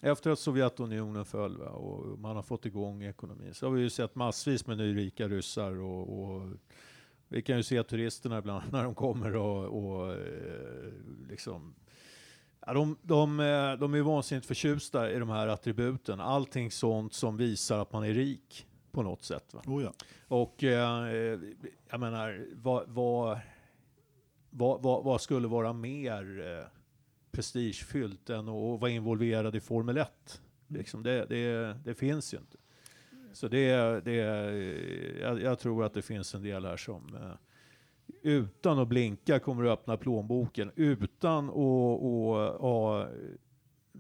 [0.01, 1.69] efter att Sovjetunionen föll va?
[1.69, 5.81] och man har fått igång ekonomin så har vi ju sett massvis med nyrika ryssar
[5.81, 6.49] och, och
[7.33, 10.91] vi kan ju se turisterna ibland när de kommer och, och eh,
[11.29, 11.75] liksom
[12.65, 16.19] Ja, de, de, eh, de är vansinnigt förtjusta i de här attributen.
[16.19, 19.55] Allting sånt som visar att man är rik på något sätt.
[19.65, 19.93] Oh, ja.
[20.27, 21.39] Och eh,
[21.89, 23.39] jag menar, vad, vad,
[24.49, 26.67] vad, vad skulle vara mer eh,
[27.31, 30.41] prestigefyllt än att vara involverad i Formel 1?
[30.67, 32.57] Liksom det, det, det finns ju inte.
[33.33, 33.75] Så det,
[34.05, 34.15] det,
[35.21, 37.35] jag, jag tror att det finns en del här som eh,
[38.21, 43.07] utan att blinka kommer att öppna plånboken utan att, att ha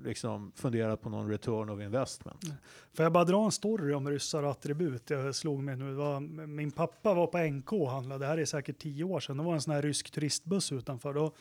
[0.03, 2.43] liksom funderat på någon return of investment.
[2.43, 2.55] Mm.
[2.93, 5.09] Får jag bara dra en story om ryssar och attribut?
[5.09, 5.93] Jag slog mig nu.
[5.93, 9.37] Var, min pappa var på NK och handlade, det här är säkert tio år sedan.
[9.37, 11.13] Det var en sån här rysk turistbuss utanför.
[11.13, 11.33] Då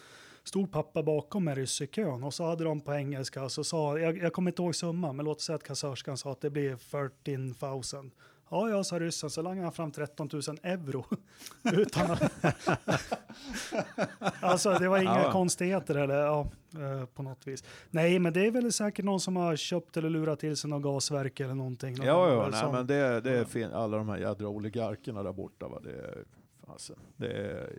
[0.44, 3.98] stod pappa bakom en ryss i kön och så hade de på engelska så sa,
[3.98, 6.76] jag, jag kommer inte ihåg summan, men låt säga att kassörskan sa att det blir
[6.76, 7.54] 13
[8.02, 8.10] 000.
[8.50, 11.04] Ja, ja, sa ryssen, så langade han fram 13 000 euro.
[11.72, 12.32] Utan att...
[14.40, 15.32] alltså, det var inga Ja.
[15.32, 17.64] konstigheter eller ja, eh, på något vis.
[17.90, 20.82] Nej, men det är väl säkert någon som har köpt eller lurat till sig något
[20.82, 21.94] gasverk eller någonting.
[21.96, 25.22] Någon Ja, ja, som- nej, men det, det är fin- alla de här jädra oligarkerna
[25.22, 25.68] där borta.
[25.68, 25.80] Va?
[25.82, 26.24] Det, är,
[26.66, 27.70] fasen, det, är,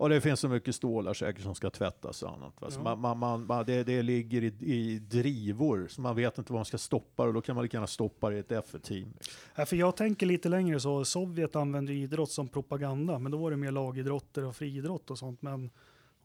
[0.00, 2.54] och det finns så mycket stålar säkert som ska tvättas och annat.
[2.60, 2.68] Ja.
[2.82, 6.58] man, man, man, man, det, det ligger i, i drivor, så man vet inte vad
[6.58, 9.12] man ska stoppa och då kan man lika gärna stoppa det i ett F1-team.
[9.54, 13.38] Ja, för jag tänker lite längre så, Sovjet använde ju idrott som propaganda, men då
[13.38, 15.42] var det mer lagidrotter och friidrott och sånt.
[15.42, 15.70] Men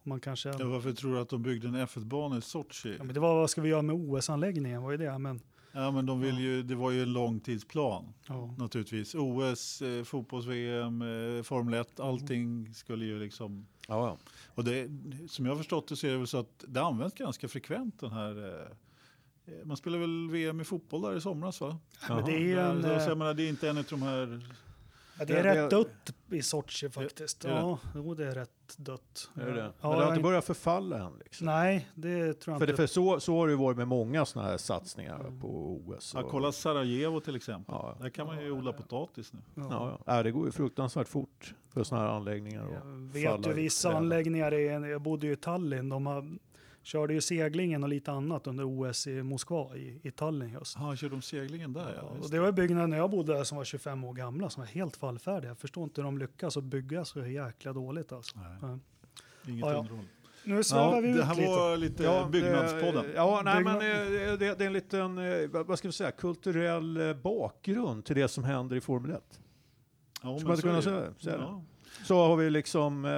[0.04, 0.50] man kanske...
[0.50, 2.96] Ja, varför tror du att de byggde en F1-bana i Sochi?
[2.98, 5.18] Ja, men det var vad ska vi göra med OS-anläggningen, vad är det?
[5.18, 5.40] Men,
[5.78, 8.56] Ja, men de vill ju, det var ju en långtidsplan ja.
[8.58, 9.16] naturligtvis.
[9.16, 13.68] OS, eh, fotbolls-VM, eh, Formel 1, allting skulle ju liksom...
[13.88, 14.18] Ja, ja.
[14.48, 14.90] Och det,
[15.30, 18.00] som jag har förstått det så är det väl så att det används ganska frekvent
[18.00, 18.62] den här...
[19.46, 21.78] Eh, man spelar väl VM i fotboll där i somras va?
[22.10, 22.82] Men det är ju en...
[22.82, 24.42] Där, så eh, jag menar, det är inte en av de här...
[25.20, 27.46] Ja, det är rätt dött i Sochi faktiskt.
[27.46, 27.56] Är det?
[27.56, 29.30] Ja, jo, det är rätt dött.
[29.36, 29.72] Är det?
[29.82, 31.14] Ja, Men det har inte börjat förfalla än.
[31.24, 31.46] Liksom.
[31.46, 32.82] Nej, det tror jag För, det, inte.
[32.84, 35.48] för så, så har det varit med många sådana här satsningar på
[35.86, 36.12] OS.
[36.16, 37.76] Ja, och- kolla Sarajevo till exempel.
[37.76, 37.98] Ja.
[38.02, 39.40] Där kan man ju odla potatis nu.
[39.56, 39.68] Ja.
[39.72, 40.16] Ja, ja.
[40.16, 42.68] Ja, det går ju fruktansvärt fort för sådana här anläggningar.
[42.74, 46.38] Jag vet i vissa anläggningar, i, jag bodde ju i Tallinn, de har,
[46.86, 50.78] körde ju seglingen och lite annat under OS i Moskva i, i Tallinn just.
[50.80, 52.02] Ja, kör de seglingen där ja.
[52.02, 54.62] Ja, och det var byggnader när jag bodde där som var 25 år gamla som
[54.62, 55.50] var helt fallfärdiga.
[55.50, 58.40] Jag förstår inte hur de lyckas att bygga så jäkla dåligt alltså.
[58.40, 58.58] Nej.
[58.62, 58.80] Ja.
[59.52, 59.98] Inget Ja, ja.
[60.44, 61.48] Nu svävar vi ut Det här lite.
[61.50, 63.06] var lite Ja, byggnadspodden.
[63.16, 66.12] Ja, nej, Byggnad- men eh, det, det är en liten, eh, vad ska vi säga,
[66.12, 69.40] kulturell eh, bakgrund till det som händer i Formel 1.
[70.22, 71.62] Ja, men man är kunna säga, säga det?
[72.04, 73.12] Så har vi liksom eh,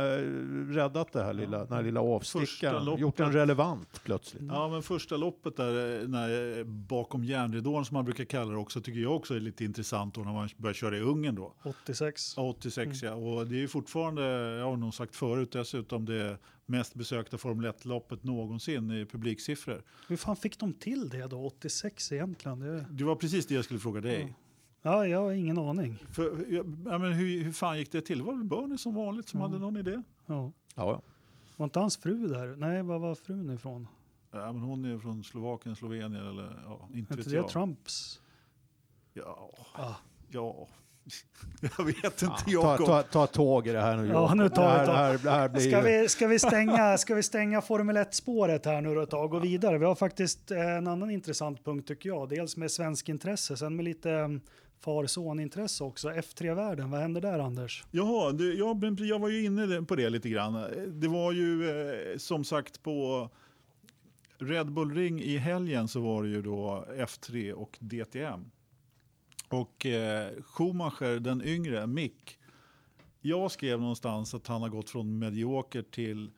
[0.75, 4.43] räddat det här lilla, den här lilla avstickaren, gjort den relevant plötsligt.
[4.49, 8.99] Ja, men första loppet där, när, bakom järnridån som man brukar kalla det också, tycker
[8.99, 11.53] jag också är lite intressant då när man börjar köra i Ungern då.
[11.63, 12.33] 86.
[12.37, 14.21] Ja, 86 ja, och det är ju fortfarande,
[14.57, 19.83] jag har nog sagt förut dessutom, det mest besökta Formel 1-loppet någonsin i publiksiffror.
[20.07, 22.59] Hur fan fick de till det då, 86 egentligen?
[22.59, 24.21] Det, Det var precis det jag skulle fråga dig.
[24.21, 24.33] ja,
[24.81, 25.97] jag har ingen aning.
[26.11, 28.17] För, ja, men hur, hur fan gick det till?
[28.17, 29.51] Det var väl Bernie som vanligt som Mm.
[29.51, 30.01] hade någon idé?
[30.25, 30.51] Ja.
[30.75, 31.01] Ja, ja.
[31.57, 32.55] Var inte hans fru där?
[32.57, 33.87] Nej, var var frun ifrån?
[34.31, 37.49] Ja, men hon är från Slovakien, Slovenien eller ja, inte Är vet inte det jag.
[37.49, 38.21] Trumps?
[39.13, 39.93] Ja, Ah.
[40.29, 40.67] ja.
[41.77, 42.85] jag vet inte Ta, Jakob.
[42.85, 45.49] ta, ta tag i det här nu Ja, nu tar vi det, här, det, här,
[45.49, 49.23] blir Ska vi, ska, vi stänga, ska vi stänga Formel 1-spåret här nu ett tag
[49.23, 49.77] och gå vidare?
[49.77, 52.29] Vi har faktiskt eh, en annan intressant punkt tycker jag.
[52.29, 54.39] Dels med svensk intresse, sen med lite
[54.79, 56.09] far-son-intresse också.
[56.09, 57.83] F3-världen, vad händer där Anders?
[57.91, 60.53] Jaha, du, ja, jag var ju inne på det lite grann.
[60.87, 63.29] Det var ju eh, som sagt på
[64.37, 68.51] Red Bull Ring i helgen så var det ju då F3 och DTM.
[69.49, 72.39] Och eh, Schumacher, den yngre, Mick,
[73.21, 76.31] jag skrev någonstans att han har gått från medioker till,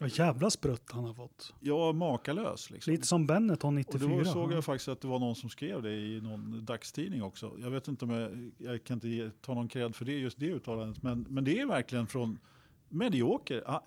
[0.00, 1.54] vad jävla sprutt han har fått.
[1.60, 2.70] ja, makalös.
[2.70, 2.90] Liksom.
[2.92, 4.08] Lite som Benetton Och 94.
[4.08, 4.54] det var, såg ja.
[4.54, 7.52] jag faktiskt att det var någon som skrev det i någon dagstidning också.
[7.60, 10.46] Jag vet inte om jag, jag kan inte ta någon cred för det, just det
[10.46, 12.38] uttalandet, men, men det är verkligen från
[12.88, 13.62] medioker.
[13.66, 13.80] Ah,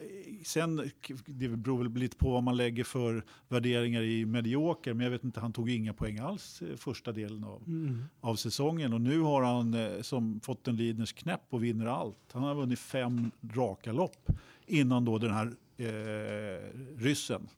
[0.45, 0.91] Sen,
[1.25, 5.23] det beror väl lite på vad man lägger för värderingar i medioker, men jag vet
[5.23, 8.03] inte, han tog inga poäng alls eh, första delen av, Mm.
[8.21, 8.93] av säsongen.
[8.93, 12.17] Och nu har han eh, som fått en Lidners knäpp och vinner allt.
[12.31, 14.29] Han har vunnit fem raka lopp
[14.65, 17.49] innan då den här eh, ryssen,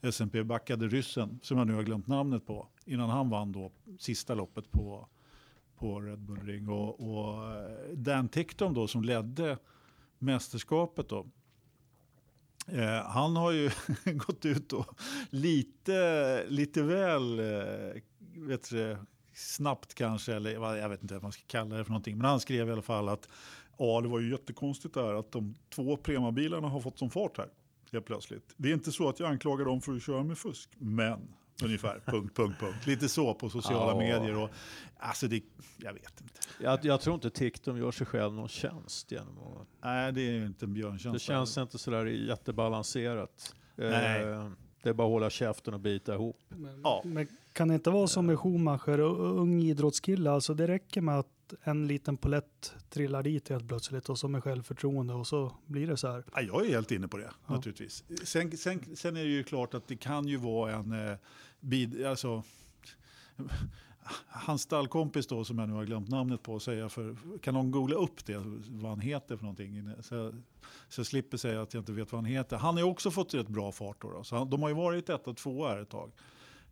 [0.00, 4.34] S&P backade ryssen, som jag nu har glömt namnet på, innan han vann då sista
[4.34, 5.08] loppet på,
[5.76, 6.68] på Red Bull Ring.
[6.68, 9.58] Och, och eh, Dan Tickton då som ledde
[10.18, 11.26] mästerskapet då,
[12.68, 13.70] Eh, han har ju
[14.04, 15.00] gått ut och
[15.30, 18.02] lite, lite väl eh,
[18.34, 18.96] vet du,
[19.34, 22.16] snabbt kanske, eller jag vet inte vad man ska kalla det för någonting.
[22.18, 23.28] Men han skrev i alla fall att
[23.78, 27.48] ja, det var ju jättekonstigt där att de två Prema-bilarna har fått som fart här
[27.92, 28.54] helt plötsligt.
[28.56, 31.18] Det är inte så att jag anklagar dem för att köra med fusk, men
[31.64, 32.86] ungefär, punkt, punkt, punkt.
[32.86, 33.98] Lite så på sociala Ja.
[34.18, 34.36] medier.
[34.42, 34.50] Och,
[34.98, 35.42] alltså det,
[35.76, 36.34] jag vet inte.
[36.60, 39.68] Jag, jag tror inte TikTok gör sig själv någon tjänst genom att...
[39.84, 41.12] Nej, det är ju inte en björntjänst.
[41.14, 43.54] Det känns inte sådär jättebalanserat.
[43.76, 44.22] Nej.
[44.22, 44.50] Eh,
[44.82, 46.38] det är bara att hålla käften och bita ihop.
[46.84, 47.02] Ja.
[47.04, 50.30] Men kan det inte vara som med Schumacher och ung idrottskille?
[50.30, 51.28] Alltså det räcker med att
[51.62, 55.96] en liten polett trillar dit helt plötsligt och så med självförtroende och så blir det
[55.96, 56.24] så här.
[56.34, 57.54] Ja, jag är helt inne på det, Ja.
[57.54, 58.04] naturligtvis.
[58.24, 61.16] Sen, sen, sen är det ju klart att det kan ju vara en eh,
[61.60, 62.42] bid, alltså,
[64.28, 67.96] hans stallkompis då, som jag nu har glömt namnet på, säga för, kan någon googla
[67.96, 68.36] upp det,
[68.68, 69.90] vad han heter för någonting?
[70.02, 70.34] Så, jag-
[70.88, 72.56] så jag slipper säga att jag inte vet vad han heter.
[72.56, 74.10] Han har ju också fått rätt bra fart då.
[74.10, 74.24] då.
[74.24, 76.12] Så han, de har ju varit ett och två här ett tag.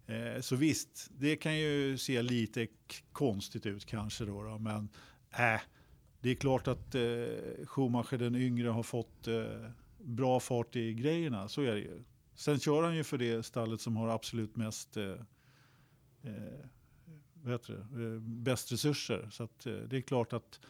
[0.06, 2.66] Eh, så visst, det kan ju se lite
[3.12, 4.88] konstigt ut kanske då, då men
[5.30, 5.60] äh,
[6.20, 11.48] det är klart att eh, Schumacher den yngre har fått eh, bra fart i grejerna,
[11.48, 12.02] så är det ju.
[12.34, 15.12] Sen kör han ju för det stallet som har absolut mest eh,
[16.22, 16.66] eh,
[17.42, 19.28] vad heter det, eh, bäst resurser.
[19.32, 20.60] Så att, eh, det är klart att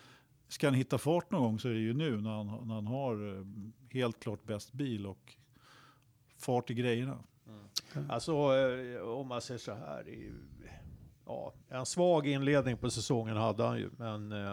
[0.48, 2.86] ska han hitta fart någon gång så är det ju nu när han, när han
[2.86, 3.44] har eh,
[3.90, 5.34] helt klart bäst bil och
[6.38, 7.18] fart i grejerna.
[8.08, 10.04] Alltså eh, om man säger så här.
[11.26, 14.52] Ja, en svag inledning på säsongen hade han ju, men eh,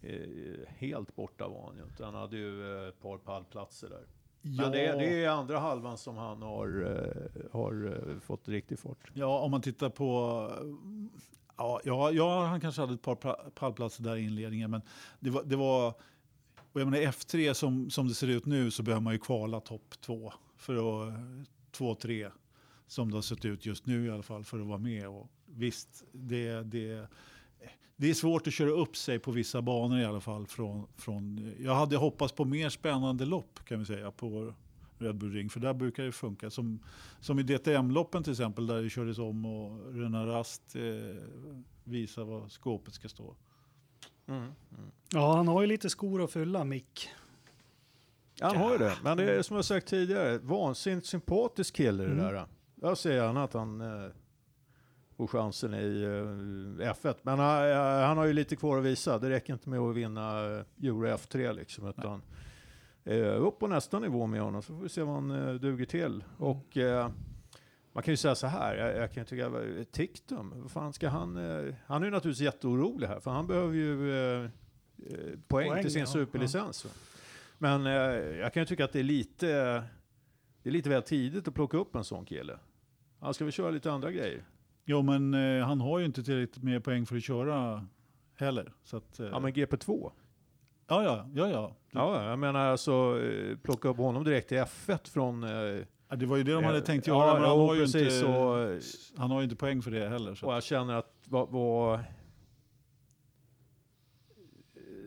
[0.00, 2.04] eh, helt borta var han ju inte.
[2.04, 4.06] Han hade ju eh, ett par pallplatser där.
[4.42, 6.68] Men det, är- det är andra halvan som han har,
[7.52, 9.10] har fått riktig fart.
[9.14, 10.50] Ja, om man tittar på...
[11.56, 14.82] Ja, ja, ja, han kanske hade ett par pa- pallplatser där i inledningen, men
[15.20, 15.42] det var...
[15.44, 15.94] Det var
[16.72, 19.60] och jag menar, F3 som, som det ser ut nu så behöver man ju kvala
[19.60, 20.32] topp två.
[20.56, 21.14] För att,
[21.76, 22.30] två, tre,
[22.86, 25.08] som det har sett ut just nu i alla fall, för att vara med.
[25.08, 27.08] Och visst, det, det,
[27.96, 30.46] det är svårt att köra upp sig på vissa banor i alla fall.
[30.46, 34.54] Från, från, jag hade hoppats på mer spännande lopp kan vi säga på
[34.98, 36.50] Red Bull Ring, för där brukar det funka.
[36.50, 36.80] Som,
[37.20, 40.82] som i DTM-loppen till exempel, där det kördes om och Rena Rast eh,
[41.84, 43.34] visar var skåpet ska stå.
[45.12, 47.08] Ja, han har ju lite skor att fylla, Mick.
[48.40, 52.10] Han har ju det, men det är som jag sagt tidigare, vansinnigt sympatisk kille det
[52.12, 52.24] Mm.
[52.24, 52.46] där.
[52.74, 54.10] Jag ser gärna att han eh,
[55.16, 57.14] får chansen i eh, F1.
[57.22, 59.18] Men eh, han har ju lite kvar att visa.
[59.18, 61.88] Det räcker inte med att vinna eh, Euro F3 liksom.
[61.88, 62.22] Utan,
[63.04, 65.86] eh, upp på nästa nivå med honom så får vi se vad han eh, duger
[65.86, 66.24] till.
[66.38, 67.08] Och eh,
[67.92, 70.92] man kan ju säga så här, jag, jag kan ju tycka, eh, Tiktum, vad fan
[70.92, 71.36] ska han...
[71.36, 74.50] Eh, han är ju naturligtvis jätteorolig här, för han behöver ju eh, eh,
[75.48, 76.84] poäng, Poäng, till sin ja, superlicens.
[76.84, 76.90] va.
[77.58, 77.92] Men eh,
[78.38, 79.46] jag kan ju tycka att det är lite,
[80.62, 82.58] det är lite väl tidigt att plocka upp en sån kille.
[83.20, 84.44] Han ska väl köra lite andra grejer.
[84.84, 87.86] Jo, men eh, han har ju inte tillräckligt med poäng för att köra
[88.34, 88.72] heller.
[88.82, 90.12] Så att, eh, Ja men GP2.
[90.88, 91.76] ja, ja, ja, ja.
[91.90, 95.44] Ja, jag menar alltså eh, plocka upp honom direkt till F1 från...
[95.44, 97.74] Eh, Ja, Det var ju det de hade eh, tänkt ja, göra, men han har,
[97.74, 100.34] ju precis, inte, eh, han har ju inte poäng för det heller.
[100.34, 100.46] Så.
[100.46, 102.00] Och jag känner att vad, vad,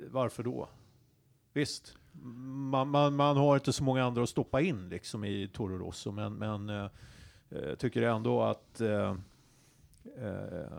[0.10, 0.70] varför då?
[1.54, 5.78] Visst, man, man, man har inte så många andra att stoppa in liksom i Toro
[5.78, 6.90] Rosso, men, men eh,
[7.50, 9.16] eh, tycker ändå att eh,
[10.18, 10.72] eh,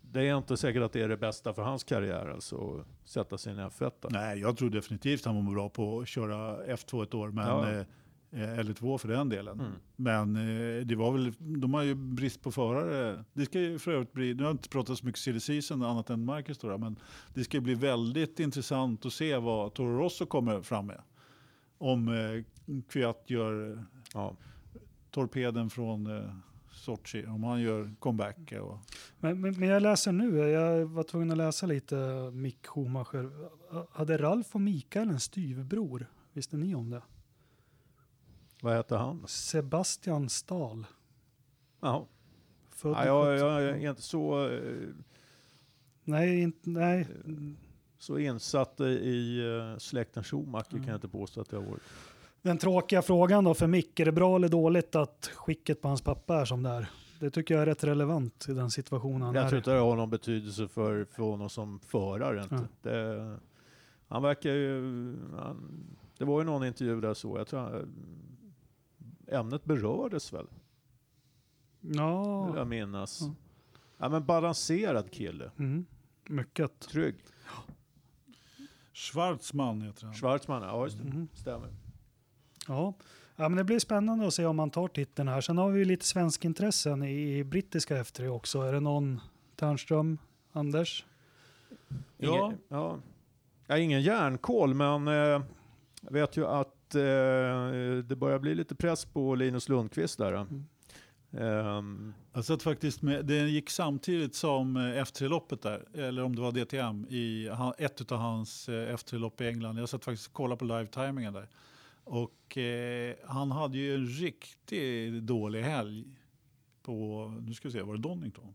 [0.00, 3.38] det är inte säkert att det är det bästa för hans karriär, alltså att sätta
[3.38, 3.90] sig i en F1.
[4.10, 7.84] Nej, jag tror definitivt han var bra på att köra F2 ett år, men, Ja.
[8.30, 9.60] Eh, eller två för den delen.
[9.60, 9.72] Mm.
[9.96, 13.24] Men eh, det var väl, de har ju brist på förare.
[13.32, 15.82] Det ska ju för övrigt bli, nu har jag inte pratat så mycket silly season
[15.82, 16.96] annat än Marcus då, men
[17.34, 21.00] det ska bli väldigt intressant att se vad Toro Rosso kommer fram med.
[21.78, 22.44] Om eh,
[22.88, 23.84] Kviat gör
[24.14, 24.36] Ja.
[25.10, 26.30] torpeden från eh,
[26.72, 28.52] Sochi, om han gör comeback.
[28.60, 28.78] Och,
[29.20, 31.96] Men, men, men jag läser nu, jag var tvungen att läsa lite
[32.32, 33.30] Mick Schumacher.
[33.90, 36.06] Hade Ralf och Mikael en styvbror?
[36.32, 37.02] Visste ni om det?
[38.60, 39.22] Vad heter han?
[39.26, 40.86] Sebastian Stahl.
[41.80, 42.04] Jaha.
[42.70, 44.60] Född Ja, jag, 17 jag är inte så, eh,
[46.04, 47.06] Nej, inte, nej.
[47.98, 49.40] så insatt i
[49.72, 50.88] eh, släkten Schumacher kan Mm.
[50.88, 51.82] jag inte påstå att jag har varit.
[52.42, 56.02] Den tråkiga frågan då för Mick, är det bra eller dåligt att skicket på hans
[56.02, 56.90] pappa är som det är?
[57.20, 59.60] Det tycker jag är rätt relevant i den situationen han Jag är tror i.
[59.60, 62.42] inte det har någon betydelse för, för honom som förare.
[62.42, 62.54] Inte.
[62.54, 62.68] Mm.
[62.82, 63.36] Det,
[64.08, 64.80] han verkar ju...
[65.38, 65.86] Han,
[66.18, 67.72] det var ju någon intervju där så, jag tror han,
[69.28, 70.46] ämnet berördes väl,
[71.80, 73.20] vill Ja, jag minnas.
[73.20, 73.34] Ja.
[73.98, 75.86] Ja, men balanserad kille, mm,
[76.28, 76.80] mycket.
[76.80, 77.14] trygg.
[78.92, 80.14] Schwarzman heter han.
[80.14, 81.28] Schwarzman, ja just det, Mhm.
[81.32, 81.68] stämmer.
[82.68, 82.94] Ja.
[83.36, 85.40] ja, men det blir spännande att se om han tar titeln här.
[85.40, 88.60] Sen har vi ju lite svenskintressen i, i brittiska F3 också.
[88.60, 89.20] Är det någon
[89.56, 90.18] Ternström,
[90.52, 91.04] Anders?
[92.16, 92.46] Ja.
[92.46, 92.98] Ingen, ja.
[93.66, 95.14] Ja, ingen järnkoll, men eh,
[96.00, 100.32] jag vet ju att eh, det börjar bli lite press på Linus Lundqvist där.
[100.32, 100.64] Mm.
[101.32, 106.42] Ehm, Jag satt faktiskt med, det gick samtidigt som eh, F3-loppet där, eller om det
[106.42, 109.78] var DTM, i han- ett av hans eh, F3-lopp i England.
[109.78, 111.48] Jag satt faktiskt och kollade på live-timingen där.
[112.04, 116.04] Och eh, han hade ju en riktigt dålig helg
[116.82, 118.54] på, nu ska vi se, var det Donington?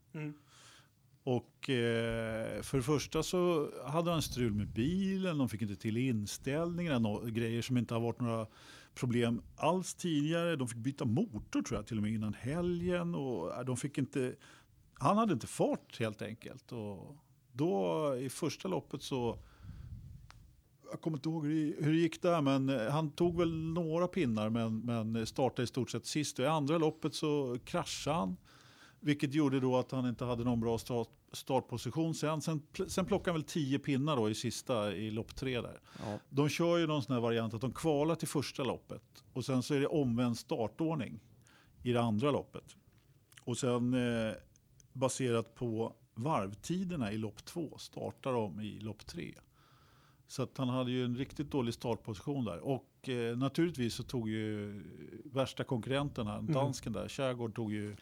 [1.23, 5.97] Och eh, för det första så hade han strul med bilen, de fick inte till
[5.97, 8.47] inställningarna, no, grejer som inte har varit några
[8.95, 10.55] problem alls tidigare.
[10.55, 13.15] De fick byta motor tror jag till och med innan helgen.
[13.15, 14.35] Och eh, de fick inte,
[14.93, 16.71] han hade inte fart helt enkelt.
[16.71, 17.15] Och
[17.51, 19.39] då i första loppet så,
[20.91, 24.49] jag kommer inte ihåg hur det, gick där, men eh, han tog väl några pinnar
[24.49, 26.39] men, men startade i stort sett sist.
[26.39, 28.37] Och I andra loppet så kraschade han.
[29.03, 32.41] Vilket gjorde då att han inte hade någon bra start, startposition sen.
[32.41, 35.79] Sen, sen plockade han väl tio pinnar då i sista i lopp tre där.
[35.99, 36.19] ja.
[36.29, 39.63] De kör ju någon sån här variant att de kvalar till första loppet och sen
[39.63, 41.19] så är det omvänd startordning
[41.83, 42.75] i det andra loppet.
[43.43, 44.33] Och sen eh,
[44.93, 49.33] baserat på varvtiderna i lopp två startar de i lopp tre.
[50.27, 52.59] Så att han hade ju en riktigt dålig startposition där.
[52.59, 54.83] Och eh, naturligtvis så tog ju
[55.25, 57.95] värsta konkurrenten här, dansken där, Kärgård tog ju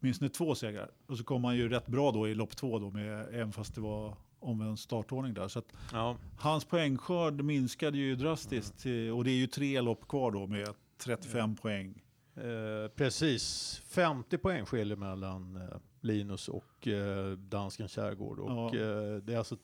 [0.00, 0.90] åtminstone två segrar.
[1.06, 3.74] Och så kom han ju rätt bra då i lopp två då, med, även fast
[3.74, 5.48] det var omvänd startordning där.
[5.48, 6.16] Så att Ja.
[6.38, 10.68] Hans poängskörd minskade ju drastiskt eh, och det är ju tre lopp kvar då med
[10.98, 12.02] 35 poäng.
[12.36, 18.38] Eh, precis, 50 poäng skiljer mellan eh, Linus och eh, dansken Kärrgård.
[18.38, 18.66] Och Ja.
[18.80, 19.56] eh, det är alltså,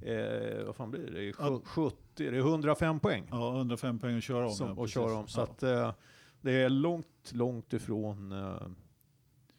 [0.00, 1.10] eh, vad fan blir det?
[1.12, 1.28] det?
[1.28, 1.60] Är Ja.
[1.64, 4.52] 70, det är 105 poäng Ja, 105 poäng att köra om.
[4.54, 5.26] som, ja, att köra om.
[5.28, 5.44] Så ja.
[5.44, 5.92] att, eh,
[6.40, 8.62] det är långt, långt ifrån eh,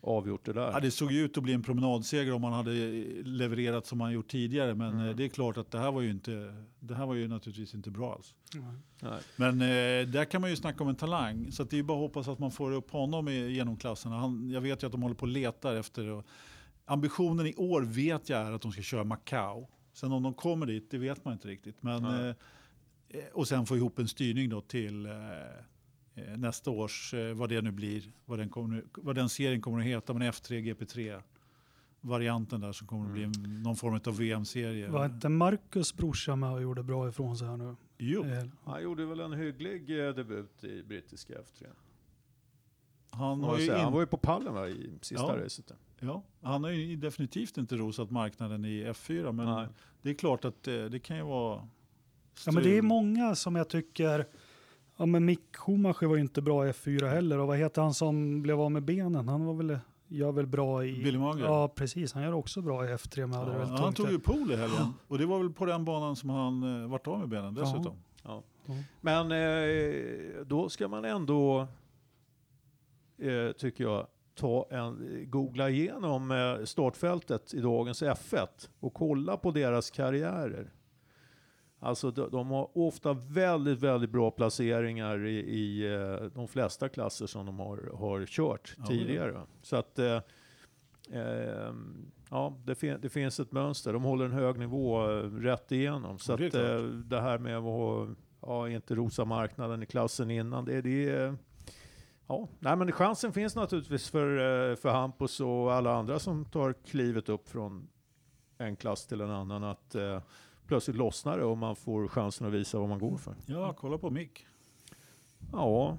[0.05, 0.71] avgjort det där.
[0.71, 2.71] Ja, det såg ju ut att bli en promenadseger om man hade
[3.23, 4.75] levererat som man gjort tidigare.
[4.75, 5.07] Men Mm.
[5.09, 7.73] eh, det är klart att det här var ju inte, det här var ju naturligtvis
[7.73, 8.33] inte bra alls.
[9.01, 9.19] Nej.
[9.35, 11.51] Men eh, där kan man ju snacka om en talang.
[11.51, 14.15] Så att det är bara att hoppas att man får upp honom i genomklasserna.
[14.19, 16.09] Han, jag vet ju att de håller på och letar efter.
[16.09, 16.25] Och
[16.85, 19.67] ambitionen i år vet jag är att de ska köra Macau.
[19.93, 21.83] Sen om de kommer dit, det vet man inte riktigt.
[21.83, 22.29] Men, Nej.
[23.09, 25.11] eh, och sen få ihop en styrning då till eh,
[26.37, 29.85] nästa års, eh, vad det nu blir, vad den, kommer, vad den serien kommer att
[29.85, 31.21] heta, men F3, GP3
[32.01, 34.89] varianten där som kommer att bli en, någon form av VM-serie.
[34.89, 37.75] Var inte Marcus brorsa med och gjorde bra ifrån sig här nu?
[37.97, 41.65] Jo, Eh, Han gjorde väl en hygglig eh, debut i brittiska F3.
[43.11, 43.77] han man ju säga.
[43.77, 45.43] Han in, var ju på pallen va, i sista Ja.
[45.43, 45.71] racet.
[45.99, 49.67] ja, han har ju definitivt inte rosat marknaden i F4, men Nej.
[50.01, 51.67] det är klart att det, det kan ju vara
[52.45, 52.81] Ja, men det är strul.
[52.83, 54.27] många som jag tycker...
[54.97, 57.39] Ja, men Mick Schumacher var ju inte bra i F4 heller.
[57.39, 59.27] Och vad heter han som blev av med benen?
[59.27, 61.03] Han var väl, gör väl bra i...
[61.03, 61.45] Billy Mager.
[61.45, 62.13] Ja, precis.
[62.13, 64.93] Han gör också bra i F3 med Ja, väl han tog ju pool i helgen
[65.07, 67.95] och det var väl på den banan som han eh, vart av med benen dessutom.
[68.23, 68.43] Ja.
[68.67, 68.73] Ja.
[69.01, 71.67] Men eh, då ska man ändå,
[73.17, 78.47] eh, tycker jag, ta en, googla igenom eh, startfältet i dagens F1
[78.79, 80.71] och kolla på deras karriärer.
[81.85, 87.27] Alltså de, de har ofta väldigt, väldigt bra placeringar i, i eh, de flesta klasser
[87.27, 89.41] som de har, har kört Ja, tidigare.
[89.61, 90.21] Så att eh,
[91.11, 93.93] ehm, ja, det, fin det finns ett mönster.
[93.93, 96.19] De håller en hög nivå eh, rätt igenom.
[96.19, 98.09] Så Ja, det att eh, det här med att
[98.41, 101.35] ja, inte rosa marknaden i klassen innan, det, det är
[102.27, 107.29] Ja, nej men chansen finns naturligtvis för, för Hampus och alla andra som tar klivet
[107.29, 107.87] upp från
[108.57, 109.95] en klass till en annan att
[110.67, 113.35] plötsligt lossnar det och man får chansen att visa vad man går för.
[113.45, 114.45] Ja, kolla på Mick.
[115.51, 115.97] Ja,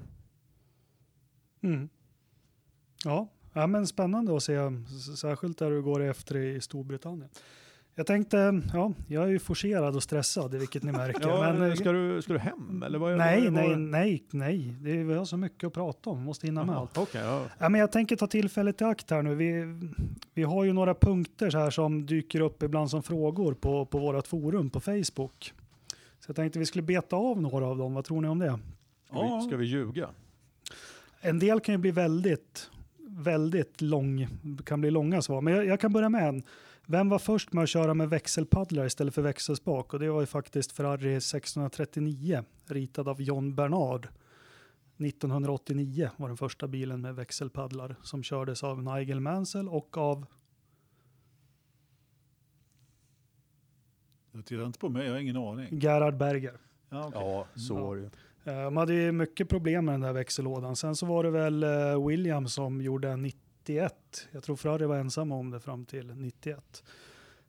[1.62, 1.88] Mm.
[3.04, 3.28] Ja.
[3.52, 4.58] ja, men spännande att se,
[5.16, 7.28] särskilt där du går efter i Storbritannien.
[7.98, 11.28] Jag tänkte, ja, jag är ju forcerad och stressad, vilket ni märker.
[11.28, 12.98] ja men, eh, ska, du, ska du hem eller?
[12.98, 14.74] Vad, nej, vad, nej, nej, nej.
[14.80, 16.98] Det är, vi har så mycket att prata om, måste hinna med Jaha, allt.
[16.98, 17.42] Okej, ja.
[17.58, 19.34] Ja, men jag tänker ta tillfället i akt här nu.
[19.34, 19.64] Vi,
[20.34, 23.98] vi har ju några punkter så här som dyker upp ibland som frågor på, på
[23.98, 25.52] vårt forum på Facebook.
[26.20, 27.94] Så jag tänkte vi skulle beta av några av dem.
[27.94, 28.58] Vad tror ni om det?
[29.08, 30.08] Ska, vi, ska vi ljuga?
[31.20, 32.70] En del kan ju bli väldigt,
[33.08, 34.28] väldigt lång,
[34.64, 35.40] kan bli långa svar.
[35.40, 36.42] Men jag, jag kan börja med en.
[36.86, 39.94] Vem var först med att köra med växelpaddlar istället för växelspak?
[39.94, 44.08] Och det var ju faktiskt Ferrari 639, ritad av John Bernard.
[44.98, 50.26] 1989 var den första bilen med växelpaddlar som kördes av Nigel Mansell och av
[54.32, 55.78] Jag tittar inte på mig, jag har ingen aning.
[55.80, 56.60] Gerhard Berger.
[56.90, 57.20] Ja, okej.
[57.20, 57.80] Ja, så Ja.
[57.84, 58.06] var det ju.
[58.52, 60.76] Eh, De hade ju mycket problem med den där växellådan.
[60.76, 63.22] Sen så var det väl eh, Williams som gjorde en
[63.68, 64.28] 91.
[64.32, 66.84] Jag tror Ferrari var ensamma om det fram till 91.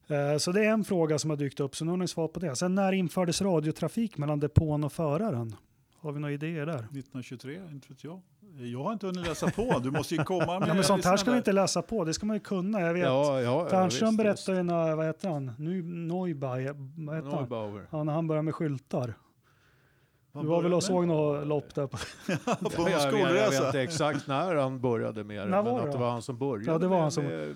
[0.08, 2.28] Eh, Så det är en fråga som har dykt upp, så nu har ni svar
[2.28, 2.56] på det.
[2.56, 5.56] Sen när infördes radiotrafik mellan depån och föraren?
[6.00, 6.76] Har vi några idéer där?
[6.78, 8.22] 1923, inte vet jag.
[8.60, 9.80] Jag har inte hunnit läsa på.
[9.84, 10.70] Du måste ju komma med...
[10.70, 12.82] Ja, men sånt här ska vi inte läsa på, det ska man ju kunna.
[12.82, 13.04] Jag vet.
[13.04, 17.26] Ja, ja, Ternström berättar ju när, vad heter han, nu, Neubauer, vad visst.
[17.26, 17.40] heter han?
[17.42, 17.88] Neubauer.
[17.92, 19.14] Ja, när han började med skyltar.
[20.42, 21.98] Du var väl och såg något lopp där på...
[21.98, 23.66] på jag, vet, jag vet skolresa.
[23.66, 26.72] inte exakt när han började med det, men var att det var han som började
[26.72, 27.56] Ja, det var han som- med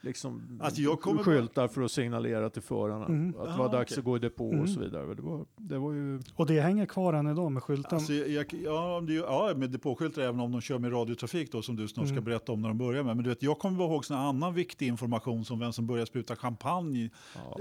[0.00, 3.34] liksom Alltså, jag kommer- skyltar för att signalera till förarna Mhm.
[3.38, 3.98] att det Ah, var dags okej.
[4.00, 4.60] att gå i depå Mhm.
[4.62, 5.14] och så vidare.
[5.14, 6.20] Det var, det var ju...
[6.34, 7.94] Och det hänger kvar än idag med skylten.
[7.98, 11.52] Alltså, jag, jag- ja, om det, ja, med depåskyltar även om de kör med radiotrafik
[11.52, 12.24] då som du snart ska Mm.
[12.24, 13.16] berätta om när de börjar med.
[13.16, 16.36] Men du vet, jag kommer ihåg sån annan viktig information som vem som börjar spruta
[16.36, 17.58] champagne, Ja.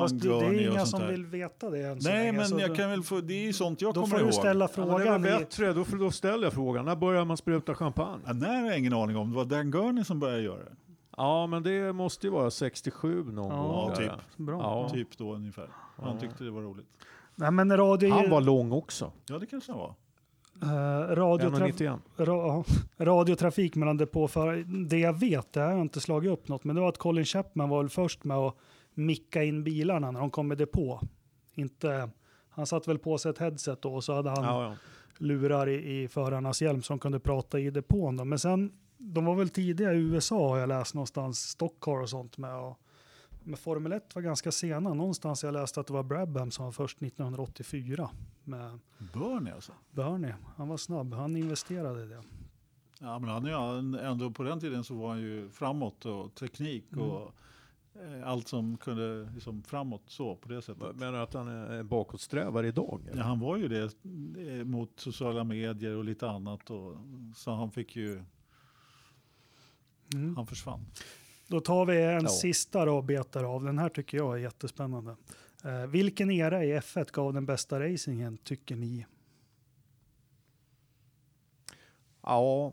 [0.00, 1.10] Fast det, det är inga som där.
[1.10, 3.34] vill veta det än så Nej, länge, men så jag då- kan väl få, det
[3.34, 4.34] är ju sånt jag Då kommer får du ihåg.
[4.34, 5.22] ställa Ja, men det är frågan.
[5.22, 6.84] väl i- bättre, då, då ställer jag frågan.
[6.84, 8.22] När börjar man spruta champagne?
[8.26, 9.30] Ja, nej, har jag ingen aning om.
[9.30, 10.72] Det var Dan Gurney som började göra det.
[11.18, 13.96] Ja, men det måste ju vara 67 någon Ja, gång.
[13.96, 14.06] typ.
[14.06, 14.20] där.
[14.44, 14.58] Bra.
[14.60, 14.88] Ja.
[14.88, 15.68] Typ då ungefär.
[15.96, 16.20] Han Ja.
[16.20, 16.86] tyckte det var roligt.
[17.34, 19.12] Nej, men radio, Han var lång också.
[19.28, 19.94] Ja, det kanske han var.
[20.62, 21.98] eh, radiotraf 1,91.
[22.16, 22.64] ra,
[22.98, 26.76] radiotrafik mellan depå för Det jag vet, det har jag inte slagit upp något, men
[26.76, 28.54] det var att Colin Chapman var väl först med att
[28.94, 31.00] micka in bilarna när de kom med depå.
[31.54, 32.10] Inte,
[32.50, 34.74] han satt väl på sig ett headset då och så hade han Ja, ja.
[35.18, 38.16] lurar i, i förarnas hjälm som kunde prata i depån.
[38.16, 38.24] Då.
[38.24, 42.38] Men sen, de var väl tidiga i USA har jag läst någonstans, Stockcar och sånt
[42.38, 42.56] med.
[42.56, 42.80] Och,
[43.44, 44.94] med Formel 1 var ganska sena.
[44.94, 48.10] Någonstans jag läste att det var Brabham som var först 1984
[48.44, 49.72] med Bernie alltså.
[49.90, 50.34] Bernie.
[50.56, 52.22] Han var snabb, han investerade i det.
[53.00, 56.34] Ja, men han är ju ändå på den tiden så var han ju framåt och
[56.34, 57.32] teknik och
[58.02, 60.96] eh, allt som kunde liksom framåt så på det sättet.
[60.96, 63.00] Menar du att han är bakåtsträvare idag?
[63.10, 63.18] eller?
[63.18, 63.82] Ja, han var ju det
[64.50, 66.70] eh, mot sociala medier och lite annat.
[66.70, 66.96] Och,
[67.36, 68.22] så han fick ju,
[70.14, 70.36] Mm.
[70.36, 70.86] han försvann.
[71.46, 72.28] Då tar vi en Ja.
[72.28, 73.64] sista då och betar av.
[73.64, 75.16] Den här tycker jag är jättespännande.
[75.64, 79.06] Eh, vilken era i F1 gav den bästa racingen tycker ni?
[82.22, 82.72] Ja,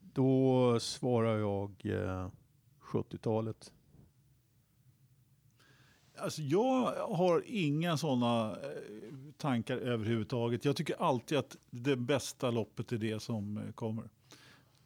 [0.00, 2.28] då svarar jag eh,
[2.80, 3.72] 70-talet.
[6.18, 6.84] Alltså jag
[7.16, 8.68] har inga sådana eh,
[9.36, 10.64] tankar överhuvudtaget.
[10.64, 14.08] Jag tycker alltid att det bästa loppet är det som eh, kommer.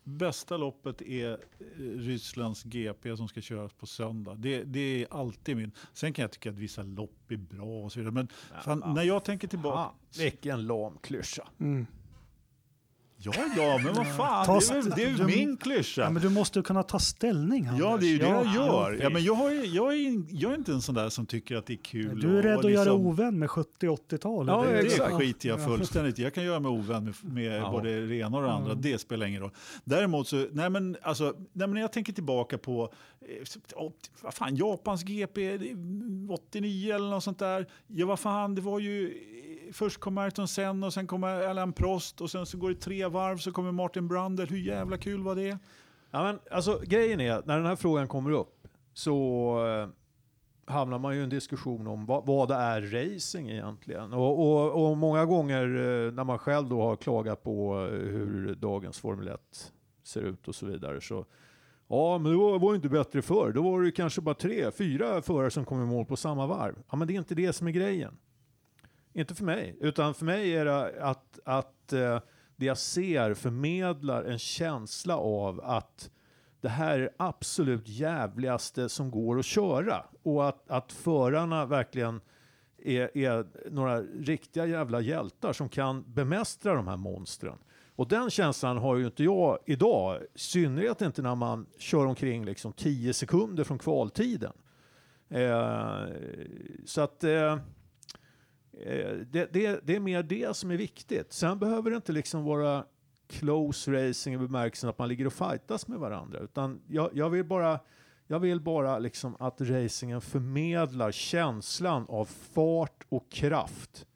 [0.09, 1.37] Bästa loppet är eh,
[1.79, 4.35] Rysslands GP som ska köras på söndag.
[4.35, 5.73] Det, det är alltid min.
[5.93, 8.15] Sen kan jag tycka att vissa lopp är bra och så vidare.
[8.15, 8.29] Men
[8.65, 9.77] fan, när jag tänker tillbaka.
[9.77, 11.49] Fan, vilken lam klyscha.
[13.21, 14.47] Ja, ja, men vad fan.
[14.47, 16.01] Ta Det är, väl- det är du- min klyscha.
[16.03, 17.81] Ja, men du måste ju kunna ta ställning Anders.
[17.81, 18.99] Ja, det är ju det Ja, jag gör.
[19.03, 19.11] ja.
[19.11, 21.73] Men jag, har, jag, är, jag är inte en sån där som tycker att det
[21.73, 22.21] är kul.
[22.21, 24.53] Du är rädd att göra liksom- ovän med 70-80-talet.
[24.55, 25.15] Ja, Det exakt.
[25.15, 26.19] skiter jag fullständigt.
[26.19, 27.71] Jag kan göra mig ovän med, med Ja.
[27.71, 28.71] både det ena och det andra.
[28.71, 28.83] Mm.
[28.83, 29.51] Det spelar ingen roll.
[29.85, 32.93] Däremot så, nej men, alltså, nej men när jag tänker tillbaka på
[33.77, 35.77] åt- vad fan, Japans GP det är
[36.33, 37.67] 89 eller något sånt där.
[37.87, 39.15] Ja, vad fan, det var ju
[39.73, 43.07] först kom Ayrton Senna och sen kommer Alain Prost och sen så går det tre
[43.07, 44.49] varv så kommer Martin Brandel.
[44.49, 45.59] Hur jävla kul var det?
[46.11, 49.89] Ja, men, alltså, grejen är, att när den här frågan kommer upp så eh,
[50.73, 54.13] hamnar man ju i en diskussion om vad, vad det är racing egentligen.
[54.13, 58.55] Och, och, och många gånger eh, när man själv då har klagat på eh, hur
[58.55, 59.41] dagens Formel 1
[60.03, 61.25] ser ut och så vidare så
[61.89, 63.53] Ja, men det var, var ju inte bättre förr.
[63.53, 66.75] Då var det kanske bara tre, fyra förare som kom i mål på samma varv.
[66.91, 68.17] Ja, men det är inte det som är grejen.
[69.19, 72.21] Inte för mig, utan för mig är det att, att eh,
[72.57, 76.11] det jag ser förmedlar en känsla av att
[76.61, 80.05] det här är absolut jävligaste som går att köra.
[80.23, 82.21] Och att, att förarna verkligen
[82.79, 87.59] är, är några riktiga jävla hjältar som kan bemästra de här monstren.
[87.97, 92.45] Och den känslan har ju inte jag idag, i synnerhet inte när man kör omkring
[92.45, 94.53] liksom 10 sekunder från kvaltiden.
[95.29, 96.07] Eh,
[96.85, 97.59] så att eh, eh,
[98.83, 101.33] Eh, det, det, det är mer det som är viktigt.
[101.33, 102.85] Sen behöver det inte liksom vara
[103.27, 106.39] close racing i bemärkelsen att man ligger och fightas med varandra.
[106.39, 107.81] Utan jag, jag vill bara,
[108.27, 114.07] jag vill bara liksom att racingen förmedlar känslan av fart och kraft.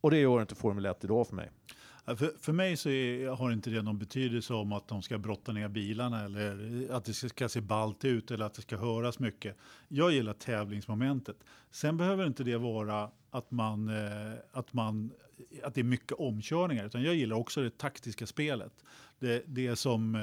[0.00, 1.50] Och det gör inte Formel 1 idag för mig.
[2.16, 5.52] För, för mig så är, har inte det någon betydelse om att de ska brotta
[5.52, 9.56] ner bilarna eller att det ska se ballt ut eller att det ska höras mycket.
[9.88, 11.36] Jag gillar tävlingsmomentet.
[11.70, 15.12] Sen behöver inte det vara att, man, eh, att, man,
[15.62, 18.72] att det är mycket omkörningar, utan jag gillar också det taktiska spelet.
[19.20, 20.20] Det, det, som, eh,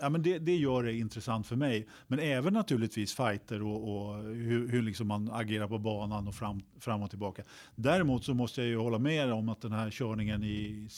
[0.00, 1.88] ja, men det, det gör det intressant för mig.
[2.06, 6.62] Men även naturligtvis fighter och, och hur, hur liksom man agerar på banan och fram,
[6.80, 7.42] fram och tillbaka.
[7.74, 10.88] Däremot så måste jag ju hålla med om att den här körningen i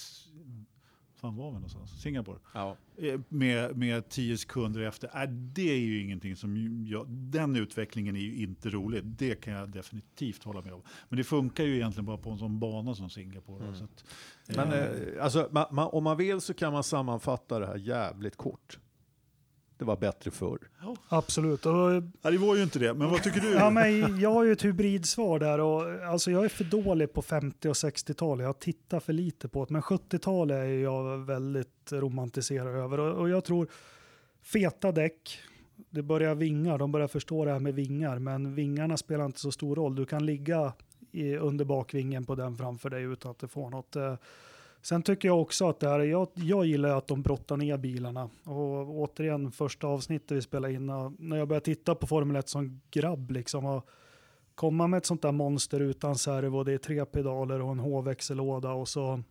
[1.21, 2.03] fan var vi någonstans?
[2.03, 2.39] Singapore.
[2.55, 2.77] Ja.
[2.97, 5.23] Eh, Med, med tio sekunder efter.
[5.23, 6.85] Äh, det är ju ingenting som...
[6.87, 9.05] Jag, den utvecklingen är ju inte rolig.
[9.05, 10.83] Det kan jag definitivt hålla med om.
[11.09, 13.65] Men det funkar ju egentligen bara på en sån bana som Singapore.
[13.65, 13.75] Mm.
[13.75, 14.05] Så att,
[14.57, 18.37] Men eh, alltså, ma, ma, om man vill så kan man sammanfatta det här jävligt
[18.37, 18.79] kort.
[19.81, 20.59] Det var bättre förr.
[21.09, 21.67] Absolut.
[21.67, 21.73] Och,
[22.23, 22.95] ja, det var ju inte det.
[22.95, 23.53] Men vad tycker du?
[23.53, 25.61] ja, men jag har ju ett hybridsvar där.
[25.61, 28.45] Och, alltså, jag är för dålig på 50 och 60-talet.
[28.45, 29.73] Jag tittar för lite på det.
[29.73, 33.01] Men 70-talet är jag väldigt romantiserad över.
[33.01, 33.69] Och, och jag tror
[34.43, 35.39] feta däck.
[35.91, 36.79] Det börjar vingar.
[36.79, 38.19] De börjar förstå det här med vingar.
[38.19, 39.95] Men vingarna spelar inte så stor roll.
[39.95, 40.73] Du kan ligga
[41.13, 43.97] i, under bakvingen på den framför dig utan att det får något.
[43.97, 44.15] Eh.
[44.83, 48.31] Sen tycker jag också att det här, jag, jag gillar att de brottar ner bilarna.
[48.45, 50.87] Och återigen, första avsnittet vi spelade in,
[51.19, 53.89] när jag började titta på Formel 1 som grabb, liksom, och
[54.55, 58.73] komma med ett sånt där monster utan servo, det är tre pedaler och en H-växellåda
[58.73, 59.23] och så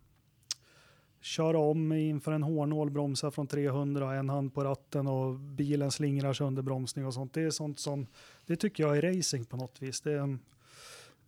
[1.22, 6.34] köra om inför en hårnål, bromsa från 300, en hand på ratten och bilen slingrar
[6.34, 7.34] sig under bromsning och sånt.
[7.34, 8.07] Det är sånt som,
[8.45, 10.01] det tycker jag är racing på något vis.
[10.01, 10.38] Det är,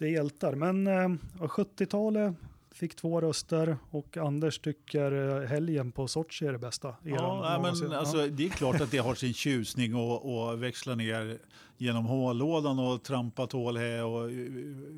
[0.02, 0.56] det är hjältar.
[0.56, 1.10] Men eh,
[1.40, 2.36] 70-talet
[2.72, 6.96] fick två röster och Anders tycker eh, helgen på Sochi är det bästa.
[7.04, 7.98] Ja, men Ja.
[7.98, 11.38] alltså, det är klart att det har sin tjusning och, och växla ner
[11.78, 14.30] genom hållådan och trampa tålhä och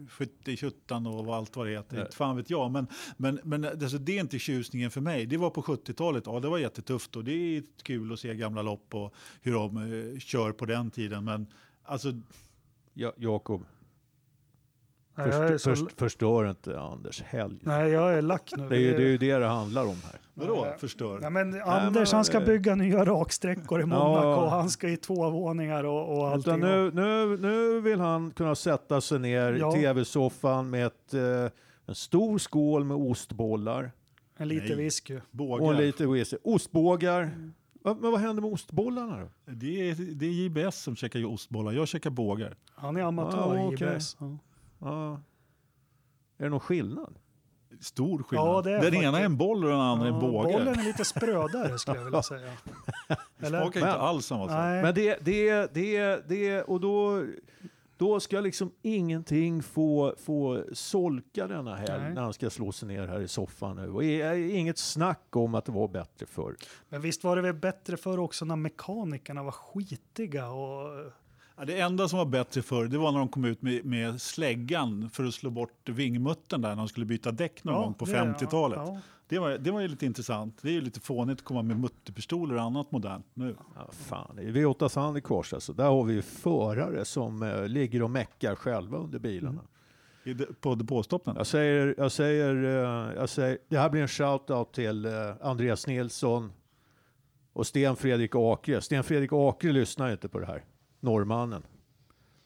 [0.09, 1.95] skytte i tjuttan och allt vad det heter.
[1.95, 2.01] Nej.
[2.05, 2.71] Inte fan vet jag.
[2.71, 5.25] Men, men, men alltså, det är inte tjusningen för mig.
[5.25, 6.23] Det var på 70-talet.
[6.25, 9.77] Ja, det var jättetufft och det är kul att se gamla lopp och hur de
[9.77, 11.23] eh, kör på den tiden.
[11.23, 11.47] Men
[11.83, 12.13] alltså,
[12.95, 13.65] Ja, Jakob,
[15.15, 17.57] först, så, först, förstör inte Anders helg.
[17.61, 18.69] nej, jag är lack nu.
[18.69, 20.19] Det är, ju, det är ju det det handlar om här.
[20.33, 20.77] vadå Nej.
[20.79, 21.19] förstör?
[21.21, 23.87] Nej, men Anders men, han ska bygga nya raksträckor i Ja.
[23.87, 24.45] Monaco.
[24.45, 26.53] Han ska i två våningar och, och allting.
[26.55, 29.77] Utan nu, nu, nu vill han kunna sätta sig ner Ja.
[29.77, 31.21] i tv-soffan med ett, eh,
[31.85, 33.91] en stor skål med ostbollar
[34.37, 34.75] en liter Nej.
[34.85, 35.19] whisky.
[35.31, 35.67] Bågar.
[35.67, 36.37] och lite whisky.
[36.43, 37.51] Ostbågar.
[37.83, 39.27] Va- Men vad händer med ostbollarna då?
[39.53, 41.71] Det, är, det är JBS som käkar ostbollar.
[41.71, 42.55] Jag käkar bågar.
[42.75, 43.95] Han är amatör Ah, i okej.
[43.95, 44.17] IBS.
[44.19, 44.37] Ja.
[44.83, 45.21] Ja.
[46.37, 47.15] Är det någon skillnad?
[47.79, 48.47] Stor skillnad.
[48.47, 50.53] Ja, det är den ena faktiskt- är en boll och den andra Ja, en båge.
[50.53, 52.51] Bollen är lite sprödare skulle jag vilja säga.
[53.39, 53.61] Eller?
[53.61, 54.55] Smakar inte alls samma sak.
[54.57, 57.25] Men det, det, det, det, och då,
[57.97, 62.13] då ska liksom ingenting få, få solka denna helg Nej.
[62.13, 63.89] när han ska slå sig ner här i soffan nu.
[63.89, 66.55] Och inget snack om att det var bättre förr.
[66.89, 71.11] Men visst var det väl bättre för också när mekanikerna var skitiga och
[71.57, 74.21] Ja, det enda som var bättre förr det var när de kom ut med, med
[74.21, 77.93] släggan för att slå bort vingmuttern där när de skulle byta däck någon Ja, gång
[77.93, 78.79] på det- 50-talet.
[78.85, 80.57] Ja, Det, var, det var ju lite intressant.
[80.61, 83.55] Det är ju lite fånigt att komma med mutterpistoler och annat modernt nu.
[83.75, 88.11] Ja, fan, i V8 Sandikors alltså, där har vi ju förare som eh, ligger och
[88.11, 89.61] meckar själva under bilarna.
[90.23, 91.35] I det- På depåstoppen.
[91.37, 95.11] Jag säger, jag säger, eh, jag säger, det här blir en shout-out till eh,
[95.41, 96.51] Andreas Nilsson
[97.53, 98.81] och Sten Fredrik Akre.
[98.81, 100.63] Sten Fredrik Akre lyssnar inte på det här,
[101.03, 101.63] norrmannen.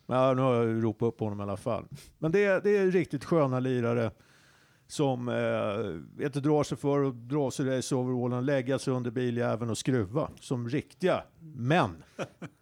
[0.05, 1.85] Men ja, nu har jag ropat upp honom i alla fall.
[2.17, 4.11] Men det, är- det är riktigt sköna lirare.
[4.89, 9.71] som eh, inte drar sig för att dra sig i raceoverallen, lägga sig under biljäveln
[9.71, 12.03] och skruva som riktiga män.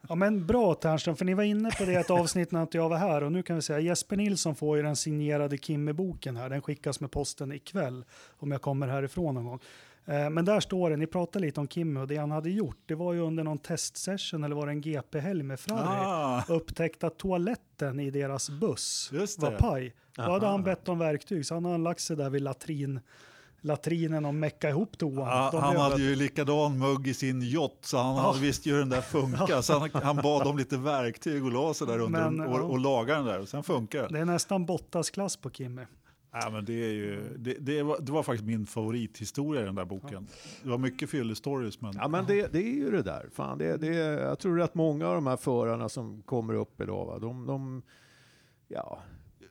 [0.09, 2.89] Ja men bra Ternström, för ni var inne på det ett avsnitt när inte jag
[2.89, 6.49] var här och nu kan vi säga Jesper Nilsson får ju den signerade Kimme-boken här,
[6.49, 8.05] den skickas med posten ikväll
[8.39, 9.59] om jag kommer härifrån någon gång.
[10.06, 12.77] Eh, Men där står det, ni pratade lite om Kimmy och det han hade gjort,
[12.86, 17.03] det var ju under någon testsession eller var det en GP-helg med Ferrari, Ah, upptäckt
[17.03, 19.94] att toaletten i deras buss Just var paj.
[20.15, 22.99] Då hade han bett om verktyg, så han hade lagt sig där vid latrin,
[23.61, 25.27] latrinen och mecka ihop toan.
[25.27, 28.90] Ja, han hade ju likadan mugg i sin yacht så han hade visst ju den
[28.90, 29.61] där funka.
[29.61, 32.64] Så han, han bad om lite verktyg och la sig där under Men, och, ja.
[32.64, 34.14] och lagade den där och sen funkar den.
[34.14, 35.82] Det är nästan Bottas-klass på Kimmy.
[36.41, 39.76] Ja, men det, är ju, det, det, var, det var faktiskt min favorithistoria i den
[39.76, 40.28] där boken.
[40.64, 43.30] Det var mycket fyllestories men Ja men det, det är ju det där.
[43.34, 47.06] Fan, det, det, jag tror att många av de här förarna som kommer upp idag,
[47.06, 47.82] va, de, de,
[48.68, 48.99] ja,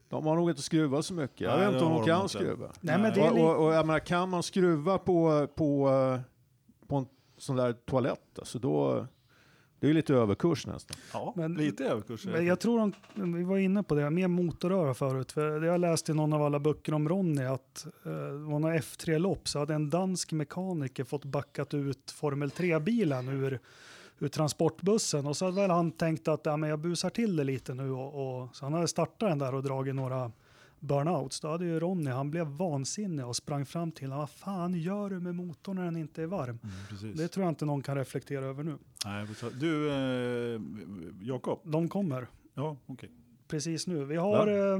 [0.08, 1.40] de har nog inte skruvat så mycket.
[1.40, 2.28] Jag Nej, vet inte om de de kan inte.
[2.28, 2.72] skruva.
[2.80, 5.90] Nej, men det är Och, och, och jag menar, kan man skruva på, på,
[6.86, 7.06] på en
[7.38, 9.06] sån där toalett, alltså då,
[9.84, 10.96] det är ju lite överkurs nästan.
[11.12, 12.26] ja, Men- lite överkurs.
[12.26, 12.78] Men jag tror
[13.14, 15.32] de, vi var inne på det, mer motorröra förut.
[15.32, 18.58] För det jag läste i någon av alla böcker om Ronny att eh, det var
[18.58, 23.60] några F3-lopp så hade en dansk mekaniker fått backat ut Formel 3-bilen ur,
[24.18, 25.26] ur transportbussen.
[25.26, 27.90] Och så hade väl han tänkt att ja, men jag busar till det lite nu.
[27.90, 30.32] Och, och, så han hade startat den där och dragit några
[30.84, 31.40] burnouts.
[31.40, 34.18] Då hade ju Ronny, han blev vansinnig och sprang fram till honom.
[34.18, 36.58] Vad fan gör du med motorn när den inte är varm?
[37.02, 37.16] Mm.
[37.16, 38.78] Det tror jag inte någon kan reflektera över nu.
[39.06, 39.26] Nej,
[39.60, 40.60] du- eh,
[41.22, 41.60] Jakob.
[41.64, 42.26] De kommer.
[42.54, 43.10] Ja, okej.
[43.48, 44.04] precis nu.
[44.04, 44.78] Vi har eh,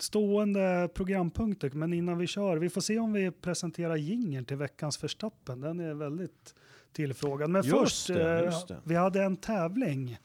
[0.00, 4.98] stående programpunkter, men innan vi kör, vi får se om vi presenterar jingeln till veckans
[4.98, 5.60] förstappen.
[5.60, 6.54] Den är väldigt
[6.92, 7.50] tillfrågad.
[7.50, 8.54] Men Just först, det, eh,
[8.84, 10.18] vi hade en tävling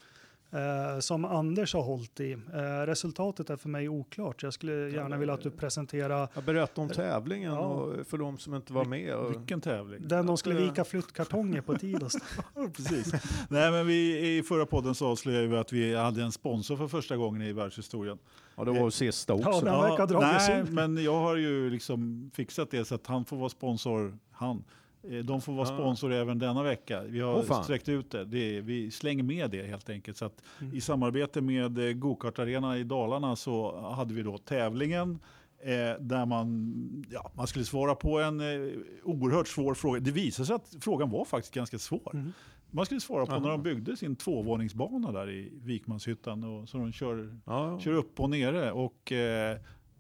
[0.52, 2.32] eh, som Anders har hållit i.
[2.32, 2.38] Eh,
[2.86, 6.90] resultatet är för mig oklart, jag skulle gärna vilja att du presenterar Jag berättade om
[6.94, 7.60] tävlingen Ja.
[7.60, 9.16] och för de som inte var med.
[9.16, 10.08] Och, Vilken tävling.
[10.08, 12.04] den de skulle eh, vika flyttkartonger på tid.
[12.04, 12.20] Och så.
[12.56, 13.14] Ja, Precis.
[13.50, 16.88] Nej, men vi, I förra podden så avslöjade vi att vi hade en sponsor för
[16.88, 18.18] första gången i världshistorien.
[18.56, 19.50] ja, det var sista också.
[19.50, 23.26] Ja, den verkar dragits nej, men jag har ju liksom fixat det så att han
[23.26, 24.64] får vara sponsor, han.
[25.10, 27.04] Eh, De får vara sponsor även denna vecka.
[27.04, 27.64] Vi har fan.
[27.64, 28.26] sträckt ut det.
[28.26, 30.18] det är, vi slänger med det helt enkelt.
[30.18, 30.30] Så
[30.62, 30.74] Mm.
[30.76, 35.20] I samarbete med eh, Gokart-arena i Dalarna så hade vi då tävlingen
[35.60, 38.72] eh, där man, ja, man skulle svara på en eh,
[39.04, 40.00] oerhört svår fråga.
[40.00, 42.12] Det visade sig att frågan var faktiskt ganska svår.
[42.14, 42.34] Mm.
[42.72, 43.42] Man skulle svara på Aha.
[43.42, 46.44] när de byggde sin tvåvåningsbana där i Vikmanshyttan.
[46.44, 48.72] Och, så de kör Ja, kör upp och nere.
[48.72, 49.58] Och, eh,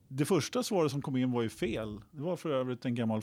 [0.07, 1.99] det första svaret som kom in var ju fel.
[2.11, 3.21] Det var för övrigt en gammal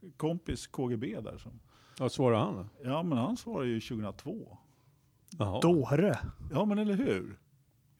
[0.00, 1.38] Forza-kompis, KGB där.
[1.38, 1.60] Som,
[1.98, 2.66] Vad svarade han då?
[2.84, 4.58] ja, men han svarade ju 2002.
[5.38, 5.60] Jaha.
[5.60, 6.18] Dåre.
[6.52, 7.38] Ja, men eller hur?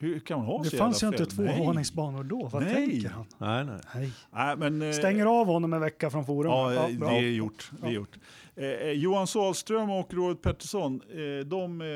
[0.01, 1.45] Hur kan man ha Det så fanns ju jävla inte fel?
[1.45, 1.57] Nej.
[1.57, 2.49] tvåvåningsbanor då.
[2.53, 2.75] Vad Nej.
[2.75, 3.27] tänker han?
[3.39, 3.81] Nej, nej.
[3.95, 4.13] Nej.
[4.31, 6.51] Nej, men, eh, Stänger av honom en vecka från forum.
[6.51, 7.11] Ja, bra.
[7.11, 7.71] det är gjort.
[7.81, 8.19] Det är gjort.
[8.57, 11.87] Eh, eh, Johan Sahlström och Robert Pettersson, eh, de, eh,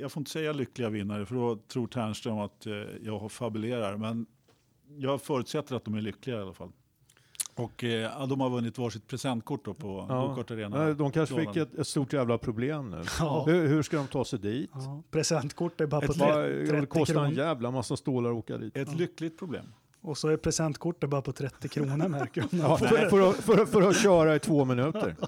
[0.00, 2.72] jag får inte säga lyckliga vinnare för då tror Ternström att eh,
[3.02, 3.96] jag fabulerar.
[3.96, 4.26] Men
[4.96, 6.72] jag förutsätter att de är lyckliga i alla fall.
[7.58, 10.26] Och eh, de har vunnit varsitt presentkort då på Ja.
[10.26, 10.94] Gokart Arena.
[10.94, 13.02] De kanske fick ett, ett stort jävla problem nu.
[13.18, 13.44] Ja.
[13.46, 14.70] Hur, hur ska de ta sig dit?
[14.74, 18.30] Ja, presentkort är bara på Ett 30, Vad- Det 30 kostar en jävla massa stålar
[18.30, 18.76] att åka dit.
[18.76, 19.64] Ett lyckligt problem.
[20.00, 22.56] Och så är presentkortet bara på 30 kronor märker de.
[22.58, 25.16] Ja, för, för, att, för, för att köra i två minuter.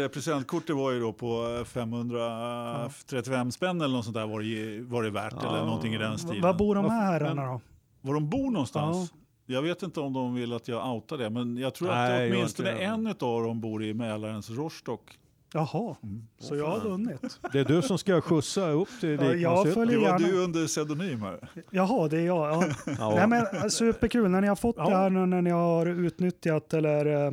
[0.00, 4.80] Eh, presentkortet var ju då på eh, 535 spänn eller något sånt där var det,
[4.82, 5.34] var det värt.
[5.42, 5.48] Ja.
[5.48, 6.42] Eller någonting i den stilen.
[6.42, 7.60] Var bor de här herrarna då?
[8.00, 9.12] Var de bor någonstans?
[9.50, 12.34] Jag vet inte om de vill att jag outar det, men jag tror Nej, att
[12.36, 15.18] åtminstone en av dem bor i Mälarens Rostock.
[15.54, 16.26] Jaha, Mm.
[16.38, 17.40] så jag har vunnit.
[17.52, 19.74] Det är du som ska skjutsa upp till Ja, jag Vikmanshyttan.
[19.74, 20.26] följer- Det var gärna.
[20.32, 21.48] du under pseudonym här.
[21.70, 22.52] Jaha, det är jag.
[22.52, 22.64] Ja.
[22.98, 23.26] Ja.
[23.26, 24.30] Nej, men superkul.
[24.30, 24.88] När ni har fått Ja.
[24.90, 27.26] det här, nu när ni har utnyttjat eller eh,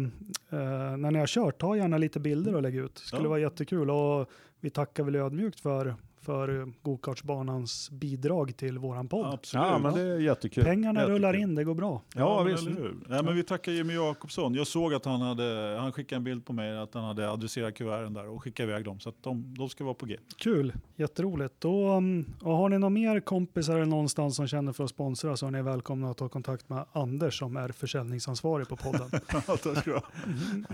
[0.60, 2.96] eh, när ni har kört, ta gärna lite bilder och lägg ut.
[2.96, 3.30] Det skulle Ja.
[3.30, 3.90] vara jättekul.
[3.90, 4.30] Och
[4.62, 5.96] vi tackar väl ödmjukt för,
[6.28, 9.34] för eh, gokartsbanans bidrag till våran podd.
[9.34, 9.66] Absolut.
[9.66, 10.64] Ja, men det är jättekul.
[10.64, 11.16] Pengarna Jättekul.
[11.16, 12.02] rullar in, det går bra.
[12.16, 12.68] Ja, men visst.
[13.08, 14.54] Nej, men vi tackar Jimmy Jakobsson.
[14.54, 17.76] Jag såg att han hade, han skickade en bild på mig att han hade adresserat
[17.76, 19.00] kuverten där och skickat iväg dem.
[19.00, 20.18] Så att de, de ska vara på G.
[20.38, 21.54] Kul, jätteroligt.
[21.60, 22.02] Då,
[22.42, 25.52] och har ni några mer kompisar eller någonstans som känner för att sponsra så är
[25.52, 29.10] ni välkomna att ta kontakt med Anders som är försäljningsansvarig på podden.
[29.48, 30.02] Ha.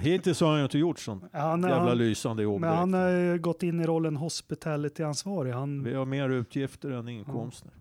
[0.02, 2.62] Hittills har han ju inte gjort sånt Han, jävla han, lysande jobb.
[2.62, 5.43] men han har gått in i rollen hospitality-ansvarig.
[5.52, 7.72] Han, Vi har mer utgifter än inkomster.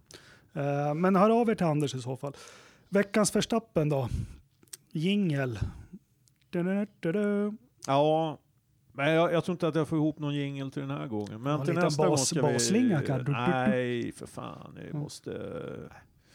[0.53, 2.33] eh, men hör av er till Anders i så fall.
[2.89, 4.09] Veckans förstappen då?
[4.93, 5.59] Jingel.
[7.87, 8.39] Ja,
[8.93, 11.43] men jag, jag tror inte att jag får ihop någon jingel till den här gången.
[11.43, 12.53] Men Ja, till nästa gång bas- ska vi...
[12.53, 14.79] basslinga kan du- Nej, för fan.
[14.87, 15.31] Vi måste...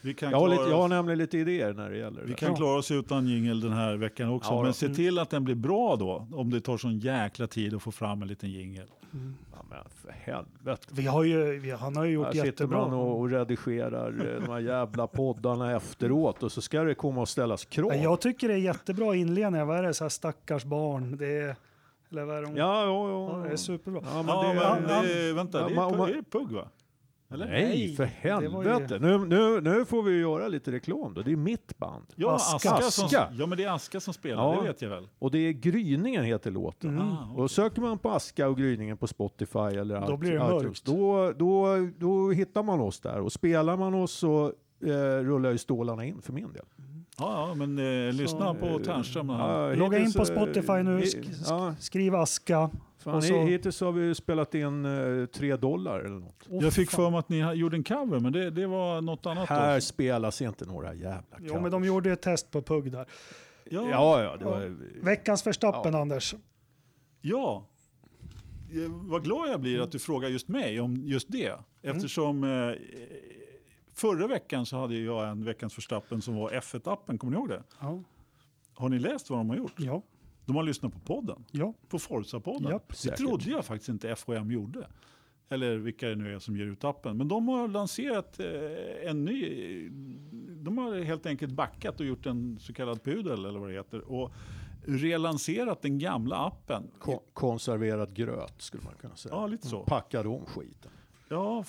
[0.00, 2.34] Vi kan, Jag har, lite, jag har nämligen lite idéer när det gäller vi det.
[2.36, 4.52] kan klara oss utan jingel den här veckan också.
[4.52, 6.28] Ja, men se till att den blir bra då.
[6.32, 8.86] Om det tar sån jäkla tid att få fram en liten jingel.
[9.52, 10.86] Ja, men för helvete.
[10.90, 12.78] Vi har ju, vi, han har ju gjort Här sitter jättebra.
[12.78, 17.28] man och, och redigerar de här jävla poddarna efteråt och så ska det komma och
[17.28, 17.88] ställas krav.
[17.94, 19.64] Ja, Jag tycker det är jättebra inledningar.
[19.64, 19.94] Vad är det?
[19.94, 21.16] Så här stackars barn.
[21.16, 21.56] Det är,
[22.10, 22.48] eller vad är det?
[22.48, 23.44] Ja, ja, Ja, ja.
[23.46, 24.00] det är superbra.
[24.04, 26.50] Ja, men Ja, det, men, ja, det, vänta, det ja, är, man- det är Pugg
[26.52, 26.68] va?
[27.30, 27.46] Eller?
[27.46, 28.04] Nej, Nej, för
[28.50, 28.98] var ju- helvete.
[29.00, 31.22] Nu, nu, nu får vi göra lite reklam då.
[31.22, 32.04] Det är mitt band.
[32.16, 32.70] Ja, Aska.
[32.70, 32.90] Aska.
[32.90, 33.28] som, Aska.
[33.38, 34.60] ja, men det är Aska som spelar, Ja.
[34.60, 35.08] det vet jag väl.
[35.18, 36.90] Och det är Gryningen heter låten.
[36.90, 37.02] Mm.
[37.08, 37.42] Ah, okej.
[37.42, 40.84] Och söker man på Aska och Gryningen på Spotify eller Då blir det mörkt.
[40.84, 41.66] Då, då,
[41.98, 43.20] då hittar man oss där.
[43.20, 44.52] Och spelar man oss så
[44.84, 44.90] eh,
[45.22, 46.64] rullar ju stålarna in för min del.
[47.18, 47.78] Ja, ja, men
[48.08, 49.28] eh, lyssna på Ternström.
[49.28, 51.00] Ja, Logga in på eh, Spotify nu.
[51.00, 52.70] i- Sk- Ja, Skriv aska.
[52.98, 56.46] Fan, så- Hittills har vi spelat in eh, tre dollar eller något.
[56.48, 56.96] Oh, Jag fick fan.
[57.04, 59.48] för mig att ni gjorde en cover, men det, det var något annat.
[59.48, 59.80] Här Då.
[59.80, 61.86] spelas inte några jävla Jo, men de covers.
[61.86, 63.06] gjorde ett test på Pugg där.
[63.70, 64.76] Ja, Ja, ja, det var...
[65.04, 66.00] Veckans Verstappen, Ja.
[66.00, 66.34] Anders.
[67.20, 67.66] ja.
[68.72, 71.52] Eh, Vad glad jag blir att du frågar just mig om just det.
[71.82, 72.72] Eftersom eh,
[73.94, 77.62] förra veckan så hade jag en Veckans Förstappen som var F1-appen, kommer ni ihåg det?
[77.80, 78.02] Ja,
[78.74, 79.72] Har ni läst vad de har gjort?
[79.76, 80.02] ja,
[80.48, 81.74] De har lyssnat på podden, ja.
[81.88, 82.70] på Forza-podden.
[82.70, 83.18] Japp, det säkert.
[83.18, 84.88] trodde jag faktiskt inte FHM gjorde.
[85.48, 87.16] Eller vilka det nu är som ger ut appen.
[87.16, 89.88] Men de har lanserat eh, en ny...
[90.62, 94.00] De har helt enkelt backat och gjort en så kallad pudel eller vad det heter.
[94.12, 94.32] Och
[94.86, 96.90] relanserat den gamla appen.
[96.98, 99.34] Ko- konserverad gröt skulle man kunna säga.
[99.34, 99.84] Ja, lite så.
[99.84, 100.90] Packad om skiten.
[101.28, 101.64] Ja,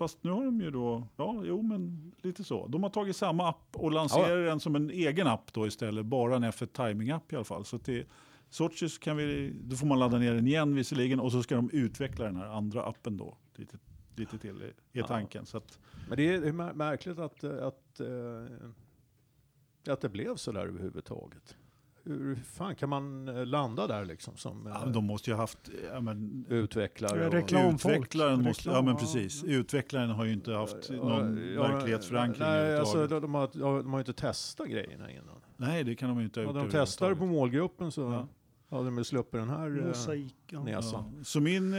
[0.00, 1.06] fast nu har de ju då...
[1.16, 2.66] Ja, jo men lite så.
[2.66, 6.06] De har tagit samma app och lanserar den som en egen app då istället.
[6.06, 7.64] Bara en F1 Timing-app i alla fall.
[7.64, 8.04] Så till
[8.50, 9.52] Sochi kan vi...
[9.64, 12.46] Då får man ladda ner den igen visserligen och så ska de utveckla den här
[12.46, 13.36] andra appen då.
[13.56, 13.78] Lite,
[14.16, 15.06] lite till är Ja.
[15.06, 15.46] tanken.
[15.46, 15.78] Så att,
[16.08, 21.56] Men det är, märkligt att, eh, att, eh, att det blev så där överhuvudtaget.
[22.04, 25.34] Hur fan kan man eh, landa där liksom som eh, ja, men de måste ju
[25.34, 25.70] ha haft...
[25.92, 27.26] Ja, men, utvecklare?
[27.26, 27.60] och- Reklam.
[27.62, 27.94] Reklamfolk.
[27.96, 29.00] Utvecklaren måste, ja Reklam, men ja.
[29.00, 29.44] precis.
[29.44, 33.86] Utvecklaren har ju inte haft någon Ja, verklighetsförankring Nej, alltså, de, de, har, ja, de
[33.92, 35.24] har ju inte testat grejerna innan.
[35.56, 38.28] Nej, det kan de ju inte ha gjort Hade de testade på målgruppen så Ja.
[38.76, 40.34] hade de ju sluppit den här eh, Mosaik.
[40.50, 40.64] Ja.
[40.64, 41.04] näsan.
[41.18, 41.24] Ja.
[41.24, 41.78] Så min eh,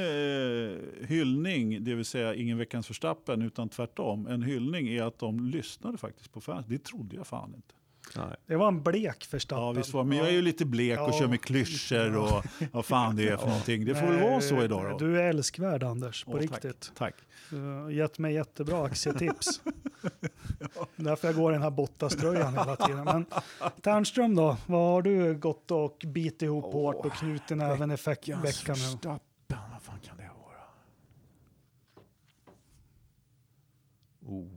[1.08, 5.98] hyllning, det vill säga ingen veckans förstappen utan tvärtom, en hyllning är att de lyssnade
[5.98, 6.66] faktiskt på fans.
[6.70, 7.74] Det trodde jag fan inte.
[8.16, 8.36] Nej.
[8.46, 9.64] Det var en blek Verstappen.
[9.64, 11.20] Ja, visst var, men jag är ju lite blek och Ja.
[11.20, 13.86] kör med klyschor och vad fan det är för någonting.
[13.86, 14.98] Det får väl vara så idag då.
[14.98, 16.92] Du är älskvärd Anders, på Åh, riktigt.
[16.98, 17.16] Tack.
[17.50, 19.62] Du har gett mig jättebra aktietips.
[20.96, 23.04] Därför jag går i den här Bottas-tröjan hela tiden.
[23.04, 23.26] Men
[23.82, 27.96] Ternström då, vad har du gått och bitit ihop Åh, hårt och knutit näven i
[28.06, 28.46] veckan nu?
[28.46, 30.62] Verstappen, vad fan kan det vara?
[34.36, 34.48] Oh.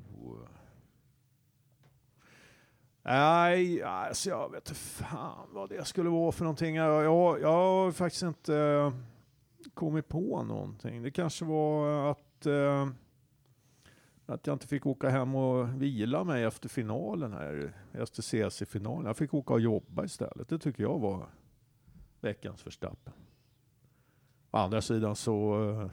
[3.07, 6.75] Nej, alltså jag vet inte fan vad det skulle vara för någonting.
[6.77, 8.93] Jag, jag, jag har faktiskt inte eh,
[9.75, 11.03] kommit på någonting.
[11.03, 12.89] Det kanske var att, eh,
[14.27, 19.07] att jag inte fick åka hem och vila mig efter finalen här, efter CC-finalen.
[19.07, 20.49] Jag fick åka och jobba istället.
[20.49, 21.27] Det tycker jag var
[22.21, 23.13] veckans Verstappen.
[24.51, 25.91] Å andra sidan så eh,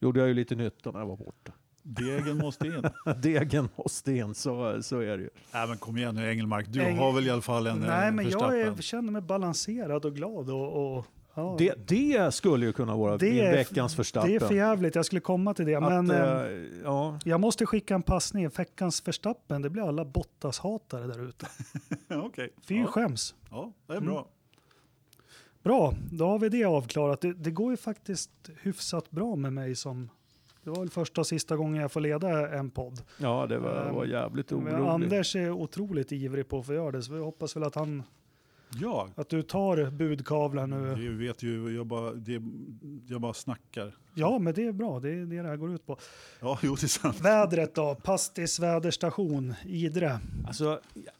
[0.00, 1.52] gjorde jag ju lite nytta när jag var borta.
[1.86, 2.82] Degen måste in.
[3.22, 5.30] Degen måste in, så, så är det ju.
[5.52, 8.08] Nej men kom igen nu Engelmark, du Engel- har väl i alla fall en Nej,
[8.08, 10.50] eh, men jag är, känner mig balanserad och glad.
[10.50, 11.54] Och, och, ja.
[11.58, 14.30] Det, det skulle ju kunna vara Det min är- veckans Verstappen.
[14.30, 15.74] det är för jävligt, jag skulle komma till det.
[15.74, 18.48] Att, Men eh, ja, jag måste skicka en passning.
[18.48, 21.46] Veckans Verstappen, det blir alla Bottas-hatare där ute.
[22.08, 22.50] Okej.
[22.68, 22.86] Fy Ja.
[22.86, 23.34] skäms.
[23.50, 24.26] ja, det är bra.
[25.62, 27.20] Bra, då har vi det avklarat.
[27.20, 28.30] Det, det går ju faktiskt
[28.62, 30.10] hyfsat bra med mig som...
[30.64, 33.02] Det var väl första och sista gången jag får leda en podd.
[33.18, 34.88] ja, det var, Ehm, var jävligt Men orolig.
[34.88, 38.02] Anders är otroligt ivrig på att få göra det, så vi hoppas väl att, han,
[38.80, 40.94] Ja, att du tar budkavlar nu.
[40.94, 42.42] det vet ju, jag bara, det,
[43.08, 43.94] jag bara snackar.
[44.14, 45.00] Ja, men det är bra.
[45.00, 45.98] Det är det det här går ut på.
[46.40, 47.20] Ja, jo det är sant.
[47.20, 47.94] Vädret då?
[47.94, 50.18] Pastis väderstation, Idre.
[50.46, 51.14] Alltså, jag,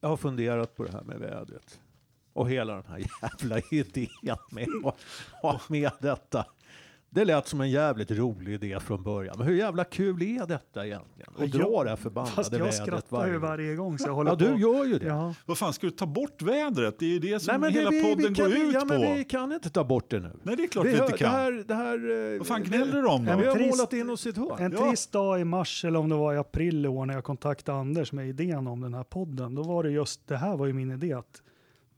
[0.00, 1.80] jag har funderat på det här med vädret.
[2.32, 4.68] Och hela den här jävla idén med,
[5.68, 6.46] med detta.
[7.10, 9.34] Det lät som en jävligt rolig idé från början.
[9.38, 11.32] Men hur jävla kul är detta egentligen?
[11.38, 14.14] Att dra det här Fast förbannade jag vädret skrattar ju varje varje gång så jag
[14.14, 14.44] håller Ja, på.
[14.44, 15.06] du gör ju det.
[15.06, 15.34] Ja.
[15.46, 16.98] Vad fan, ska du ta bort vädret?
[16.98, 18.74] Det är ju det som Nej, men hela det, vi, podden vi kan, går ut
[18.74, 18.86] ja, på.
[18.86, 20.30] men vi kan inte ta bort det nu.
[20.42, 21.32] Nej, det är klart vi, har- inte kan.
[21.32, 23.32] Det här, det här, eh, Vad fan gnäller du om då?
[23.32, 24.56] En Vi har trist- målat in oss i ett hörn.
[24.58, 24.88] En Ja.
[24.88, 27.78] trist dag i mars, eller om det var i april i år, när jag kontaktade
[27.78, 29.54] Anders med idén om den här podden.
[29.54, 31.12] Då var det just, det här var ju min idé.
[31.12, 31.42] Att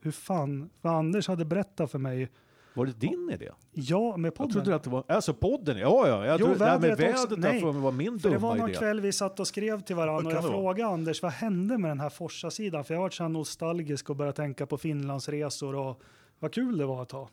[0.02, 2.30] hur fan, för Anders hade berättat för mig
[2.74, 3.48] Var det din idé?
[3.72, 4.52] Ja, med Jag podden.
[4.52, 5.04] trodde att det var...
[5.08, 6.26] Alltså podden, ja ja.
[6.26, 7.26] Jag Jo, trodde, det här med vädret också.
[7.28, 8.78] vädret Nej, för mig var min För det dumma var någon idé.
[8.78, 10.52] kväll vi satt och skrev till varandra och jag det vara?
[10.52, 12.84] frågade Anders vad hände med den här Forsa-sidan?
[12.84, 16.00] För jag har varit så här nostalgisk och börjat tänka på Finlandsresor och
[16.38, 17.28] vad kul det var att ha.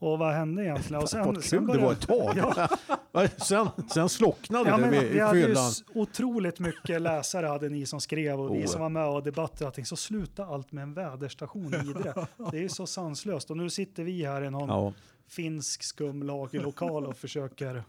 [0.00, 1.02] Och vad hände egentligen?
[1.02, 2.36] Och Vad kul det var ett tag.
[3.12, 5.56] Ja, sen, sen slocknade ja, det men vid vi hade ju
[5.94, 8.66] otroligt mycket läsare hade ni som skrev och vi Oh.
[8.66, 9.86] som var med och debatter och allting.
[9.86, 12.14] Så sluta allt med en väderstation i Idre.
[12.50, 13.50] Det är ju så sanslöst.
[13.50, 14.92] Och nu sitter vi här i någon Ja.
[15.28, 17.82] finsk skumlagerlokal och försöker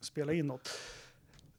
[0.00, 0.68] spela in något.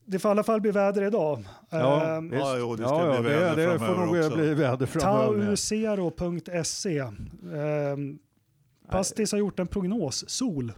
[0.05, 1.43] Det får i alla fall bli väder idag.
[1.69, 2.33] Ja, Ehm.
[2.33, 4.35] Ja, jo, det ska ja, ja, bli väder det, det får nog också.
[4.37, 5.45] bli väder framöver.
[5.45, 6.99] Tauzero.se.
[6.99, 8.19] Ehm,
[8.91, 10.73] Pastis har gjort en prognos, sol.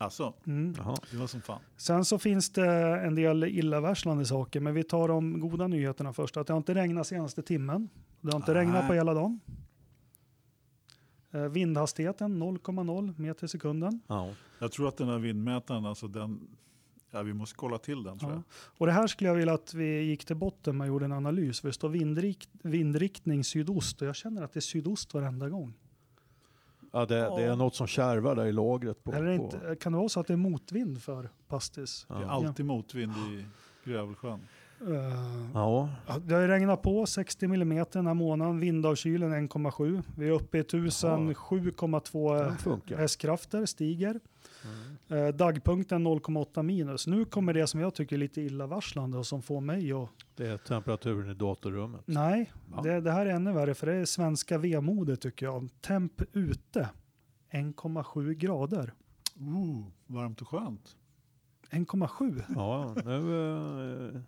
[0.00, 0.74] Alltså, Mm.
[0.78, 0.96] Jaha.
[1.10, 1.60] det var som fan.
[1.76, 2.66] Sen så finns det
[3.00, 6.36] en del illavarslande saker, men vi tar de goda nyheterna först.
[6.36, 7.88] Att det har inte regnat senaste timmen.
[8.20, 8.60] Det har inte Nej.
[8.62, 9.40] regnat på hela dagen.
[11.30, 14.00] Eh, vindhastigheten 0,0 meter i sekunden.
[14.06, 14.30] Ja.
[14.58, 16.40] Jag tror att den här vindmätaren, alltså den,
[17.10, 18.36] ja, vi måste kolla till den tror Ja.
[18.36, 18.42] jag.
[18.78, 21.12] Och det här skulle jag vilja att vi gick till botten med och gjorde en
[21.12, 21.60] analys.
[21.60, 25.74] För det står vindrikt, vindriktning sydost och jag känner att det är sydost varenda gång.
[26.98, 29.04] Ja, det, det är något som kärvar där i lagret.
[29.04, 29.30] På, det på.
[29.32, 32.06] inte, kan det vara så att det är motvind för Pastis?
[32.08, 32.30] Det är Ja.
[32.30, 33.44] alltid motvind i
[33.84, 34.40] Grövelsjön.
[34.80, 34.86] Eh,
[35.54, 38.60] Ja, Ja, Det har regnat på 60 mm den här månaden.
[38.60, 40.02] Vindavkylen 1,7.
[40.16, 42.96] Vi är uppe i 1007,2 den funkar.
[42.96, 44.20] hästkrafter, stiger.
[44.64, 45.26] Mm.
[45.26, 47.06] Eh, dagpunkten 0,8 minus.
[47.06, 50.08] Nu kommer det som jag tycker är lite illavarslande och som får mig att...
[50.36, 52.00] Det är temperaturen i datorrummet.
[52.04, 52.52] Nej,
[52.82, 55.68] det, det här är ännu värre för det är svenska vemodet tycker jag.
[55.80, 56.88] Temp ute
[57.50, 58.92] 1,7 grader.
[59.40, 60.96] Ooh, varmt och skönt.
[61.70, 62.42] 1,7?
[62.56, 63.20] Ja, nu
[64.12, 64.22] det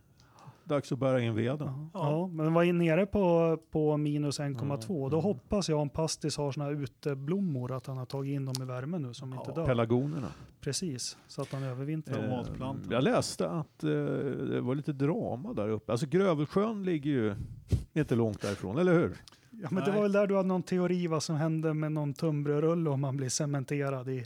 [0.70, 1.90] dags att bära in veden.
[1.94, 2.10] Ja.
[2.10, 4.46] ja, men den var ju nere på, på minus 1,2.
[4.46, 5.20] Mm, Då mm.
[5.20, 8.64] hoppas jag om Pastis har såna här uteblommor att han har tagit in dem i
[8.64, 9.66] värmen nu som inte dör.
[9.66, 10.28] Pelargonerna.
[10.60, 12.44] Precis, så att han övervintrar.
[12.58, 12.66] Ja.
[12.66, 12.76] Eh.
[12.90, 15.92] Jag läste att eh, det var lite drama där uppe.
[15.92, 17.34] Alltså Grövelsjön ligger ju
[17.92, 19.16] inte långt därifrån, eller hur?
[19.50, 19.96] Ja, men det Nej.
[19.96, 23.16] var väl där du hade någon teori vad som hände med någon tunnbrödsrulle om man
[23.16, 24.24] blir cementerad i.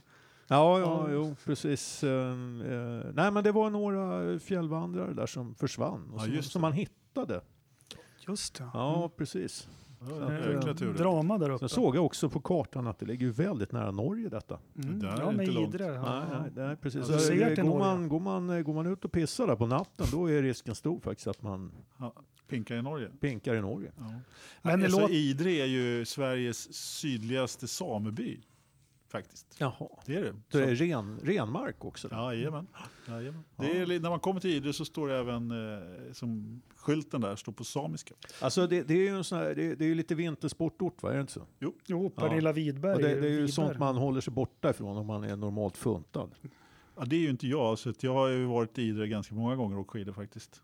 [0.48, 1.06] Ja, ja, Ja.
[1.12, 2.04] jo, precis.
[2.04, 6.52] Eh, eh, nej, men det var några fjällvandrare där som försvann och Ja, som, just
[6.52, 7.40] som man hittade.
[8.28, 8.68] Just det.
[8.74, 9.68] Ja, precis.
[10.00, 10.94] Ja, Så det att, eh, tur.
[10.94, 11.58] Drama där uppe.
[11.58, 14.58] Sen såg jag också på kartan att det ligger ju väldigt nära Norge detta.
[14.76, 14.98] Mm.
[15.00, 15.48] Det där Ja, är med.
[15.48, 15.84] Idre.
[15.84, 16.02] Ja.
[16.18, 17.08] Nej, nej, nej, precis.
[17.08, 17.78] Ja, Så, eh, går, Norge.
[17.78, 20.74] man, går, man, eh, går man ut och pissar där på natten, då är risken
[20.74, 21.72] stor faktiskt att man
[22.48, 23.08] Pinka i Norge.
[23.20, 23.92] pinkar i Norge.
[23.98, 24.04] Ja.
[24.62, 28.40] Men alltså, låter- Idre är ju Sveriges sydligaste sameby.
[29.14, 29.56] Faktiskt.
[29.58, 29.88] Jaha.
[30.06, 30.34] Det är det.
[30.48, 32.08] Så det är ren, renmark också?
[32.08, 32.16] där.
[32.16, 32.66] Jajamän.
[33.08, 33.44] Jajamän.
[33.56, 37.36] Det är, när man kommer till Idre så står det även, eh, som skylten där,
[37.36, 38.14] står på samiska.
[38.40, 41.10] Alltså det, det är ju en sån här, det, det är ju lite vintersportort, va?
[41.10, 41.46] Är det inte så?
[41.86, 42.94] Jo, Pernilla Widberg.
[42.94, 43.48] Och det, det är ju Widberg.
[43.48, 46.34] sånt man håller sig borta ifrån om man är normalt funtad.
[46.96, 49.56] Ja, det är ju inte jag, så jag har ju varit i Idre ganska många
[49.56, 50.62] gånger och åkt skidor faktiskt.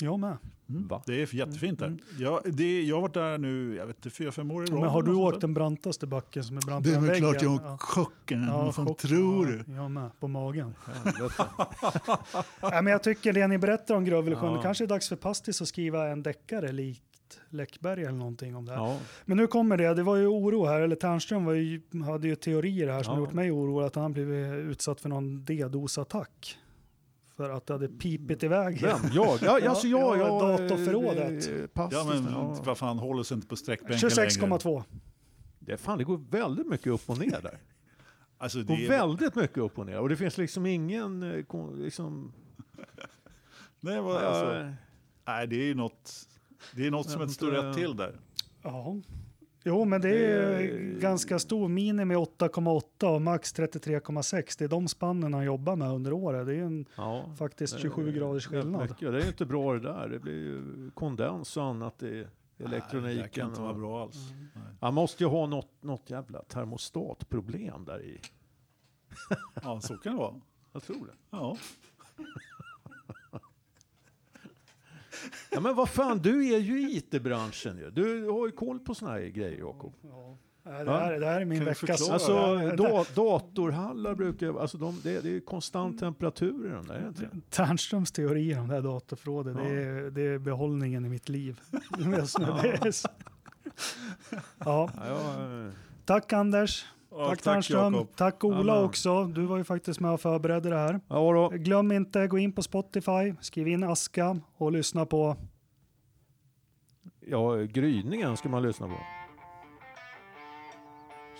[0.00, 0.36] Jag med.
[0.70, 1.02] Va?
[1.06, 1.86] Det är jättefint där.
[1.86, 1.98] Mm.
[2.18, 4.80] Jag, det, jag har varit där nu, jag vet inte, fyra, fem år i rad.
[4.80, 7.30] Men har du åkt den brantaste backen som är brantare Det är än väl väggen?
[7.30, 7.74] klart jag har Ja.
[7.74, 8.46] åkt chocken.
[8.52, 8.98] Vad fan chock.
[9.00, 9.72] tror Ja, du?
[9.72, 10.74] Jag med, på magen.
[12.62, 14.62] Nej, men jag tycker det ni berättar om Grövelsjön, Ja.
[14.62, 17.02] kanske är dags för Pastis att skriva en deckare likt
[17.48, 18.78] Läckberg eller någonting om det här.
[18.78, 18.96] ja.
[19.24, 22.34] Men nu kommer det, det var ju oro här, eller Ternström var ju, hade ju
[22.36, 23.20] teorier här som Ja.
[23.20, 26.58] gjort mig orolig att han blivit utsatt för någon DDoS-attack.
[27.40, 28.82] För att det hade pipit iväg.
[28.82, 28.98] Vem?
[29.12, 29.38] Jag?
[29.42, 31.48] Ja, alltså jag, Ja, jag datorförrådet.
[31.48, 32.62] eh, Pastis, Ja men ja.
[32.64, 34.28] vad fan, håller sig inte på sträckbänken längre.
[34.28, 34.82] 26,2.
[35.58, 37.58] Det, fan, det går väldigt mycket upp och ner där.
[38.38, 39.98] Alltså, Det går är, väldigt mycket upp och ner.
[39.98, 41.22] Och det finns liksom ingen...
[41.22, 42.32] eh, Liksom,
[43.80, 44.74] nej, vad, alltså,
[45.26, 46.12] nej, det är ju något,
[46.74, 48.14] det är något som Jag inte står inte- rätt till där.
[48.62, 48.96] Ja.
[49.64, 51.68] Jo, men det är Det är- ganska stor.
[51.68, 54.56] Minimi 8,8 och max 33,6.
[54.58, 56.46] Det är de spannen han jobbar med under året.
[56.46, 58.80] Det är en, ja, faktiskt det är 27 graders rätt skillnad.
[58.82, 59.00] mycket.
[59.12, 60.08] Det är ju inte bra det där.
[60.08, 62.26] Det blir ju kondens och annat i Nej,
[62.56, 63.28] det elektroniken.
[63.28, 64.16] kan inte vara bra alls.
[64.54, 64.62] Nej.
[64.80, 68.20] Han måste ju ha något, något jävla termostatproblem där i.
[69.62, 70.34] Ja, så kan det vara.
[70.72, 71.12] Jag tror det.
[71.30, 71.56] Ja.
[75.50, 77.90] Ja men vad fan, du är ju i IT-branschen ju.
[77.90, 79.94] Du har ju koll på såna här grejer Jakob.
[80.02, 80.36] Ja.
[80.62, 82.10] Det, här, det här är min veckas...
[82.10, 87.24] Alltså da, datorhallar brukar alltså de, det, det är konstant temperatur i de där, det
[87.32, 87.40] det?
[87.50, 89.68] Ternströms teorier om det här datorförrådet, det, Ja.
[89.68, 91.60] är, det är behållningen i mitt liv.
[91.98, 92.92] Det
[94.58, 94.90] ja.
[94.96, 95.70] Ja,
[96.04, 96.86] Tack Anders.
[97.10, 98.06] Ja, tack Ternström.
[98.16, 98.84] Tack Ola Amen.
[98.84, 99.24] också.
[99.24, 101.00] Du var ju faktiskt med och förberedde det här.
[101.08, 101.48] ja då.
[101.48, 105.36] Glöm inte, gå in på Spotify, skriv in Aska och lyssna på
[107.26, 108.92] Ja, gryningen ska man lyssna på.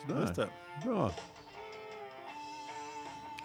[0.09, 0.49] Just Sådär,
[0.85, 0.89] det.
[0.89, 1.11] bra.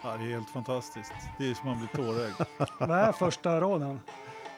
[0.02, 1.12] Ja, det är helt fantastiskt.
[1.38, 2.34] Det är som man blir tårögd.
[2.80, 4.00] Vad är första raden?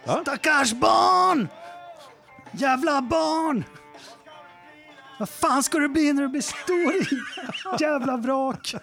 [0.04, 0.18] Ja.
[0.22, 1.48] Stackars barn!
[2.52, 3.64] Jävla barn!
[5.18, 6.94] Vad fan ska du bli när du blir stor?
[7.80, 8.74] Jävla vrak!